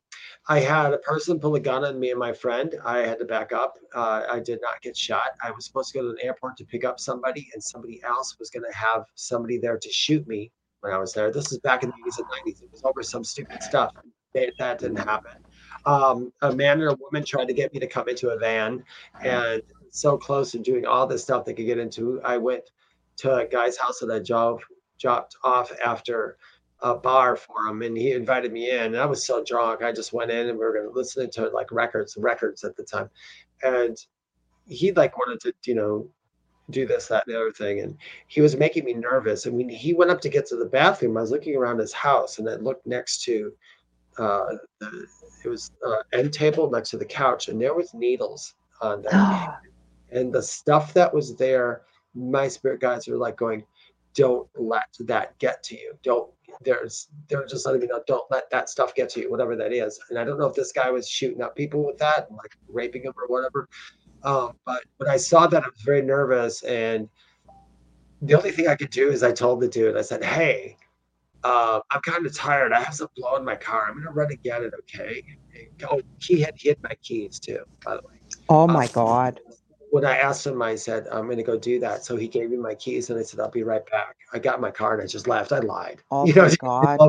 [0.50, 2.74] I had a person pull a gun on me and my friend.
[2.86, 3.78] I had to back up.
[3.94, 5.32] Uh, I did not get shot.
[5.44, 8.38] I was supposed to go to an airport to pick up somebody, and somebody else
[8.40, 11.32] was going to have somebody there to shoot me when I was there.
[11.32, 12.64] This is back in the 80s and 90s.
[12.64, 13.94] It was over some stupid stuff.
[14.34, 15.34] They, that didn't happen.
[15.86, 18.84] Um, a man and a woman tried to get me to come into a van,
[19.22, 22.22] and so close and doing all this stuff they could get into.
[22.24, 22.64] I went
[23.18, 26.38] to a guy's house that I dropped off after
[26.82, 29.82] a bar for him and he invited me in and I was so drunk.
[29.82, 32.84] I just went in and we were gonna listen to like records, records at the
[32.84, 33.10] time.
[33.64, 33.98] And
[34.68, 36.08] he like wanted to, you know,
[36.70, 37.80] do this, that, and the other thing.
[37.80, 37.98] And
[38.28, 39.48] he was making me nervous.
[39.48, 41.18] I mean, he went up to get to the bathroom.
[41.18, 43.54] I was looking around his house and I looked next to
[44.18, 45.06] Uh, the,
[45.46, 49.62] it was uh, end table next to the couch, and there was needles on there,
[50.12, 51.84] and the stuff that was there.
[52.16, 53.64] My spirit guides were like going,
[54.16, 55.94] "Don't let that get to you.
[56.02, 59.56] Don't." There's, they're just letting me know, don't let that stuff get to you, whatever
[59.56, 60.00] that is.
[60.10, 62.58] And I don't know if this guy was shooting up people with that, and like
[62.70, 63.68] raping them or whatever.
[64.24, 67.08] Um, but when I saw that, I was very nervous, and
[68.22, 70.76] the only thing I could do is I told the dude, I said, "Hey,
[71.44, 72.74] uh, I'm kind of tired.
[72.74, 73.86] I have some blow in my car.
[73.88, 74.74] I'm gonna run and get it.
[74.80, 75.24] Okay."
[75.90, 78.20] oh, he had hit my keys too, by the way.
[78.50, 79.40] Oh my um, god.
[79.92, 82.58] When I asked him, I said, "I'm gonna go do that." So he gave me
[82.58, 85.08] my keys, and I said, "I'll be right back." I got my car and I
[85.08, 85.52] just left.
[85.52, 86.02] I lied.
[86.12, 87.00] Oh you my god.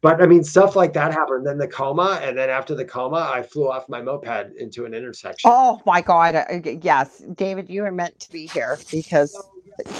[0.00, 1.46] But I mean, stuff like that happened.
[1.46, 4.94] Then the coma, and then after the coma, I flew off my moped into an
[4.94, 5.50] intersection.
[5.52, 6.34] Oh my god!
[6.34, 9.36] Uh, yes, David, you are meant to be here because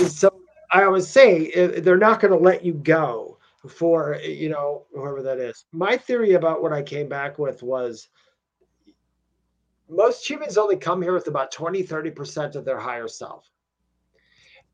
[0.07, 0.31] so
[0.72, 5.39] I always say they're not going to let you go for you know whoever that
[5.39, 5.64] is.
[5.72, 8.09] My theory about what I came back with was
[9.89, 13.51] most humans only come here with about 20 30% of their higher self.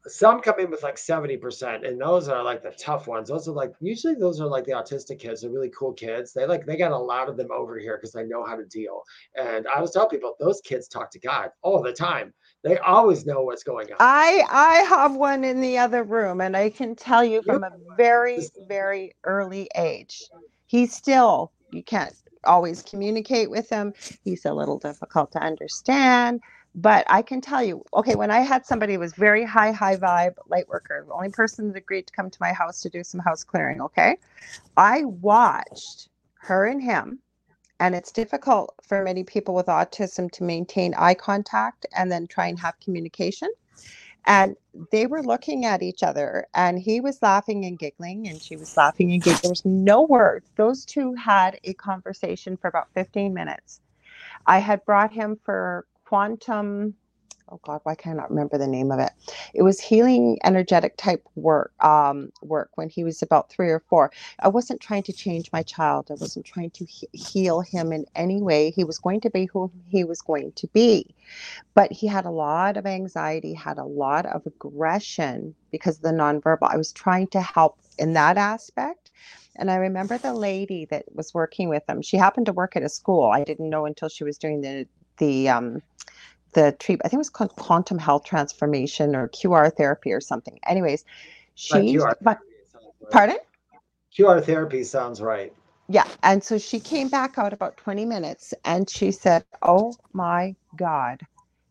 [0.06, 3.28] Some come in with like 70% and those are like the tough ones.
[3.28, 6.32] Those are like usually those are like the autistic kids they're really cool kids.
[6.32, 8.64] They like they got a lot of them over here because they know how to
[8.64, 9.02] deal.
[9.36, 12.32] And i was telling people those kids talk to god all the time.
[12.62, 13.96] They always know what's going on.
[14.00, 17.72] I i have one in the other room and i can tell you from a
[17.98, 20.22] very very early age
[20.66, 22.14] he's still you can't
[22.44, 23.92] always communicate with him
[24.24, 26.40] he's a little difficult to understand
[26.74, 29.96] but I can tell you, okay, when I had somebody who was very high, high
[29.96, 33.02] vibe light worker, the only person that agreed to come to my house to do
[33.02, 34.16] some house clearing, okay,
[34.76, 36.08] I watched
[36.40, 37.20] her and him.
[37.80, 42.46] And it's difficult for many people with autism to maintain eye contact and then try
[42.46, 43.48] and have communication.
[44.26, 44.56] And
[44.92, 48.76] they were looking at each other, and he was laughing and giggling, and she was
[48.76, 49.40] laughing and giggling.
[49.42, 50.46] There was no words.
[50.56, 53.80] Those two had a conversation for about 15 minutes.
[54.46, 56.94] I had brought him for quantum
[57.50, 59.12] oh god why can't i not remember the name of it?
[59.54, 64.12] It was healing energetic type work um, work when he was about three or four.
[64.40, 66.08] I wasn't trying to change my child.
[66.10, 68.70] I wasn't trying to he- heal him in any way.
[68.70, 71.14] He was going to be who he was going to be.
[71.74, 76.10] But he had a lot of anxiety had a lot of aggression because of the
[76.10, 76.72] nonverbal.
[76.72, 79.10] I was trying to help in that aspect.
[79.56, 82.02] And I remember the lady that was working with him.
[82.02, 83.30] She happened to work at a school.
[83.30, 84.86] I didn't know until she was doing the
[85.18, 85.82] the um,
[86.52, 87.06] the treatment.
[87.06, 90.58] I think it was called quantum health transformation or QR therapy or something.
[90.66, 91.04] Anyways,
[91.54, 92.38] she but,
[93.10, 93.36] pardon.
[94.16, 95.52] QR therapy sounds right.
[95.88, 100.54] Yeah, and so she came back out about 20 minutes and she said, "Oh my
[100.76, 101.20] god."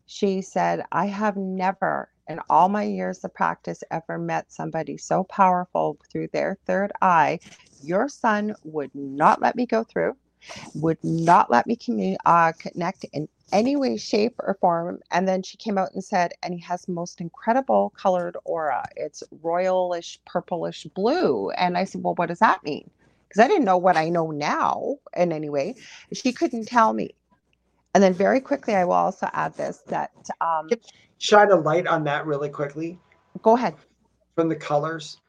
[0.06, 5.24] She said, "I have never in all my years of practice ever met somebody so
[5.24, 7.40] powerful through their third eye.
[7.82, 10.16] Your son would not let me go through,
[10.74, 15.00] would not let me commun- uh, connect in any way, shape, or form.
[15.10, 18.86] And then she came out and said, and he has most incredible colored aura.
[18.96, 21.50] It's royalish, purplish blue.
[21.50, 22.90] And I said, well, what does that mean?
[23.28, 25.76] Because I didn't know what I know now in any way.
[26.12, 27.14] She couldn't tell me.
[27.94, 30.70] And then very quickly, I will also add this that um,
[31.18, 32.98] shine a light on that really quickly.
[33.42, 33.74] Go ahead.
[34.36, 35.20] From the colors,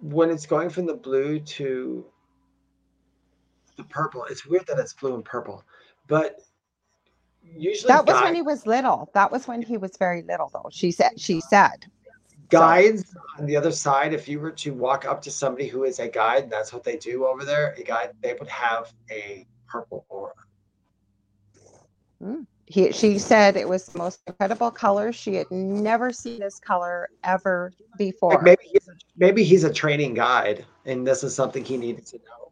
[0.00, 2.04] when it's going from the blue to
[3.78, 5.64] the purple, it's weird that it's blue and purple,
[6.06, 6.40] but
[7.42, 9.10] usually that was guides, when he was little.
[9.14, 10.68] That was when he was very little, though.
[10.70, 11.12] She said.
[11.16, 11.86] She said.
[12.50, 13.20] Guides so.
[13.38, 14.12] on the other side.
[14.12, 16.84] If you were to walk up to somebody who is a guide, and that's what
[16.84, 17.74] they do over there.
[17.78, 20.34] A guide, they would have a purple aura.
[22.22, 22.46] Mm.
[22.66, 25.10] He, she said it was the most incredible color.
[25.10, 28.34] She had never seen this color ever before.
[28.34, 32.04] Like maybe he's a, maybe he's a training guide, and this is something he needed
[32.06, 32.47] to know.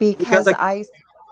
[0.00, 0.84] Because, because I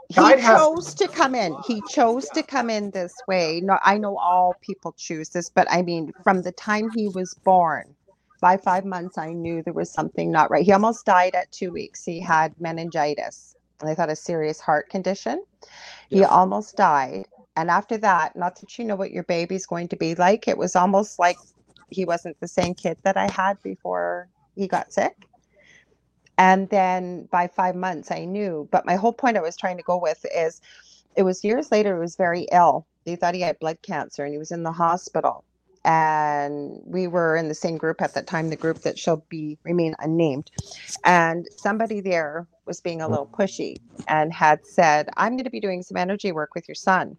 [0.09, 1.55] he chose to come in.
[1.67, 3.61] He chose to come in this way.
[3.63, 7.35] No, I know all people choose this, but I mean, from the time he was
[7.45, 7.95] born,
[8.41, 10.65] by five months, I knew there was something not right.
[10.65, 12.05] He almost died at two weeks.
[12.05, 13.55] He had meningitis.
[13.81, 15.45] And they thought a serious heart condition.
[16.09, 17.27] He almost died.
[17.57, 20.57] And after that, not that you know what your baby's going to be like, it
[20.57, 21.37] was almost like
[21.91, 25.28] he wasn't the same kid that I had before he got sick.
[26.39, 28.69] And then by five months, I knew.
[28.71, 30.61] But my whole point I was trying to go with is
[31.17, 32.87] it was years later, he was very ill.
[33.05, 35.45] They thought he had blood cancer and he was in the hospital.
[35.85, 39.59] And we were in the same group at that time, the group that shall be
[39.65, 40.51] remain unnamed.
[41.05, 43.11] And somebody there was being a mm.
[43.11, 46.75] little pushy and had said, I'm going to be doing some energy work with your
[46.75, 47.17] son.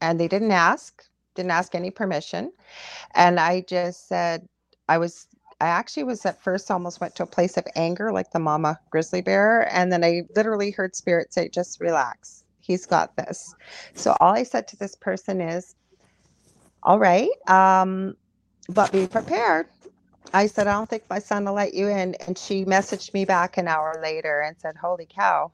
[0.00, 1.02] And they didn't ask,
[1.34, 2.52] didn't ask any permission.
[3.14, 4.46] And I just said,
[4.88, 5.26] I was
[5.62, 8.80] I actually was at first almost went to a place of anger, like the mama
[8.90, 9.72] grizzly bear.
[9.72, 12.42] And then I literally heard spirit say, just relax.
[12.58, 13.54] He's got this.
[13.94, 15.76] So all I said to this person is,
[16.82, 18.16] all right, um,
[18.70, 19.66] but be prepared.
[20.34, 22.16] I said, I don't think my son will let you in.
[22.26, 25.52] And she messaged me back an hour later and said, Holy cow,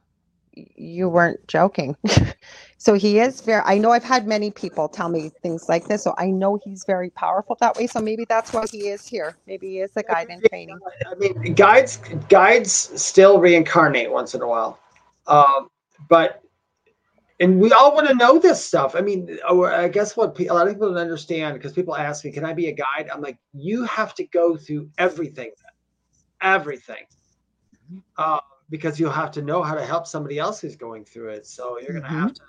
[0.76, 1.96] you weren't joking.
[2.78, 6.02] so he is very, I know I've had many people tell me things like this.
[6.02, 7.86] So I know he's very powerful that way.
[7.86, 9.36] So maybe that's why he is here.
[9.46, 10.78] Maybe he is a guide in training.
[11.06, 11.98] I mean, guides,
[12.28, 14.78] guides still reincarnate once in a while.
[15.26, 15.68] Um,
[16.08, 16.42] but,
[17.40, 18.96] and we all want to know this stuff.
[18.96, 22.24] I mean, oh, I guess what a lot of people don't understand because people ask
[22.24, 23.08] me, can I be a guide?
[23.12, 25.52] I'm like, you have to go through everything,
[26.40, 27.04] everything.
[28.16, 28.40] Um,
[28.70, 31.46] because you'll have to know how to help somebody else who's going through it.
[31.46, 32.20] So you're going to mm-hmm.
[32.20, 32.42] have to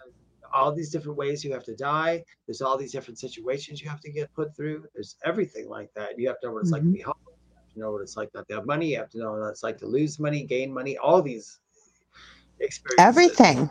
[0.54, 2.24] all these different ways you have to die.
[2.48, 4.86] There's all these different situations you have to get put through.
[4.94, 6.18] There's everything like that.
[6.18, 6.74] You have to know what it's mm-hmm.
[6.74, 6.94] like to mm-hmm.
[6.94, 7.38] be homeless.
[7.50, 8.92] You have to know what it's like not to have money.
[8.92, 10.98] You have to know what it's like to lose money, gain money.
[10.98, 11.60] All these
[12.60, 13.06] experiences.
[13.06, 13.70] Everything.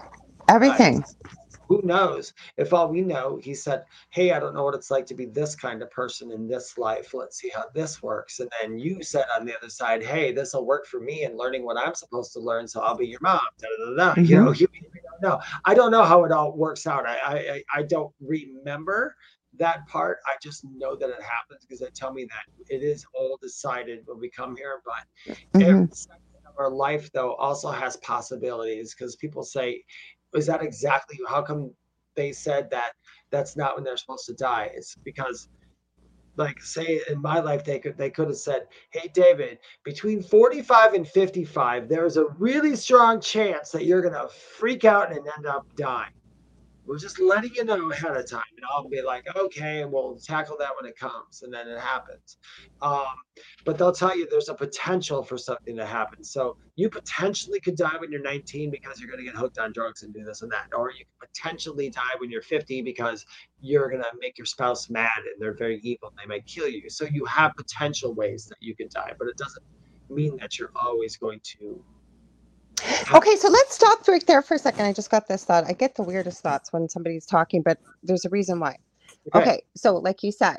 [0.48, 1.02] Everything.
[1.02, 1.28] Uh,
[1.68, 2.32] who knows?
[2.56, 5.26] If all we know, he said, Hey, I don't know what it's like to be
[5.26, 7.14] this kind of person in this life.
[7.14, 8.40] Let's see how this works.
[8.40, 11.36] And then you said on the other side, Hey, this will work for me and
[11.36, 12.66] learning what I'm supposed to learn.
[12.66, 13.40] So I'll be your mom.
[13.58, 14.24] Da, da, da, mm-hmm.
[14.24, 15.40] You know, you, you don't know.
[15.64, 17.06] I don't know how it all works out.
[17.06, 19.14] I, I, I don't remember
[19.58, 20.18] that part.
[20.26, 24.00] I just know that it happens because they tell me that it is all decided
[24.06, 24.80] when we come here.
[24.84, 25.62] But mm-hmm.
[25.62, 25.88] every
[26.48, 29.84] of our life, though, also has possibilities because people say
[30.34, 31.72] is that exactly how come
[32.14, 32.92] they said that
[33.30, 34.70] that's not when they're supposed to die?
[34.74, 35.48] It's because
[36.38, 40.94] like say in my life they could they could have said hey david between 45
[40.94, 45.46] and 55 there's a really strong chance that you're going to freak out and end
[45.46, 46.12] up dying
[46.88, 50.56] we're just letting you know ahead of time and i'll be like okay we'll tackle
[50.58, 52.36] that when it comes and then it happens.
[52.82, 53.06] Um,
[53.64, 56.24] but they'll tell you there's a potential for something to happen.
[56.24, 59.72] So you potentially could die when you're 19 because you're going to get hooked on
[59.72, 63.24] drugs and do this and that or you could potentially die when you're 50 because
[63.60, 66.68] you're going to make your spouse mad and they're very evil and they might kill
[66.68, 66.88] you.
[66.88, 69.64] So you have potential ways that you could die but it doesn't
[70.10, 71.82] mean that you're always going to
[73.14, 74.84] Okay, so let's stop right there for a second.
[74.84, 75.64] I just got this thought.
[75.66, 78.76] I get the weirdest thoughts when somebody's talking, but there's a reason why.
[79.34, 80.58] Okay, okay so like you said,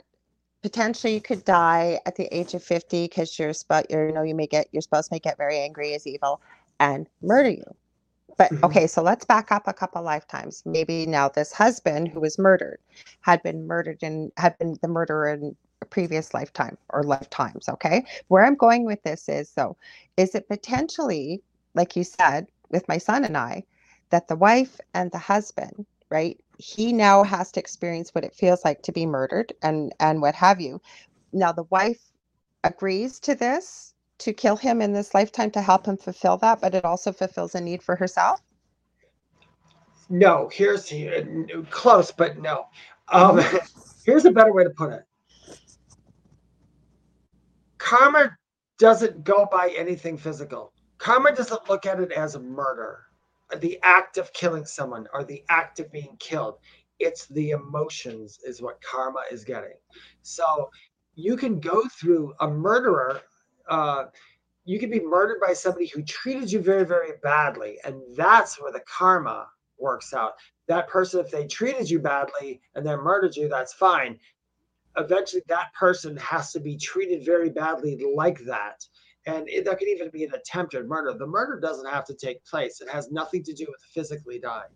[0.62, 4.36] potentially you could die at the age of 50 because your spouse, you know, you
[4.36, 6.41] may get your spouse may get very angry as evil
[6.80, 7.64] and murder you.
[8.38, 8.66] But mm-hmm.
[8.66, 10.64] okay, so let's back up a couple lifetimes.
[10.66, 12.80] Maybe now this husband who was murdered
[13.22, 17.68] had been murdered and had been the murderer in a previous lifetime or lifetimes.
[17.68, 19.76] Okay, where I'm going with this is so,
[20.18, 21.41] is it potentially
[21.80, 23.64] like you said, with my son and I,
[24.10, 26.38] that the wife and the husband, right?
[26.57, 30.35] He now has to experience what it feels like to be murdered and and what
[30.35, 30.81] have you.
[31.31, 32.01] Now the wife
[32.65, 36.76] agrees to this to kill him in this lifetime to help him fulfill that, but
[36.76, 38.41] it also fulfills a need for herself.
[40.10, 40.91] No, here's
[41.69, 42.65] close, but no.
[43.07, 43.57] Um, mm-hmm.
[44.06, 45.06] here's a better way to put it.
[47.77, 48.35] Karma
[48.80, 53.06] doesn't go by anything physical karma doesn't look at it as a murder,
[53.58, 56.60] the act of killing someone or the act of being killed.
[57.00, 59.78] It's the emotions, is what karma is getting.
[60.22, 60.70] So
[61.16, 63.22] you can go through a murderer.
[63.68, 64.06] Uh,
[64.66, 67.80] you can be murdered by somebody who treated you very, very badly.
[67.86, 69.48] And that's where the karma
[69.78, 70.34] works out.
[70.68, 74.20] That person, if they treated you badly and then murdered you, that's fine.
[74.98, 78.86] Eventually, that person has to be treated very badly like that
[79.30, 81.14] and it, there could even be an attempted murder.
[81.18, 82.81] The murder doesn't have to take place.
[82.81, 84.72] It has nothing to do with physically dying.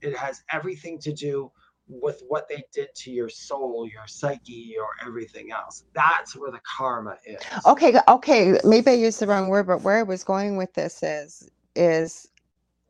[0.00, 1.50] It has everything to do
[1.88, 5.84] with what they did to your soul, your psyche, or everything else.
[5.94, 7.40] That's where the karma is.
[7.64, 8.60] Okay, okay.
[8.62, 12.28] Maybe I used the wrong word, but where I was going with this is is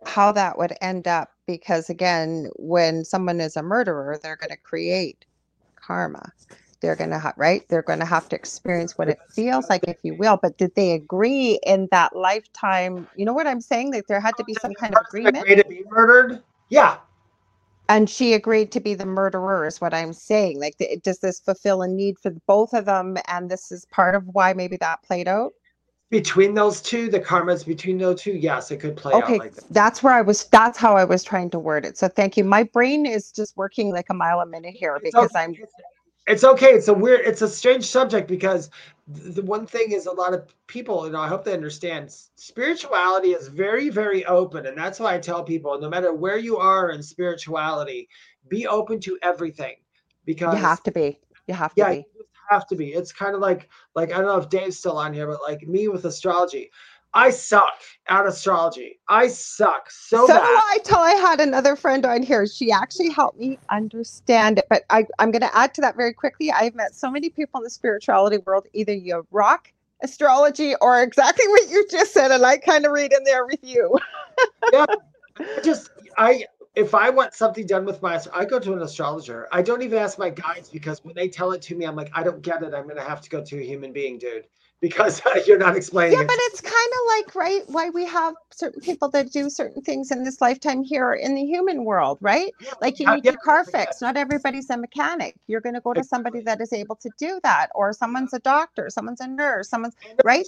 [0.06, 4.56] how that would end up because again, when someone is a murderer, they're going to
[4.56, 5.24] create
[5.76, 6.32] karma
[6.80, 7.68] they're going to have right?
[7.68, 10.38] They're going to have to experience what it feels like if you will.
[10.40, 13.90] But did they agree in that lifetime you know what i'm saying?
[13.90, 15.46] That there had to be some kind of agreement?
[15.46, 16.42] to be murdered?
[16.68, 16.98] Yeah.
[17.90, 20.60] And she agreed to be the murderer is what i'm saying.
[20.60, 23.16] Like does this fulfill a need for both of them?
[23.26, 25.52] And this is part of why maybe that played out?
[26.10, 29.54] Between those two the karmas between those two yes it could play okay, out like
[29.54, 29.64] that.
[29.70, 31.98] that's where i was that's how i was trying to word it.
[31.98, 32.44] So thank you.
[32.44, 35.44] My brain is just working like a mile a minute here because okay.
[35.44, 35.54] i'm
[36.28, 36.68] it's okay.
[36.68, 38.70] It's a weird, it's a strange subject because
[39.06, 43.28] the one thing is a lot of people, you know, I hope they understand spirituality
[43.28, 44.66] is very, very open.
[44.66, 48.08] And that's why I tell people no matter where you are in spirituality,
[48.48, 49.76] be open to everything
[50.26, 51.18] because you have to be.
[51.46, 52.04] You have to yeah, be.
[52.50, 52.88] have to be.
[52.88, 55.66] It's kind of like like I don't know if Dave's still on here, but like
[55.66, 56.70] me with astrology.
[57.18, 59.00] I suck at astrology.
[59.08, 60.46] I suck so, so bad.
[60.46, 60.78] do I.
[60.84, 62.46] Till I had another friend on here.
[62.46, 64.66] She actually helped me understand it.
[64.70, 66.52] But I, I'm going to add to that very quickly.
[66.52, 68.68] I've met so many people in the spirituality world.
[68.72, 73.12] Either you rock astrology or exactly what you just said, and I kind of read
[73.12, 73.98] in there with you.
[74.72, 74.86] yeah,
[75.40, 76.44] I just I
[76.76, 79.48] if I want something done with my, I go to an astrologer.
[79.50, 82.10] I don't even ask my guides because when they tell it to me, I'm like,
[82.14, 82.72] I don't get it.
[82.72, 84.44] I'm going to have to go to a human being, dude,
[84.80, 86.18] because you're not explaining.
[86.18, 89.82] Yeah, but it's kind of like, right, why we have certain people that do certain
[89.82, 92.52] things in this lifetime here in the human world, right?
[92.60, 94.02] Yeah, like you need yeah, your car fixed.
[94.02, 95.34] Not everybody's a mechanic.
[95.46, 98.38] You're going to go to somebody that is able to do that, or someone's a
[98.40, 99.94] doctor, someone's a nurse, someone's,
[100.24, 100.46] right?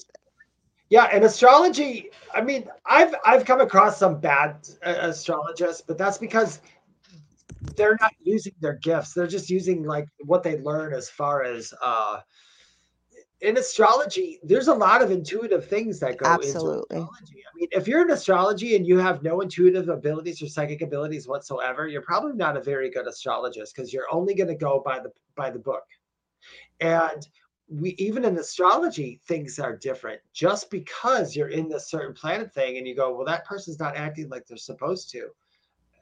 [0.90, 2.10] Yeah, and astrology.
[2.34, 6.60] I mean, I've I've come across some bad uh, astrologists, but that's because
[7.76, 9.12] they're not using their gifts.
[9.12, 12.20] They're just using like what they learn as far as uh
[13.40, 14.38] in astrology.
[14.42, 16.96] There's a lot of intuitive things that go Absolutely.
[16.96, 17.44] into astrology.
[17.46, 21.26] I mean, if you're in astrology and you have no intuitive abilities or psychic abilities
[21.26, 24.98] whatsoever, you're probably not a very good astrologist because you're only going to go by
[24.98, 25.84] the by the book.
[26.80, 27.26] And
[27.70, 32.78] we even in astrology things are different just because you're in this certain planet thing
[32.78, 35.28] and you go well that person's not acting like they're supposed to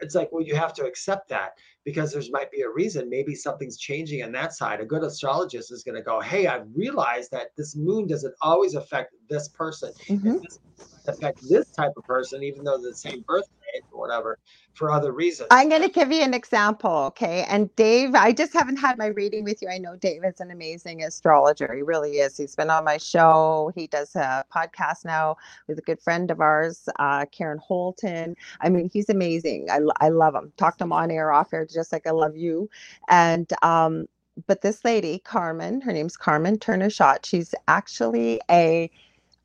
[0.01, 1.59] it's like well you have to accept that
[1.89, 5.73] because there's might be a reason maybe something's changing on that side a good astrologist
[5.73, 9.91] is going to go hey i've realized that this moon doesn't always affect this person
[10.07, 10.37] mm-hmm.
[10.43, 10.61] this
[11.07, 13.49] affect this type of person even though the same birth
[13.93, 14.39] or whatever
[14.75, 15.49] for other reasons.
[15.51, 17.45] I'm going to give you an example, okay?
[17.49, 19.69] And Dave, I just haven't had my reading with you.
[19.69, 21.73] I know Dave is an amazing astrologer.
[21.75, 22.37] He really is.
[22.37, 23.73] He's been on my show.
[23.75, 25.37] He does a podcast now
[25.67, 28.37] with a good friend of ours, uh, Karen Holton.
[28.61, 29.69] I mean, he's amazing.
[29.71, 30.53] I, I love him.
[30.57, 32.71] Talk to him on air, off air, just like I love you.
[33.09, 34.07] And um,
[34.47, 37.27] but this lady, Carmen, her name's Carmen Turner Schott.
[37.27, 38.91] She's actually a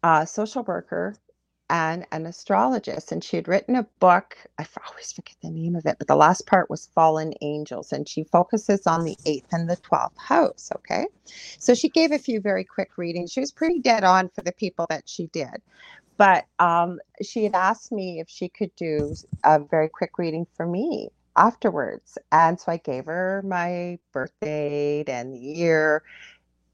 [0.04, 1.16] uh, social worker
[1.74, 3.12] and an astrologist.
[3.12, 4.38] And she had written a book.
[4.60, 7.91] I always forget the name of it, but the last part was Fallen Angels.
[7.91, 10.70] And she focuses on the eighth and the 12th house.
[10.76, 11.08] Okay.
[11.58, 13.32] So she gave a few very quick readings.
[13.32, 15.64] She was pretty dead on for the people that she did.
[16.18, 20.68] But um, she had asked me if she could do a very quick reading for
[20.68, 22.20] me afterwards.
[22.32, 26.04] And so I gave her my birth date and the year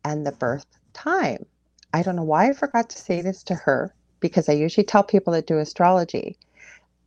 [0.03, 1.45] and the birth time.
[1.93, 5.03] I don't know why I forgot to say this to her because I usually tell
[5.03, 6.37] people that do astrology,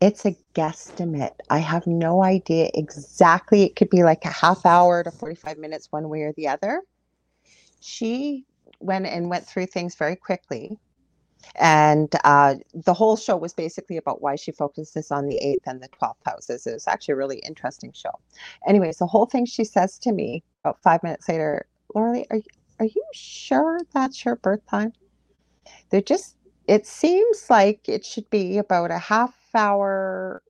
[0.01, 1.35] it's a guesstimate.
[1.49, 3.63] I have no idea exactly.
[3.63, 6.83] It could be like a half hour to 45 minutes, one way or the other.
[7.81, 8.45] She
[8.81, 10.77] went and went through things very quickly.
[11.57, 15.83] And uh, the whole show was basically about why she focuses on the eighth and
[15.83, 16.67] the 12th houses.
[16.67, 18.11] It was actually a really interesting show.
[18.67, 22.41] Anyways, the whole thing she says to me about five minutes later, Laura are,
[22.81, 24.93] are you sure that's your birth time?
[25.91, 26.37] They're just
[26.67, 30.43] it seems like it should be about a half hour,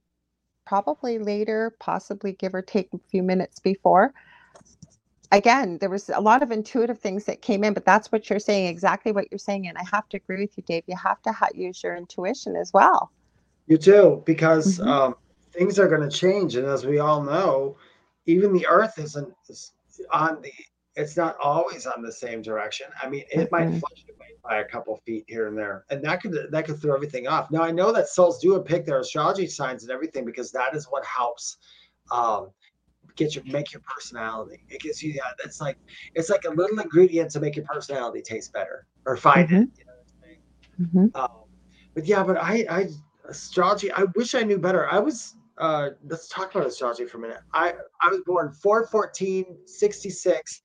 [0.66, 4.12] probably later, possibly give or take a few minutes before.
[5.32, 8.39] Again, there was a lot of intuitive things that came in, but that's what you're
[8.39, 9.66] saying, exactly what you're saying.
[9.66, 10.84] And I have to agree with you, Dave.
[10.86, 13.10] You have to ha- use your intuition as well.
[13.66, 14.89] You do, because mm-hmm.
[14.89, 15.14] um,
[15.52, 16.56] things are going to change.
[16.56, 17.78] And as we all know,
[18.26, 19.32] even the earth isn't
[20.10, 20.52] on the,
[20.94, 22.86] it's not always on the same direction.
[23.02, 23.70] I mean, it mm-hmm.
[23.73, 26.94] might fluctuate by a couple feet here and there, and that could that could throw
[26.94, 27.51] everything off.
[27.51, 30.86] Now I know that souls do pick their astrology signs and everything because that is
[30.86, 31.56] what helps
[32.10, 32.51] um,
[33.16, 34.62] get your make your personality.
[34.69, 35.36] It gives you that.
[35.44, 35.78] It's like
[36.14, 39.62] it's like a little ingredient to make your personality taste better or find mm-hmm.
[39.62, 39.69] it.
[39.78, 41.20] You know mm-hmm.
[41.20, 41.44] um,
[41.94, 42.89] but yeah, but I I
[43.28, 43.90] astrology.
[43.93, 44.90] I wish I knew better.
[44.90, 45.36] I was.
[45.62, 47.39] Uh, let's talk about astrology for a minute.
[47.55, 50.62] I I was born 4 14 66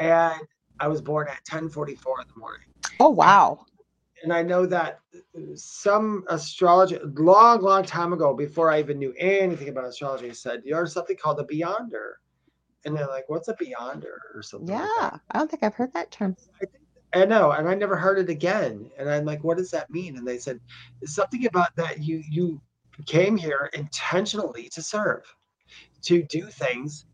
[0.00, 0.40] and
[0.80, 2.66] I was born at 1044 in the morning.
[2.98, 3.64] Oh, wow.
[4.24, 4.98] And I know that
[5.54, 10.86] some astrology, long, long time ago, before I even knew anything about astrology, said, You're
[10.86, 12.14] something called a beyonder.
[12.84, 14.68] And they're like, What's a beyonder or something?
[14.68, 16.36] Yeah, like I don't think I've heard that term.
[16.60, 18.90] I, I know, and I never heard it again.
[18.98, 20.16] And I'm like, What does that mean?
[20.16, 20.58] And they said,
[21.04, 22.60] Something about that you you
[23.06, 25.22] came here intentionally to serve,
[26.02, 27.06] to do things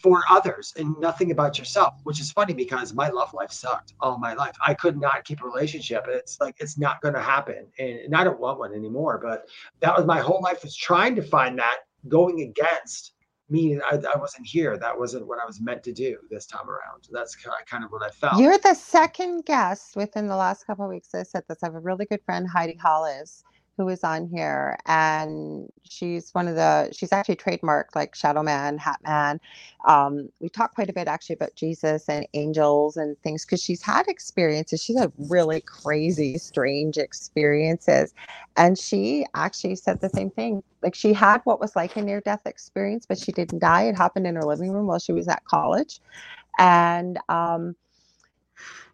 [0.00, 4.18] for others and nothing about yourself, which is funny because my love life sucked all
[4.18, 4.54] my life.
[4.66, 6.06] I could not keep a relationship.
[6.08, 9.20] It's like it's not going to happen, and, I don't want one anymore.
[9.22, 9.46] But
[9.80, 11.78] that was my whole life was trying to find that,
[12.08, 13.12] going against
[13.48, 13.78] me.
[13.80, 14.76] I, I wasn't here.
[14.76, 17.08] That wasn't what I was meant to do this time around.
[17.10, 18.40] That's kind of what I felt.
[18.40, 21.14] You're the second guest within the last couple of weeks.
[21.14, 21.58] I said this.
[21.62, 23.44] I have a really good friend, Heidi Hollis,
[23.80, 26.90] who is on here, and she's one of the.
[26.92, 29.40] She's actually trademarked like Shadow Man, Hat Man.
[29.86, 33.82] Um, we talked quite a bit actually about Jesus and angels and things because she's
[33.82, 34.82] had experiences.
[34.82, 38.12] She's had really crazy, strange experiences,
[38.58, 40.62] and she actually said the same thing.
[40.82, 43.84] Like she had what was like a near-death experience, but she didn't die.
[43.84, 46.00] It happened in her living room while she was at college,
[46.58, 47.76] and um,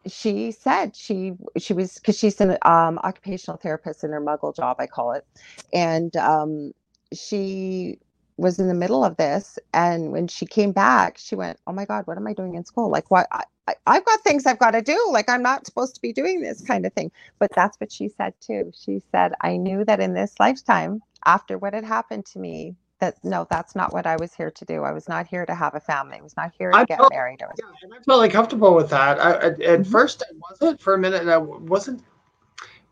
[0.08, 4.76] she said she she was because she's an um, occupational therapist in her muggle job,
[4.80, 5.26] I call it,
[5.72, 6.72] and um,
[7.14, 7.98] she
[8.38, 11.86] was in the middle of this, and when she came back, she went, "Oh my
[11.86, 12.90] God, what am I doing in school?
[12.90, 13.28] Like, what?
[13.32, 15.08] I, I, I've got things I've got to do.
[15.12, 18.08] Like, I'm not supposed to be doing this kind of thing." But that's what she
[18.10, 18.72] said too.
[18.78, 23.23] She said, "I knew that in this lifetime, after what had happened to me, that
[23.23, 24.82] no, that's not what I was here to do.
[24.82, 26.18] I was not here to have a family.
[26.18, 27.43] I was not here to I'm get totally, married.
[27.43, 29.20] I was, yeah, and I'm totally comfortable with that.
[29.20, 29.90] I, at mm-hmm.
[29.90, 32.02] first, I wasn't for a minute, and I wasn't,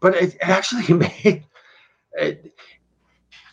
[0.00, 0.92] but it actually
[1.24, 1.44] made
[2.12, 2.52] it.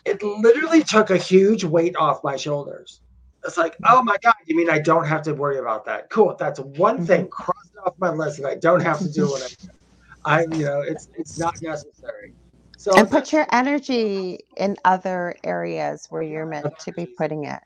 [0.04, 3.00] It literally took a huge weight off my shoulders.
[3.44, 6.10] It's like, oh my god, you mean I don't have to worry about that?
[6.10, 7.04] Cool, that's one mm-hmm.
[7.06, 9.68] thing crossed off my list, and I don't have to do what I.
[10.24, 12.32] I, you know, it's it's not necessary.
[12.82, 17.60] So and put your energy in other areas where you're meant to be putting it.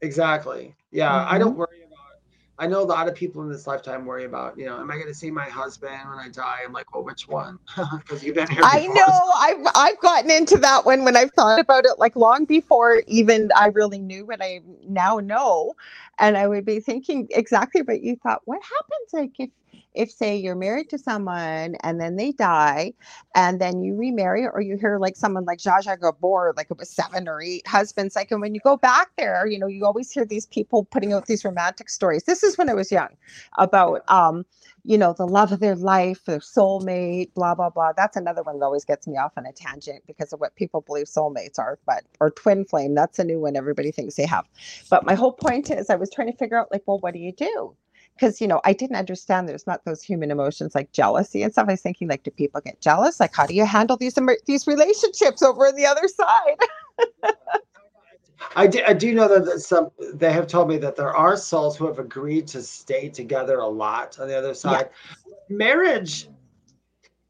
[0.00, 0.74] Exactly.
[0.90, 1.34] Yeah, mm-hmm.
[1.34, 1.58] I don't mm-hmm.
[1.58, 1.98] worry about.
[2.58, 4.94] I know a lot of people in this lifetime worry about, you know, am I
[4.94, 6.60] going to see my husband when I die?
[6.64, 7.58] I'm like, well, which one?
[7.98, 8.62] Because you've been here.
[8.62, 8.70] Before.
[8.72, 9.32] I know.
[9.36, 13.50] I've I've gotten into that one when I've thought about it, like long before even
[13.54, 15.74] I really knew what I now know,
[16.18, 18.40] and I would be thinking exactly what you thought.
[18.46, 19.50] What happens like if
[19.96, 22.94] if say you're married to someone and then they die
[23.34, 26.78] and then you remarry or you hear like someone like Zsa Zsa Gabor, like it
[26.78, 29.84] was seven or eight husbands, like, and when you go back there, you know, you
[29.86, 32.24] always hear these people putting out these romantic stories.
[32.24, 33.10] This is when I was young
[33.58, 34.44] about, um,
[34.84, 37.92] you know, the love of their life, their soulmate, blah, blah, blah.
[37.96, 40.82] That's another one that always gets me off on a tangent because of what people
[40.82, 44.46] believe soulmates are, but, or twin flame, that's a new one everybody thinks they have.
[44.90, 47.20] But my whole point is I was trying to figure out, like, well, what do
[47.20, 47.76] you do?
[48.16, 51.68] Because you know I didn't understand there's not those human emotions like jealousy and stuff.
[51.68, 53.20] I was thinking like, do people get jealous?
[53.20, 56.56] Like, how do you handle these these relationships over on the other side?
[58.54, 61.76] I do, I do know that some they have told me that there are souls
[61.76, 64.88] who have agreed to stay together a lot on the other side.
[65.26, 65.56] Yeah.
[65.56, 66.28] Marriage,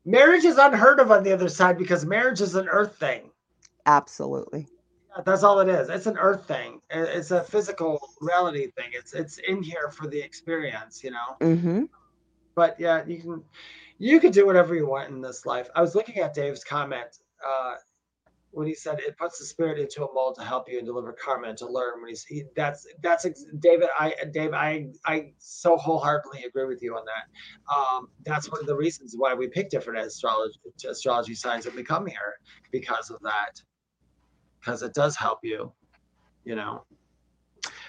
[0.04, 3.30] marriage is unheard of on the other side because marriage is an earth thing.
[3.86, 4.66] Absolutely.
[5.24, 5.88] That's all it is.
[5.88, 6.80] It's an earth thing.
[6.90, 8.90] It's a physical reality thing.
[8.92, 11.36] It's it's in here for the experience, you know.
[11.40, 11.84] Mm-hmm.
[12.54, 13.42] But yeah, you can
[13.98, 15.68] you can do whatever you want in this life.
[15.74, 17.74] I was looking at Dave's comment uh,
[18.50, 21.12] when he said it puts the spirit into a mold to help you and deliver
[21.12, 22.00] karma and to learn.
[22.00, 23.26] When he's he, that's that's
[23.58, 23.88] David.
[23.98, 24.52] I Dave.
[24.52, 27.74] I I so wholeheartedly agree with you on that.
[27.74, 31.82] Um, that's one of the reasons why we pick different astrology astrology signs that we
[31.82, 32.34] come here
[32.70, 33.62] because of that
[34.66, 35.72] because it does help you,
[36.44, 36.84] you know.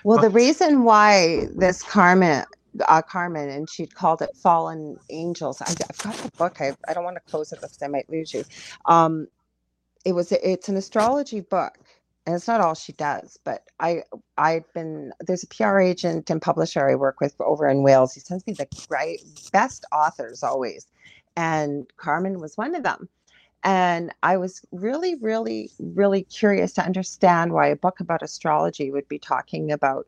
[0.04, 2.46] Well, but, the reason why this Carmen,
[2.88, 5.62] uh, Carmen, and she called it Fallen Angels.
[5.62, 6.62] I, have got the book.
[6.62, 8.44] I, I don't want to close it because I might lose you.
[8.86, 9.28] Um,
[10.06, 11.80] it was it's an astrology book,
[12.26, 13.40] and it's not all she does.
[13.44, 14.04] But I
[14.38, 18.14] I've been there's a PR agent and publisher I work with over in Wales.
[18.14, 19.22] He sends me the great
[19.52, 20.86] best authors always,
[21.36, 23.10] and Carmen was one of them.
[23.64, 29.08] And I was really, really, really curious to understand why a book about astrology would
[29.08, 30.08] be talking about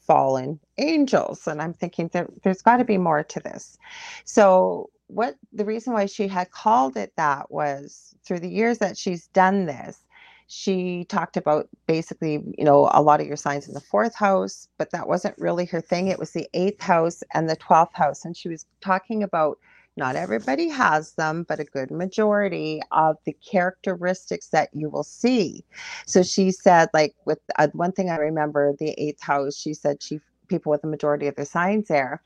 [0.00, 1.46] fallen angels.
[1.46, 3.78] And I'm thinking there, there's got to be more to this.
[4.24, 8.98] So, what the reason why she had called it that was through the years that
[8.98, 10.04] she's done this,
[10.48, 14.68] she talked about basically, you know, a lot of your signs in the fourth house,
[14.78, 16.08] but that wasn't really her thing.
[16.08, 18.24] It was the eighth house and the 12th house.
[18.24, 19.58] And she was talking about
[19.96, 25.64] not everybody has them, but a good majority of the characteristics that you will see.
[26.06, 30.02] So she said, like with uh, one thing I remember, the eighth house, she said
[30.02, 32.22] she people with the majority of their signs there,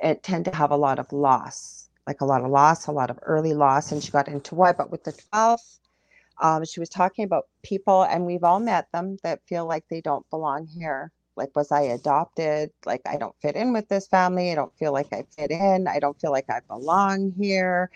[0.00, 3.10] it tend to have a lot of loss, like a lot of loss, a lot
[3.10, 4.72] of early loss, and she got into why.
[4.72, 5.80] But with the twelfth,
[6.40, 10.00] um, she was talking about people, and we've all met them that feel like they
[10.00, 12.70] don't belong here like was i adopted?
[12.84, 14.52] Like i don't fit in with this family.
[14.52, 15.86] I don't feel like i fit in.
[15.88, 17.90] I don't feel like i belong here.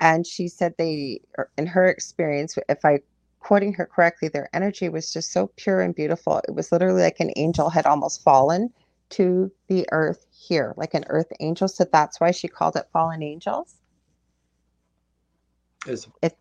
[0.00, 3.00] And she said they er, in her experience if i
[3.40, 6.40] quoting her correctly their energy was just so pure and beautiful.
[6.48, 8.72] It was literally like an angel had almost fallen
[9.10, 11.68] to the earth here like an earth angel.
[11.68, 13.76] So that's why she called it fallen angels.
[15.86, 16.36] Is it,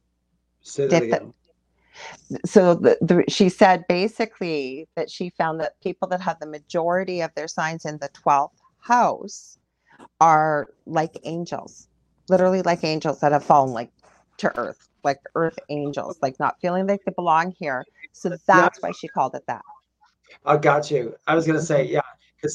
[0.62, 1.34] say that again
[2.46, 7.22] so the, the, she said basically that she found that people that have the majority
[7.22, 8.50] of their signs in the 12th
[8.80, 9.58] house
[10.20, 11.88] are like angels
[12.30, 13.92] literally like angels that have fallen like
[14.38, 17.84] to earth, like earth angels, like not feeling like they belong here.
[18.14, 19.62] So that's why she called it that.
[20.46, 21.16] I got you.
[21.28, 22.02] I was gonna say, yeah,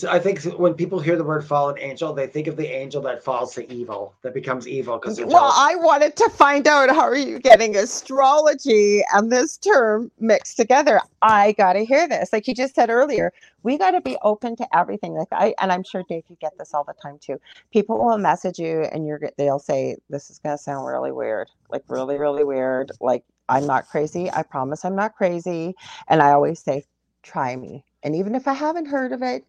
[0.08, 3.22] I think when people hear the word fallen angel, they think of the angel that
[3.22, 4.98] falls to evil, that becomes evil.
[4.98, 10.10] Because well, I wanted to find out how are you getting astrology and this term
[10.18, 11.00] mixed together.
[11.22, 12.32] I got to hear this.
[12.32, 15.14] Like you just said earlier, we got to be open to everything.
[15.14, 17.40] Like I, and I'm sure Dave, you get this all the time too.
[17.72, 21.84] People will message you, and you're they'll say, "This is gonna sound really weird, like
[21.88, 22.92] really, really weird.
[23.00, 24.30] Like I'm not crazy.
[24.30, 25.74] I promise I'm not crazy."
[26.08, 26.84] And I always say,
[27.22, 29.44] "Try me." And even if I haven't heard of it,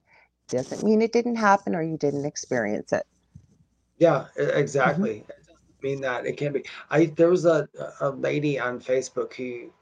[0.51, 3.05] doesn't mean it didn't happen or you didn't experience it.
[3.97, 5.09] Yeah, exactly.
[5.09, 5.31] Mm-hmm.
[5.31, 6.63] It doesn't mean that it can be.
[6.89, 7.67] I there was a
[7.99, 9.73] a lady on Facebook who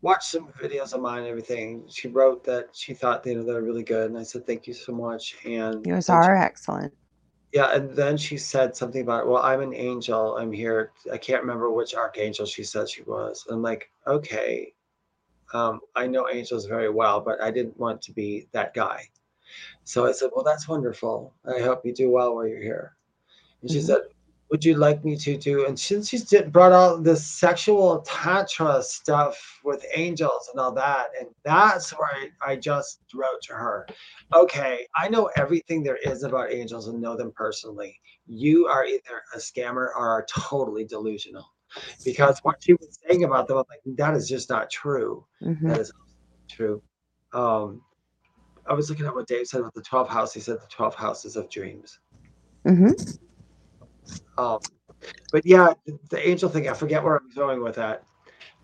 [0.00, 1.84] watched some videos of mine and everything.
[1.88, 4.66] She wrote that she thought you know they were really good, and I said thank
[4.66, 5.36] you so much.
[5.44, 6.92] And yours are she, excellent.
[7.52, 10.38] Yeah, and then she said something about, well, I'm an angel.
[10.38, 10.92] I'm here.
[11.12, 13.46] I can't remember which archangel she said she was.
[13.50, 14.72] I'm like, okay,
[15.52, 19.06] um, I know angels very well, but I didn't want to be that guy.
[19.84, 21.34] So I said, Well, that's wonderful.
[21.46, 22.96] I hope you do well while you're here.
[23.60, 23.86] And she mm-hmm.
[23.86, 24.00] said,
[24.50, 25.66] Would you like me to do?
[25.66, 31.08] And since she's did, brought out this sexual tantra stuff with angels and all that.
[31.18, 33.86] And that's where I, I just wrote to her,
[34.32, 37.98] Okay, I know everything there is about angels and know them personally.
[38.26, 41.46] You are either a scammer or are totally delusional.
[42.04, 45.24] Because what she was saying about them, I'm like, that is just not true.
[45.42, 45.68] Mm-hmm.
[45.68, 45.92] That is
[46.50, 46.82] true.
[47.32, 47.80] Um,
[48.66, 50.32] I was looking at what Dave said about the 12 house.
[50.32, 51.98] He said the 12 houses of dreams.
[52.66, 52.92] Mm-hmm.
[54.38, 54.60] Um,
[55.32, 55.72] but yeah,
[56.10, 58.04] the angel thing, I forget where I'm going with that.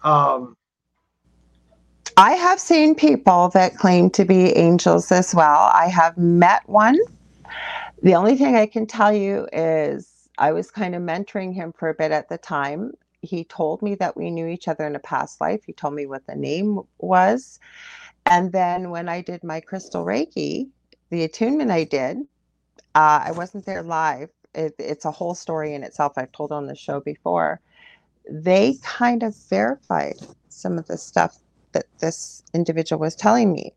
[0.05, 0.57] Um,
[2.17, 5.71] I have seen people that claim to be angels as well.
[5.73, 6.99] I have met one.
[8.03, 11.89] The only thing I can tell you is I was kind of mentoring him for
[11.89, 12.93] a bit at the time.
[13.23, 15.65] He told me that we knew each other in a past life.
[15.65, 17.59] He told me what the name was.
[18.27, 20.69] And then when I did my crystal Reiki,
[21.11, 22.19] the attunement I did,
[22.95, 24.31] uh, I wasn't there live.
[24.55, 26.15] It, it's a whole story in itself.
[26.17, 27.61] I've told on the show before.
[28.31, 30.17] They kind of verified
[30.49, 31.39] some of the stuff
[31.73, 33.75] that this individual was telling me.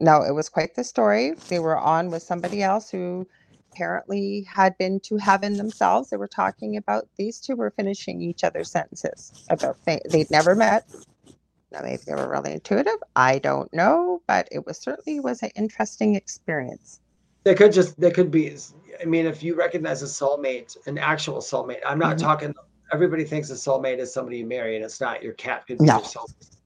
[0.00, 1.34] Now, it was quite the story.
[1.48, 3.26] They were on with somebody else who
[3.72, 6.10] apparently had been to heaven themselves.
[6.10, 10.86] They were talking about these two were finishing each other's sentences about they'd never met.
[11.72, 12.98] Now, maybe they were really intuitive.
[13.16, 17.00] I don't know, but it was certainly was an interesting experience.
[17.44, 18.56] They could just they could be.
[19.00, 21.80] I mean, if you recognize a soulmate, an actual soulmate.
[21.86, 22.26] I'm not mm-hmm.
[22.26, 22.54] talking.
[22.92, 25.22] Everybody thinks a soulmate is somebody you marry, and it's not.
[25.22, 25.94] Your cat could be no.
[25.94, 26.56] your soulmate.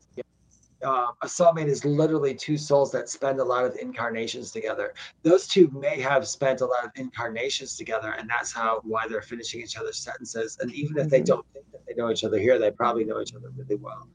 [0.83, 4.93] Uh, a soulmate is literally two souls that spend a lot of incarnations together.
[5.23, 9.23] Those two may have spent a lot of incarnations together, and that's how why they're
[9.23, 10.59] finishing each other's sentences.
[10.61, 11.25] And even if they mm-hmm.
[11.25, 14.09] don't think that they know each other here, they probably know each other really well.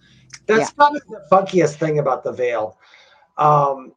[0.45, 0.75] That's yeah.
[0.75, 2.77] probably the funkiest thing about the veil.
[3.37, 3.93] Um,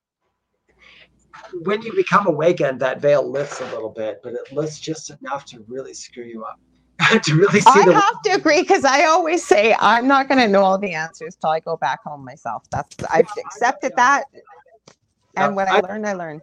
[1.63, 5.45] when you become awakened, that veil lifts a little bit, but it lifts just enough
[5.47, 6.59] to really screw you up.
[7.19, 10.41] To really see I the- have to agree because I always say I'm not going
[10.41, 12.65] to know all the answers till I go back home myself.
[12.71, 14.25] That's I've accepted that,
[15.37, 16.41] and when I, I learn, I learn.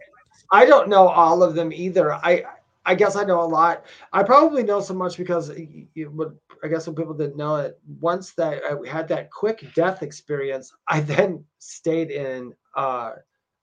[0.50, 2.12] I don't know all of them either.
[2.14, 2.44] I
[2.84, 3.84] I guess I know a lot.
[4.12, 6.36] I probably know so much because you would.
[6.64, 7.78] I guess some people didn't know it.
[8.00, 12.54] Once that I had that quick death experience, I then stayed in.
[12.76, 13.12] Uh,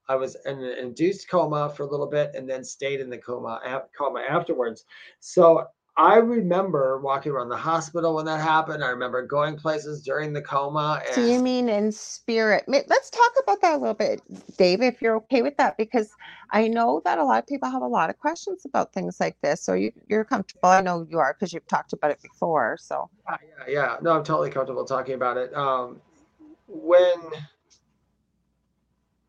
[0.08, 3.18] I was in an induced coma for a little bit, and then stayed in the
[3.18, 4.86] coma coma afterwards.
[5.20, 8.84] So I remember walking around the hospital when that happened.
[8.84, 11.02] I remember going places during the coma.
[11.06, 11.16] And...
[11.16, 12.64] So you mean in spirit?
[12.68, 14.22] Let's talk about that a little bit,
[14.58, 16.12] Dave, if you're okay with that, because
[16.52, 19.36] I know that a lot of people have a lot of questions about things like
[19.42, 19.62] this.
[19.62, 20.70] So you, you're comfortable.
[20.70, 22.78] I know you are because you've talked about it before.
[22.80, 23.98] So yeah, yeah, yeah.
[24.02, 25.54] No, I'm totally comfortable talking about it.
[25.54, 26.00] Um,
[26.68, 27.20] when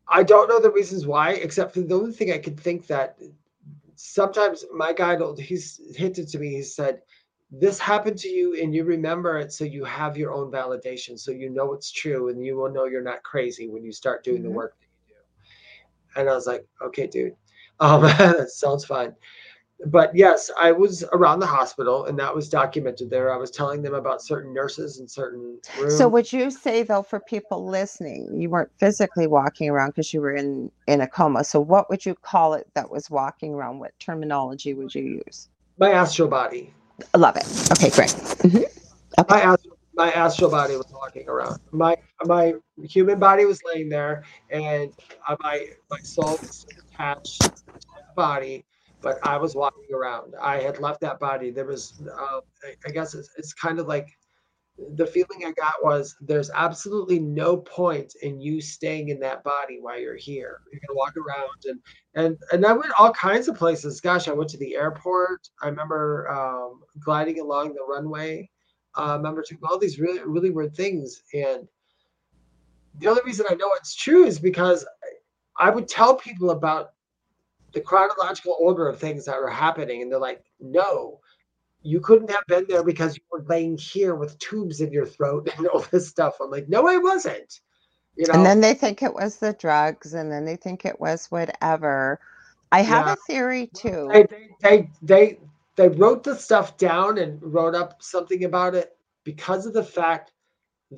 [0.07, 3.17] I don't know the reasons why, except for the only thing I could think that
[3.95, 7.01] sometimes my guide he's hinted to me he said
[7.51, 11.31] this happened to you and you remember it so you have your own validation so
[11.31, 14.37] you know it's true and you will know you're not crazy when you start doing
[14.37, 14.45] mm-hmm.
[14.45, 16.19] the work that you do.
[16.19, 17.35] And i was like okay dude.
[17.79, 19.15] Um, that sounds fine
[19.85, 23.33] but yes, I was around the hospital and that was documented there.
[23.33, 25.97] I was telling them about certain nurses and certain rooms.
[25.97, 30.21] So would you say though for people listening, you weren't physically walking around because you
[30.21, 31.43] were in in a coma.
[31.43, 33.79] So what would you call it that was walking around?
[33.79, 35.49] What terminology would you use?
[35.77, 36.73] My astral body.
[37.13, 37.45] I love it.
[37.71, 38.09] Okay, great.
[38.09, 38.57] Mm-hmm.
[39.19, 39.35] Okay.
[39.35, 41.59] My astral my astral body was walking around.
[41.71, 42.53] My my
[42.83, 44.93] human body was laying there, and
[45.41, 48.63] my my soul was attached to the body,
[49.01, 50.35] but I was walking around.
[50.41, 51.51] I had left that body.
[51.51, 54.07] There was, uh, I, I, guess it's, it's kind of like
[54.95, 59.79] the feeling I got was there's absolutely no point in you staying in that body
[59.79, 60.61] while you're here.
[60.71, 61.79] You're gonna walk around and
[62.15, 64.01] and and I went all kinds of places.
[64.01, 65.47] Gosh, I went to the airport.
[65.61, 68.49] I remember um, gliding along the runway.
[68.97, 71.21] Uh, I remember doing all these really really weird things.
[71.33, 71.67] And
[72.99, 74.85] the only reason I know it's true is because
[75.57, 76.91] I would tell people about
[77.73, 81.19] the chronological order of things that were happening, and they're like, "No,
[81.81, 85.49] you couldn't have been there because you were laying here with tubes in your throat
[85.57, 87.61] and all this stuff." I'm like, "No, I wasn't."
[88.15, 88.33] You know?
[88.33, 92.19] And then they think it was the drugs, and then they think it was whatever.
[92.71, 93.13] I have yeah.
[93.13, 94.09] a theory too.
[94.11, 95.39] They, they, they they
[95.75, 100.31] they wrote the stuff down and wrote up something about it because of the fact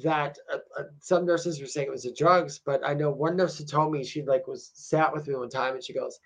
[0.02, 3.36] that uh, uh, some nurses were saying it was the drugs, but I know one
[3.36, 6.20] nurse who told me she like was sat with me one time and she goes,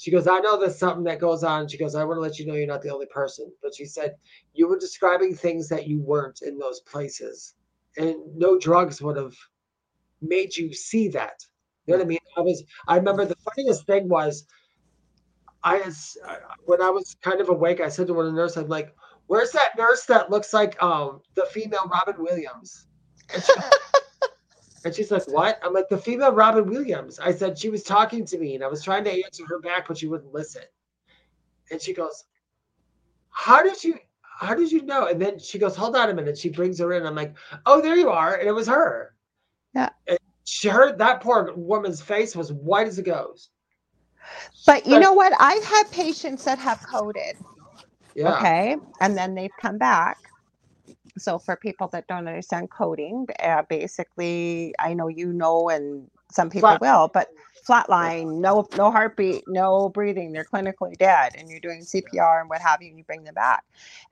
[0.00, 1.68] she goes, I know there's something that goes on.
[1.68, 3.52] She goes, I want to let you know you're not the only person.
[3.62, 4.14] But she said,
[4.54, 7.54] you were describing things that you weren't in those places.
[7.98, 9.34] And no drugs would have
[10.22, 11.44] made you see that.
[11.84, 12.18] You know what I mean?
[12.34, 14.46] I was, I remember the funniest thing was,
[15.64, 15.82] I
[16.64, 18.94] when I was kind of awake, I said to one of the nurses, I'm like,
[19.26, 22.86] where's that nurse that looks like um the female Robin Williams?
[24.84, 25.58] And she's like, What?
[25.62, 27.18] I'm like, The female Robin Williams.
[27.18, 29.88] I said, She was talking to me and I was trying to answer her back,
[29.88, 30.62] but she wouldn't listen.
[31.70, 32.24] And she goes,
[33.30, 33.98] How did you?
[34.22, 35.06] How did you know?
[35.06, 36.38] And then she goes, Hold on a minute.
[36.38, 37.06] She brings her in.
[37.06, 37.34] I'm like,
[37.66, 38.36] Oh, there you are.
[38.36, 39.14] And it was her.
[39.74, 39.90] Yeah.
[40.06, 43.50] And she heard that poor woman's face was white as a ghost.
[44.66, 45.32] But you know what?
[45.38, 47.36] I've had patients that have coded.
[48.14, 48.36] Yeah.
[48.36, 48.76] Okay.
[49.00, 50.29] And then they've come back
[51.20, 56.50] so for people that don't understand coding, uh, basically, I know you know, and some
[56.50, 56.80] people Flat.
[56.80, 57.28] will, but
[57.68, 62.60] flatline, no, no heartbeat, no breathing, they're clinically dead, and you're doing CPR and what
[62.60, 63.64] have you, and you bring them back.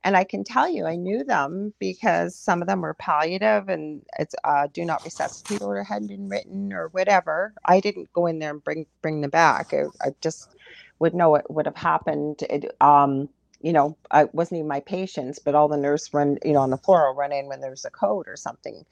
[0.05, 4.03] And I can tell you, I knew them because some of them were palliative, and
[4.19, 7.55] it's uh, do not resuscitate order hadn't been written or whatever.
[7.65, 9.73] I didn't go in there and bring bring them back.
[9.73, 10.51] I, I just
[10.99, 12.43] would know what would have happened.
[12.51, 13.29] It, um,
[13.63, 16.71] you know, I wasn't even my patients, but all the nurse run, you know, on
[16.71, 18.85] the floor will run in when there's a code or something.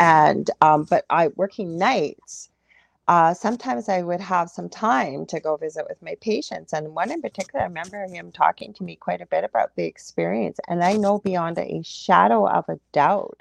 [0.00, 2.50] And, um, but I working nights,
[3.08, 6.72] uh, sometimes I would have some time to go visit with my patients.
[6.72, 9.84] And one in particular, I remember him talking to me quite a bit about the
[9.84, 10.58] experience.
[10.68, 13.38] And I know beyond a shadow of a doubt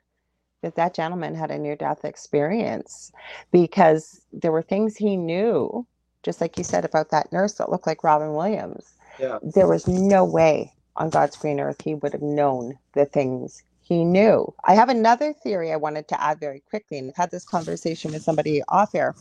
[0.64, 3.14] that that gentleman had a near death experience
[3.54, 5.88] because there were things he knew,
[6.24, 8.95] just like you said about that nurse that looked like Robin Williams
[9.42, 14.04] There was no way on God's green earth he would have known the things he
[14.04, 14.54] knew.
[14.64, 18.12] I have another theory I wanted to add very quickly, and I've had this conversation
[18.12, 19.16] with somebody off air.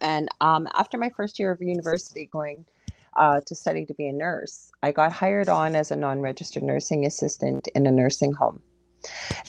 [0.00, 2.64] And um, after my first year of university, going
[3.16, 6.62] uh, to study to be a nurse, I got hired on as a non registered
[6.64, 8.60] nursing assistant in a nursing home.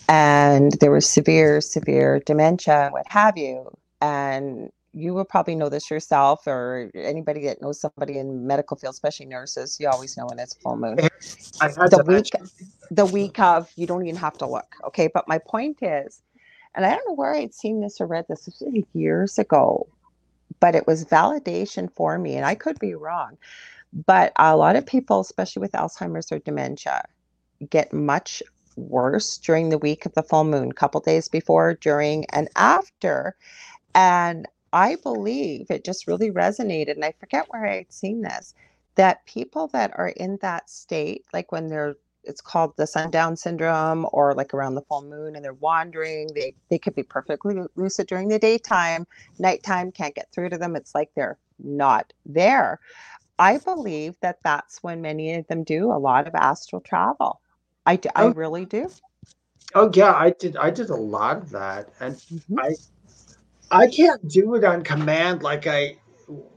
[0.08, 3.72] And there was severe, severe dementia, what have you.
[4.02, 8.94] And you will probably know this yourself or anybody that knows somebody in medical field
[8.94, 10.96] especially nurses you always know when it's full moon.
[10.96, 12.32] The week
[12.92, 15.08] the week of you don't even have to look okay?
[15.14, 16.22] But my point is
[16.76, 19.88] and i don't know where i'd seen this or read this, this was years ago
[20.60, 23.38] but it was validation for me and i could be wrong
[24.06, 27.04] but a lot of people especially with alzheimer's or dementia
[27.70, 28.42] get much
[28.76, 33.36] worse during the week of the full moon couple days before during and after
[33.96, 38.54] and I believe it just really resonated, and I forget where I had seen this,
[38.96, 44.06] that people that are in that state, like when they're it's called the sundown syndrome
[44.12, 48.06] or like around the full moon and they're wandering they they could be perfectly lucid
[48.06, 49.08] during the daytime
[49.40, 52.80] nighttime can't get through to them it's like they're not there.
[53.40, 57.42] I believe that that's when many of them do a lot of astral travel.
[57.86, 58.90] I do, oh, i really do.
[59.76, 62.60] Oh yeah i did i did a lot of that and mm-hmm.
[62.60, 62.74] i
[63.72, 65.98] I can't do it on command like I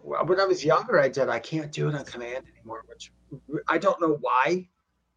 [0.02, 1.00] when I was younger.
[1.00, 1.28] I did.
[1.28, 3.12] I can't do it on command anymore, which
[3.68, 4.68] I don't know why.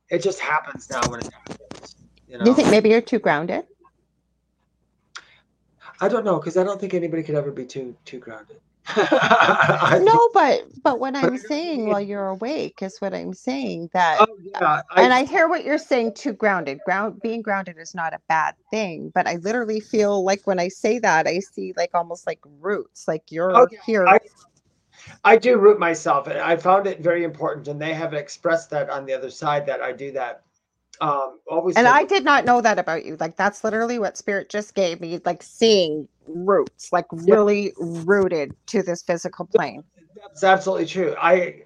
[0.09, 1.95] It just happens now when it happens.
[2.27, 2.43] You know?
[2.43, 3.65] Do you think maybe you're too grounded?
[6.01, 8.59] I don't know because I don't think anybody could ever be too too grounded.
[8.97, 14.37] no, but but what I'm saying while you're awake is what I'm saying that oh,
[14.41, 16.79] yeah, I, and I hear what you're saying too grounded.
[16.85, 20.67] Ground being grounded is not a bad thing, but I literally feel like when I
[20.67, 24.05] say that I see like almost like roots, like oh, you're okay, here.
[24.05, 24.19] I,
[25.23, 26.27] I do root myself.
[26.27, 29.65] and I found it very important and they have expressed that on the other side
[29.67, 30.43] that I do that
[31.01, 34.49] um always and i did not know that about you like that's literally what spirit
[34.49, 39.83] just gave me like seeing roots like really rooted to this physical plane
[40.15, 41.61] that's absolutely true i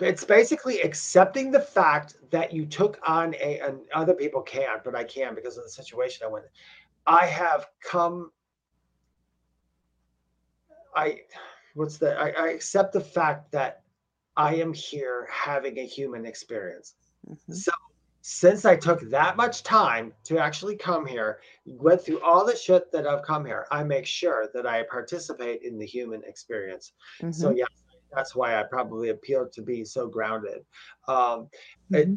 [0.00, 4.94] it's basically accepting the fact that you took on a and other people can't, but
[4.94, 6.46] I can because of the situation I went.
[7.06, 8.30] I have come.
[10.96, 11.20] I
[11.74, 13.82] what's the I, I accept the fact that
[14.36, 16.94] I am here having a human experience.
[17.28, 17.52] Mm-hmm.
[17.52, 17.72] So
[18.26, 22.90] since I took that much time to actually come here, went through all the shit
[22.90, 26.92] that I've come here, I make sure that I participate in the human experience.
[27.20, 27.32] Mm-hmm.
[27.32, 27.66] So yeah,
[28.10, 30.64] that's why I probably appeal to be so grounded.
[31.06, 31.50] Um,
[31.92, 31.96] mm-hmm.
[31.96, 32.08] it,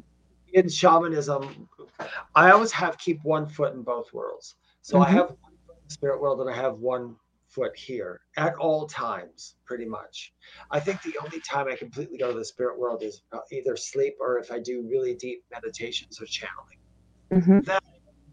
[0.53, 1.67] in shamanism,
[2.33, 4.55] I always have keep one foot in both worlds.
[4.83, 5.17] So I mm-hmm.
[5.17, 5.35] have
[5.87, 7.17] spirit world and I have one
[7.57, 10.31] foot here at all times, pretty much.
[10.69, 14.13] I think the only time I completely go to the spirit world is either sleep
[14.21, 16.77] or if I do really deep meditations or channeling.
[17.31, 17.59] Mm-hmm.
[17.61, 17.79] Then,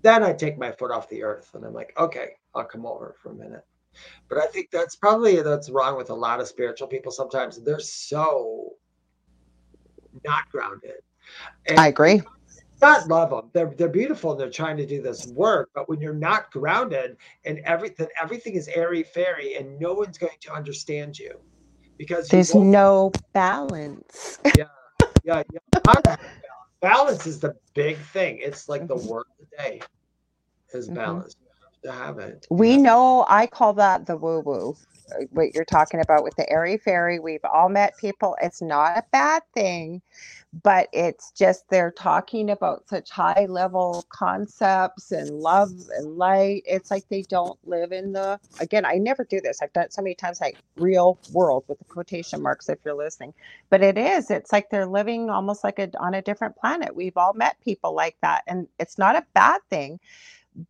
[0.03, 3.17] then I take my foot off the earth and I'm like, okay, I'll come over
[3.23, 3.65] for a minute.
[4.29, 7.11] But I think that's probably that's wrong with a lot of spiritual people.
[7.11, 8.75] Sometimes they're so
[10.23, 11.01] not grounded.
[11.67, 12.21] And I agree.
[12.81, 13.51] God love them.
[13.53, 15.71] They're they're beautiful and they're trying to do this work.
[15.75, 20.37] But when you're not grounded and everything everything is airy fairy and no one's going
[20.41, 21.39] to understand you
[21.99, 24.39] because there's no balance.
[24.57, 24.65] yeah,
[25.25, 26.17] yeah, yeah.
[26.81, 28.39] balance is the big thing.
[28.41, 29.09] It's like the mm-hmm.
[29.09, 29.81] word of the day
[30.73, 30.97] is mm-hmm.
[30.97, 31.35] balance.
[31.35, 31.44] Mm-hmm.
[31.85, 32.47] To have it.
[32.51, 32.77] We yeah.
[32.77, 34.77] know I call that the woo woo
[35.13, 37.19] uh, what you're talking about with the airy fairy.
[37.19, 38.37] We've all met people.
[38.43, 40.01] It's not a bad thing,
[40.63, 46.63] but it's just they're talking about such high level concepts and love and light.
[46.65, 49.61] It's like they don't live in the, again, I never do this.
[49.61, 52.95] I've done it so many times, like real world with the quotation marks if you're
[52.95, 53.35] listening.
[53.69, 56.97] But it is, it's like they're living almost like a, on a different planet.
[56.97, 58.43] We've all met people like that.
[58.47, 60.01] And it's not a bad thing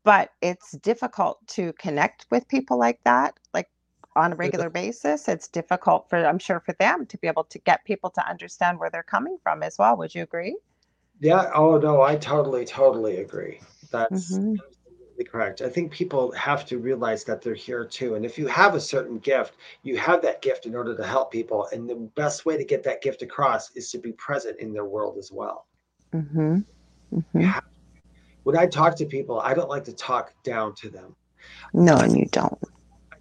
[0.04, 3.68] but it's difficult to connect with people like that like
[4.16, 5.28] on a regular basis.
[5.28, 8.78] It's difficult for i'm sure for them to be able to get people to understand
[8.78, 9.96] where they're coming from as well.
[9.96, 10.56] Would you agree?
[11.20, 11.50] Yeah.
[11.54, 13.60] Oh no i totally totally agree.
[13.90, 14.54] That's mm-hmm.
[14.54, 15.60] absolutely correct.
[15.60, 18.80] I think people have to realize that they're here too and if you have a
[18.80, 22.56] certain gift you have that gift in order to help people and the best way
[22.56, 25.66] to get that gift across is to be present in their world as well.
[26.14, 26.58] Mm-hmm.
[27.12, 27.58] Mm-hmm.
[28.44, 31.14] When i talk to people i don't like to talk down to them
[31.72, 32.58] no and you don't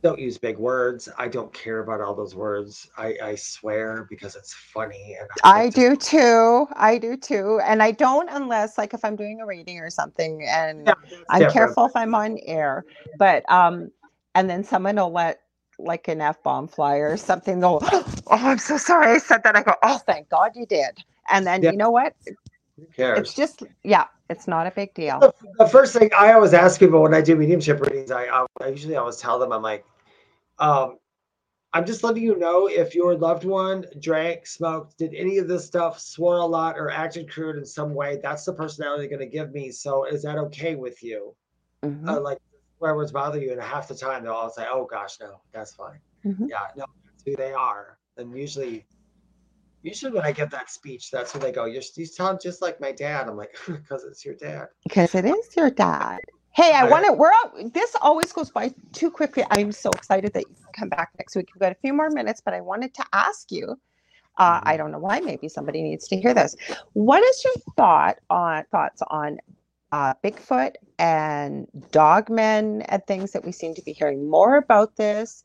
[0.04, 1.08] I don't use big words.
[1.18, 2.90] I don't care about all those words.
[2.98, 5.16] I, I swear because it's funny.
[5.18, 6.68] And I, I do too.
[6.76, 7.62] I do too.
[7.64, 10.94] And I don't unless like if I'm doing a reading or something and yeah,
[11.30, 11.54] I'm different.
[11.54, 12.84] careful if I'm on air.
[13.18, 13.91] But um
[14.36, 15.40] and then someone will let
[15.80, 17.62] like an F bomb fly or something.
[17.62, 19.56] They'll oh I'm so sorry I said that.
[19.56, 21.02] I go, Oh thank God you did.
[21.30, 21.72] And then yeah.
[21.72, 22.14] you know what?
[22.78, 23.20] Who cares?
[23.20, 25.34] It's just yeah, it's not a big deal.
[25.60, 28.68] The first thing I always ask people when I do mediumship readings, I, I, I
[28.68, 29.86] usually always tell them, I'm like,
[30.60, 30.98] um,
[31.76, 35.66] I'm just letting you know if your loved one drank, smoked, did any of this
[35.66, 39.30] stuff, swore a lot, or acted crude in some way, that's the personality they're going
[39.30, 39.72] to give me.
[39.72, 41.36] So is that okay with you?
[41.84, 42.08] Mm-hmm.
[42.08, 42.40] Uh, like
[42.78, 45.74] where words bother you, and half the time they'll all say, "Oh gosh, no, that's
[45.74, 46.48] fine." Mm-hmm.
[46.50, 47.98] Yeah, no, that's who they are.
[48.18, 48.86] And usually,
[49.84, 52.82] usually when I give that speech, that's when they go, "You're you sound just like
[52.82, 56.20] my dad." I'm like, "Because it's your dad." Because it is your dad.
[56.52, 57.14] Hey, I want to.
[57.14, 57.74] We're out.
[57.74, 59.44] This always goes by too quickly.
[59.52, 61.50] I'm so excited that you come back next week.
[61.54, 63.76] We've got a few more minutes, but I wanted to ask you.
[64.38, 64.68] Uh, mm-hmm.
[64.70, 65.20] I don't know why.
[65.20, 66.56] Maybe somebody needs to hear this.
[66.94, 69.38] What is your thought on thoughts on
[69.92, 75.44] uh, Bigfoot and dogmen and things that we seem to be hearing more about this?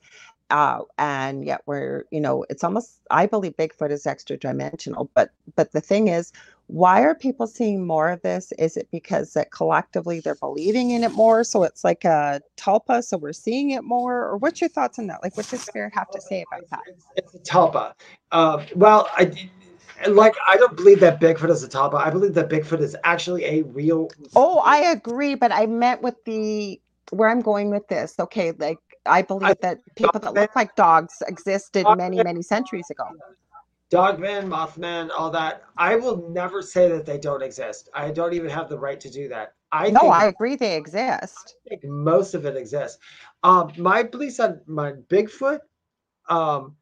[0.50, 5.30] Uh, and yet we're you know it's almost i believe bigfoot is extra dimensional but
[5.56, 6.32] but the thing is
[6.68, 11.04] why are people seeing more of this is it because that collectively they're believing in
[11.04, 14.70] it more so it's like a tulpa so we're seeing it more or what's your
[14.70, 16.80] thoughts on that like what does spirit have to say about that
[17.16, 17.92] it's, a tulpa
[18.32, 19.30] uh, well i
[20.06, 21.94] like I don't believe that Bigfoot is a tulpa.
[21.94, 24.08] I believe that Bigfoot is actually a real.
[24.36, 26.80] Oh, I agree, but I meant with the
[27.10, 28.14] where I'm going with this.
[28.18, 32.90] Okay, like I believe I, that people that look like dogs existed many, many centuries
[32.90, 33.04] ago.
[33.90, 35.62] Dogman, Mothman, all that.
[35.78, 37.88] I will never say that they don't exist.
[37.94, 39.54] I don't even have the right to do that.
[39.72, 41.56] I no, I agree they exist.
[41.84, 42.98] most of it exists.
[43.42, 45.60] Um, my beliefs on my Bigfoot,
[46.28, 46.76] um,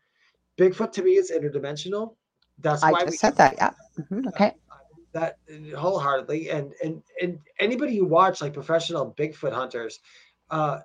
[0.59, 2.14] Bigfoot to me is interdimensional.
[2.59, 3.55] That's I why just we said that.
[3.56, 3.70] Yeah.
[3.98, 4.28] Mm-hmm.
[4.28, 4.55] Okay.
[5.12, 5.38] That
[5.76, 10.01] wholeheartedly, and and and anybody who watch like professional Bigfoot hunters,
[10.51, 10.80] uh,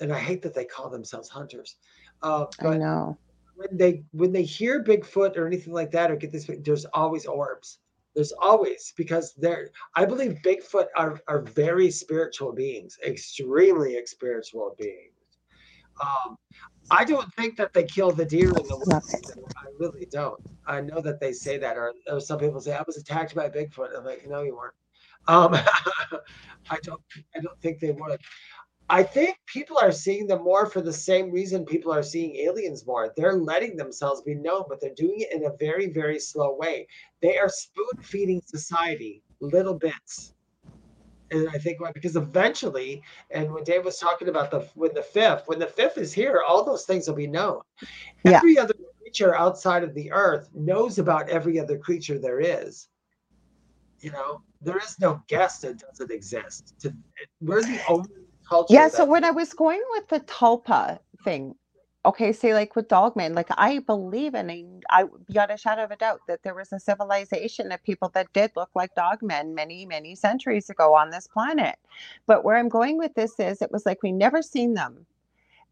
[0.00, 1.76] and I hate that they call themselves hunters.
[2.22, 3.18] Uh, I know
[3.56, 7.26] when they when they hear Bigfoot or anything like that or get this, there's always
[7.26, 7.78] orbs.
[8.14, 9.70] There's always because they're.
[9.94, 15.12] I believe Bigfoot are are very spiritual beings, extremely spiritual beings.
[16.00, 16.36] Um,
[16.90, 19.32] I don't think that they kill the deer in the woods.
[19.56, 20.40] I really don't.
[20.66, 23.48] I know that they say that, or, or some people say I was attacked by
[23.48, 23.96] Bigfoot.
[23.96, 24.74] I'm like, no, you weren't.
[25.28, 25.54] Um,
[26.70, 27.00] I don't.
[27.34, 28.20] I don't think they would.
[28.88, 32.86] I think people are seeing them more for the same reason people are seeing aliens
[32.86, 33.12] more.
[33.16, 36.86] They're letting themselves be known, but they're doing it in a very, very slow way.
[37.20, 40.34] They are spoon feeding society little bits.
[41.32, 43.02] And I think because eventually,
[43.32, 46.42] and when Dave was talking about the when the fifth, when the fifth is here,
[46.46, 47.62] all those things will be known.
[48.24, 48.36] Yeah.
[48.36, 52.88] Every other creature outside of the earth knows about every other creature there is.
[53.98, 56.86] You know, there is no guest that doesn't exist.
[57.40, 58.10] we're the only
[58.48, 58.74] culture.
[58.74, 58.88] Yeah.
[58.88, 61.54] So when I was going with the tulpa thing,
[62.04, 65.96] okay, say like with dogmen, like I believe in, I beyond a shadow of a
[65.96, 70.14] doubt that there was a civilization of people that did look like dogmen many, many
[70.14, 71.76] centuries ago on this planet.
[72.26, 75.06] But where I'm going with this is, it was like we never seen them,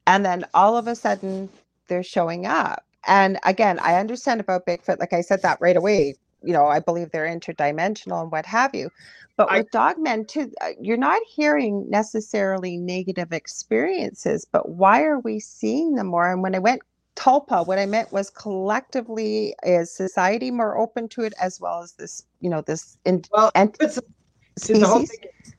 [0.07, 1.49] and then all of a sudden
[1.89, 2.85] they're showing up.
[3.07, 4.99] And again, I understand about Bigfoot.
[4.99, 6.15] Like I said that right away.
[6.45, 8.91] You know, I believe they're interdimensional and what have you.
[9.37, 14.47] But with dogmen too, uh, you're not hearing necessarily negative experiences.
[14.51, 16.31] But why are we seeing them more?
[16.31, 16.83] And when I went
[17.17, 21.93] tulpa, what I meant was collectively is society more open to it as well as
[21.93, 23.99] this, you know, this in, well, ent- it's
[24.59, 25.19] see, the whole thing,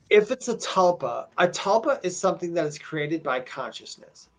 [0.10, 4.30] if it's a tulpa, a tulpa is something that is created by consciousness.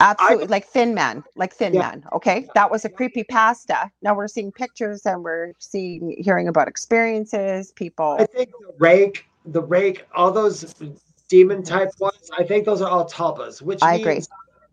[0.00, 1.80] Absolutely, I, like Thin Man, like Thin yeah.
[1.80, 2.04] Man.
[2.12, 3.90] Okay, that was a creepy pasta.
[4.02, 7.72] Now we're seeing pictures and we're seeing, hearing about experiences.
[7.72, 8.16] People.
[8.18, 10.74] I think the rake, the rake, all those
[11.28, 12.30] demon type ones.
[12.36, 14.22] I think those are all tulpas, which I agree.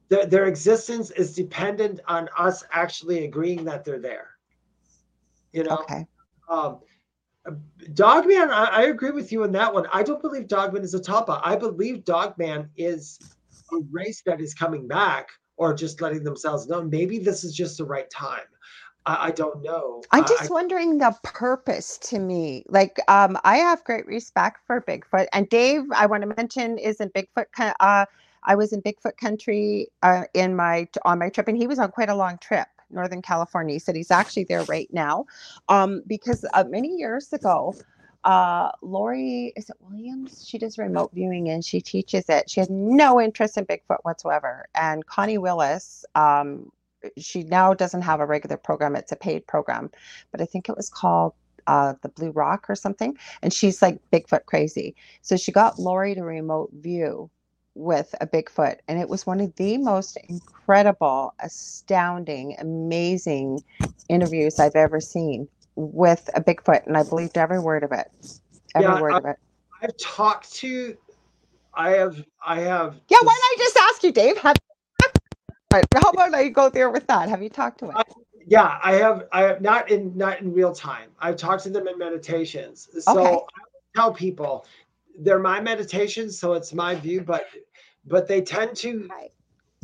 [0.10, 4.32] Their, their existence is dependent on us actually agreeing that they're there.
[5.54, 5.78] You know.
[5.78, 6.06] Okay.
[6.50, 6.80] Um,
[7.94, 9.88] Dogman, I, I agree with you on that one.
[9.92, 11.42] I don't believe Dogman is a tulpa.
[11.44, 13.20] I believe Dogman is
[13.72, 17.78] a race that is coming back or just letting themselves know maybe this is just
[17.78, 18.40] the right time.
[19.06, 20.02] I, I don't know.
[20.12, 22.64] I'm just I, wondering the purpose to me.
[22.68, 27.00] Like, um, I have great respect for Bigfoot, and Dave, I want to mention, is
[27.00, 27.46] in Bigfoot.
[27.80, 28.06] Uh,
[28.44, 31.92] I was in Bigfoot country uh, in my on my trip, and he was on
[31.92, 32.68] quite a long trip.
[32.94, 33.74] Northern California.
[33.74, 35.26] He said he's actually there right now
[35.70, 37.74] um, because uh, many years ago,
[38.24, 40.46] uh, Lori, is it Williams?
[40.48, 42.50] She does remote viewing and she teaches it.
[42.50, 44.68] She has no interest in Bigfoot whatsoever.
[44.76, 46.72] And Connie Willis, um,
[47.18, 49.90] she now doesn't have a regular program, it's a paid program,
[50.32, 51.34] but I think it was called
[51.66, 53.18] uh, the Blue Rock or something.
[53.42, 54.96] And she's like Bigfoot crazy.
[55.22, 57.30] So she got Lori to remote view
[57.74, 58.78] with a Bigfoot.
[58.88, 63.64] And it was one of the most incredible, astounding, amazing
[64.10, 65.48] interviews I've ever seen
[65.82, 68.12] with a Bigfoot, and I believed every word of it.
[68.76, 69.36] Every yeah, word I, of it.
[69.82, 70.98] I've talked to.
[71.74, 72.24] I have.
[72.46, 73.00] I have.
[73.10, 73.18] Yeah.
[73.22, 74.38] Why don't I just ask you, Dave?
[74.38, 74.56] Have,
[75.72, 77.30] how about I go there with that?
[77.30, 77.96] Have you talked to it?
[77.96, 78.04] I,
[78.46, 79.28] yeah, I have.
[79.32, 81.10] I have not in not in real time.
[81.20, 82.90] I've talked to them in meditations.
[83.00, 83.36] So okay.
[83.36, 83.40] I
[83.96, 84.66] tell people
[85.20, 87.46] they're my meditations, so it's my view, but
[88.06, 89.32] but they tend to right.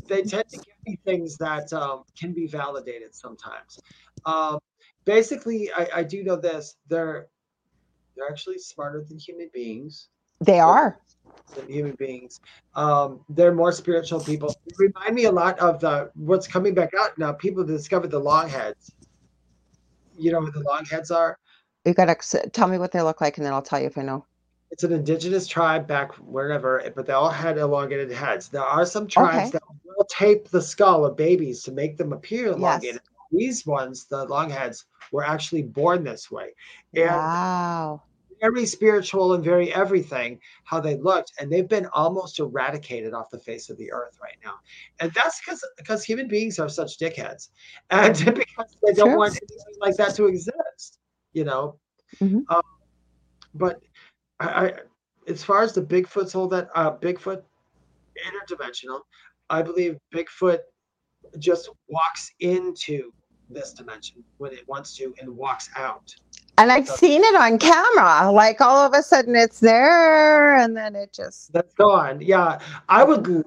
[0.07, 3.79] they tend to give me things that um, can be validated sometimes.
[4.25, 4.59] Um,
[5.07, 6.75] basically, I, I do know this.
[6.87, 7.27] They're
[8.15, 10.09] they're actually smarter than human beings.
[10.41, 10.99] They are
[11.55, 12.39] than human beings.
[12.75, 14.53] Um, they're more spiritual people.
[14.67, 17.31] They remind me a lot of the what's coming back out now.
[17.31, 18.91] People discovered the long heads.
[20.15, 21.39] You know what the long heads are?
[21.85, 22.15] You gotta
[22.49, 24.25] tell me what they look like, and then I'll tell you if I know.
[24.69, 28.49] It's an indigenous tribe back wherever, but they all had elongated heads.
[28.49, 29.51] There are some tribes okay.
[29.51, 32.95] that will tape the skull of babies to make them appear elongated.
[32.95, 36.53] Yes these ones, the longheads, were actually born this way.
[36.95, 38.03] And wow.
[38.39, 43.39] Very spiritual and very everything, how they looked, and they've been almost eradicated off the
[43.39, 44.53] face of the earth right now.
[44.99, 47.49] And that's because because human beings are such dickheads,
[47.89, 49.17] and because they don't sure.
[49.17, 50.99] want anything like that to exist,
[51.33, 51.79] you know.
[52.21, 52.41] Mm-hmm.
[52.49, 52.61] Um,
[53.55, 53.81] but
[54.39, 54.73] I, I,
[55.27, 57.41] as far as the Bigfoot's all that uh, Bigfoot
[58.23, 59.01] interdimensional,
[59.49, 60.59] I believe Bigfoot
[61.39, 63.11] just walks into
[63.49, 66.13] this dimension when it wants to and walks out.
[66.57, 68.31] And I've seen it on camera.
[68.31, 72.19] Like all of a sudden it's there and then it just that's gone.
[72.21, 72.59] Yeah.
[72.89, 73.43] I would love,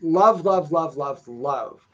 [0.00, 1.86] love, love, love, love, love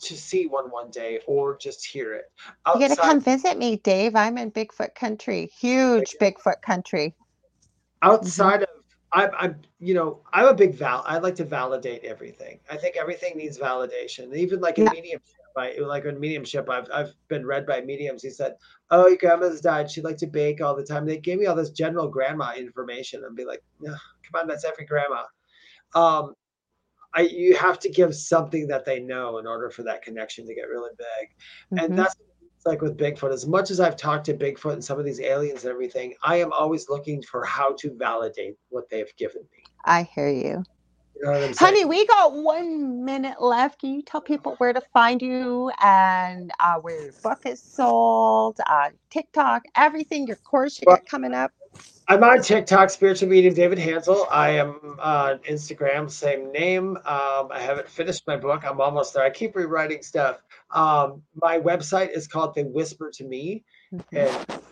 [0.00, 2.24] to see one one day or just hear it.
[2.66, 4.16] Outside, you gotta come visit me, Dave.
[4.16, 7.14] I'm in Bigfoot country, huge Bigfoot country.
[8.02, 8.62] Outside mm-hmm.
[8.62, 11.04] of I'm, I'm, you know, I'm a big val.
[11.06, 12.60] I like to validate everything.
[12.70, 14.34] I think everything needs validation.
[14.34, 14.88] Even like yeah.
[14.90, 18.22] mediumship, I, like in mediumship, I've, I've been read by mediums.
[18.22, 18.56] He said,
[18.90, 19.90] "Oh, your grandma's died.
[19.90, 23.24] She liked to bake all the time." They gave me all this general grandma information,
[23.24, 23.96] and be like, "Come
[24.34, 25.24] on, that's every grandma."
[25.94, 26.34] Um,
[27.14, 30.54] I, you have to give something that they know in order for that connection to
[30.54, 31.28] get really big,
[31.78, 31.84] mm-hmm.
[31.84, 32.16] and that's
[32.64, 33.32] like with Bigfoot.
[33.32, 36.36] As much as I've talked to Bigfoot and some of these aliens and everything, I
[36.36, 39.64] am always looking for how to validate what they've given me.
[39.84, 40.64] I hear you.
[41.22, 43.78] Know Honey, we got one minute left.
[43.80, 48.58] Can you tell people where to find you and uh, where your book is sold,
[48.66, 51.52] uh, TikTok, everything, your course you got coming up?
[52.08, 54.26] I'm on TikTok, Spiritual Medium David Hansel.
[54.32, 56.96] I am on Instagram, same name.
[56.96, 58.64] Um, I haven't finished my book.
[58.66, 59.22] I'm almost there.
[59.22, 60.42] I keep rewriting stuff.
[60.72, 63.62] Um, my website is called They Whisper to Me,
[63.94, 64.16] mm-hmm.
[64.16, 64.62] and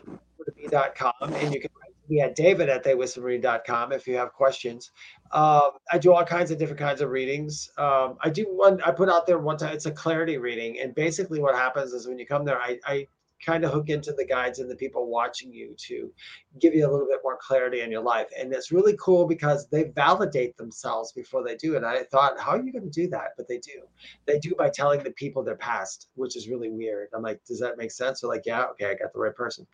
[0.57, 4.91] me.com, and you can write me at david at theywhisperme.com if you have questions.
[5.33, 7.71] Um, I do all kinds of different kinds of readings.
[7.79, 10.81] Um, I do one, I put out there one time, it's a clarity reading.
[10.81, 13.07] And basically, what happens is when you come there, I, I
[13.45, 16.13] kind of hook into the guides and the people watching you to
[16.61, 18.29] give you a little bit more clarity in your life.
[18.39, 21.85] And it's really cool because they validate themselves before they do it.
[21.85, 23.31] I thought, how are you going to do that?
[23.37, 23.83] But they do.
[24.27, 27.09] They do by telling the people their past, which is really weird.
[27.15, 28.21] I'm like, does that make sense?
[28.21, 29.67] They're like, yeah, okay, I got the right person.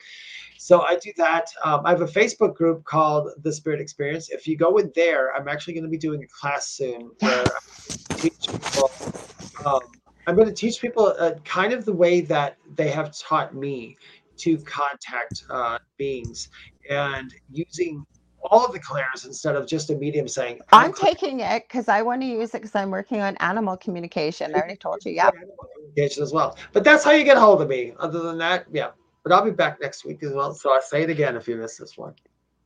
[0.58, 1.48] So I do that.
[1.64, 4.30] Um, I have a Facebook group called The Spirit Experience.
[4.30, 7.44] If you go in there, I'm actually going to be doing a class soon where
[7.44, 8.90] I teach people.
[9.64, 9.80] Um,
[10.26, 13.96] I'm going to teach people uh, kind of the way that they have taught me
[14.38, 16.48] to contact uh, beings
[16.90, 18.04] and using
[18.42, 21.88] all of the clairs instead of just a medium saying i'm, I'm taking it because
[21.88, 24.54] i want to use it because i'm working on animal communication.
[24.54, 25.30] I already told you yeah.
[25.76, 26.56] Communication as well.
[26.72, 27.94] But that's how you get a hold of me.
[27.98, 28.90] Other than that yeah.
[29.24, 31.56] But i'll be back next week as well so i'll say it again if you
[31.56, 32.14] miss this one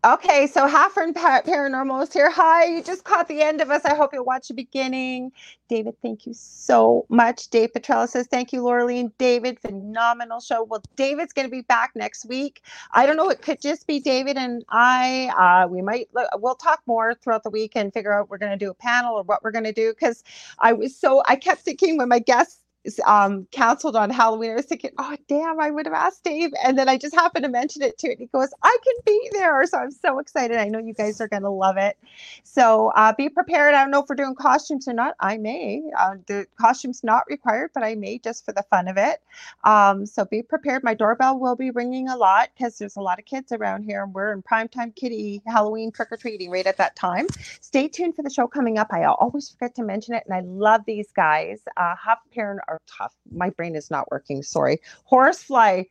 [0.03, 2.31] Okay, so Halfern Paranormal is here.
[2.31, 3.85] Hi, you just caught the end of us.
[3.85, 5.31] I hope you watch the beginning.
[5.69, 7.49] David, thank you so much.
[7.49, 9.13] Dave Petrella says, thank you, Laureline.
[9.19, 10.65] David, phenomenal show.
[10.65, 12.63] Well, David's going to be back next week.
[12.93, 13.29] I don't know.
[13.29, 15.31] It could just be David and I.
[15.37, 18.65] Uh, we might, we'll talk more throughout the week and figure out we're going to
[18.65, 19.91] do a panel or what we're going to do.
[19.93, 20.25] Because
[20.61, 22.63] I was so, I kept thinking when my guests
[23.05, 24.53] um counseled on Halloween.
[24.53, 26.51] I was thinking, oh damn, I would have asked Dave.
[26.65, 28.19] And then I just happened to mention it to it.
[28.19, 29.65] He goes, I can be there.
[29.67, 30.57] So I'm so excited.
[30.59, 31.97] I know you guys are gonna love it.
[32.45, 33.75] So uh, be prepared.
[33.75, 35.15] I don't know if we're doing costumes or not.
[35.21, 35.83] I may.
[35.99, 39.21] Uh, the costumes not required, but I may just for the fun of it.
[39.65, 40.85] Um, so be prepared.
[40.85, 44.03] My doorbell will be ringing a lot because there's a lot of kids around here
[44.05, 47.27] and we're in primetime kitty Halloween trick or treating right at that time.
[47.61, 48.89] Stay tuned for the show coming up.
[48.91, 51.61] I always forget to mention it, and I love these guys.
[51.77, 53.15] Uh, Huff Parent are tough.
[53.31, 54.43] My brain is not working.
[54.43, 54.79] Sorry.
[55.05, 55.85] Horsefly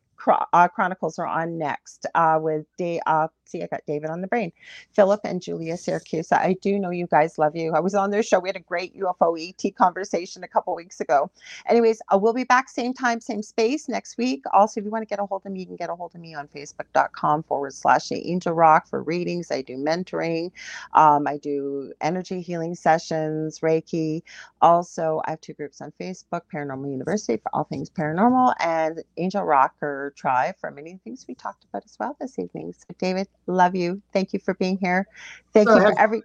[0.53, 3.01] uh, Chronicles are on next uh, with Dave.
[3.05, 4.51] Uh, see, I got David on the brain.
[4.93, 6.31] Philip and Julia Syracuse.
[6.31, 7.73] I do know you guys love you.
[7.73, 8.39] I was on their show.
[8.39, 11.29] We had a great UFO ET conversation a couple weeks ago.
[11.67, 14.43] Anyways, uh, we'll be back same time, same space next week.
[14.53, 16.15] Also, if you want to get a hold of me, you can get a hold
[16.15, 19.51] of me on facebook.com forward slash Angel Rock for readings.
[19.51, 20.51] I do mentoring.
[20.93, 24.23] Um, I do energy healing sessions, Reiki.
[24.61, 29.43] Also, I have two groups on Facebook, Paranormal University for all things paranormal and Angel
[29.43, 32.73] Rocker Tribe for many things we talked about as well this evening.
[32.73, 34.01] So, David, Love you.
[34.13, 35.07] Thank you for being here.
[35.53, 36.23] Thank you for every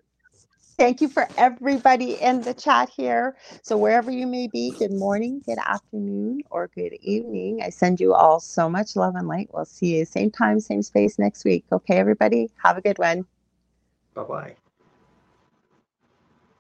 [0.77, 3.37] thank you for everybody in the chat here.
[3.63, 7.63] So wherever you may be, good morning, good afternoon, or good evening.
[7.63, 9.51] I send you all so much love and light.
[9.53, 11.65] We'll see you same time, same space next week.
[11.73, 13.25] Okay, everybody, have a good one.
[14.15, 14.57] Bye bye.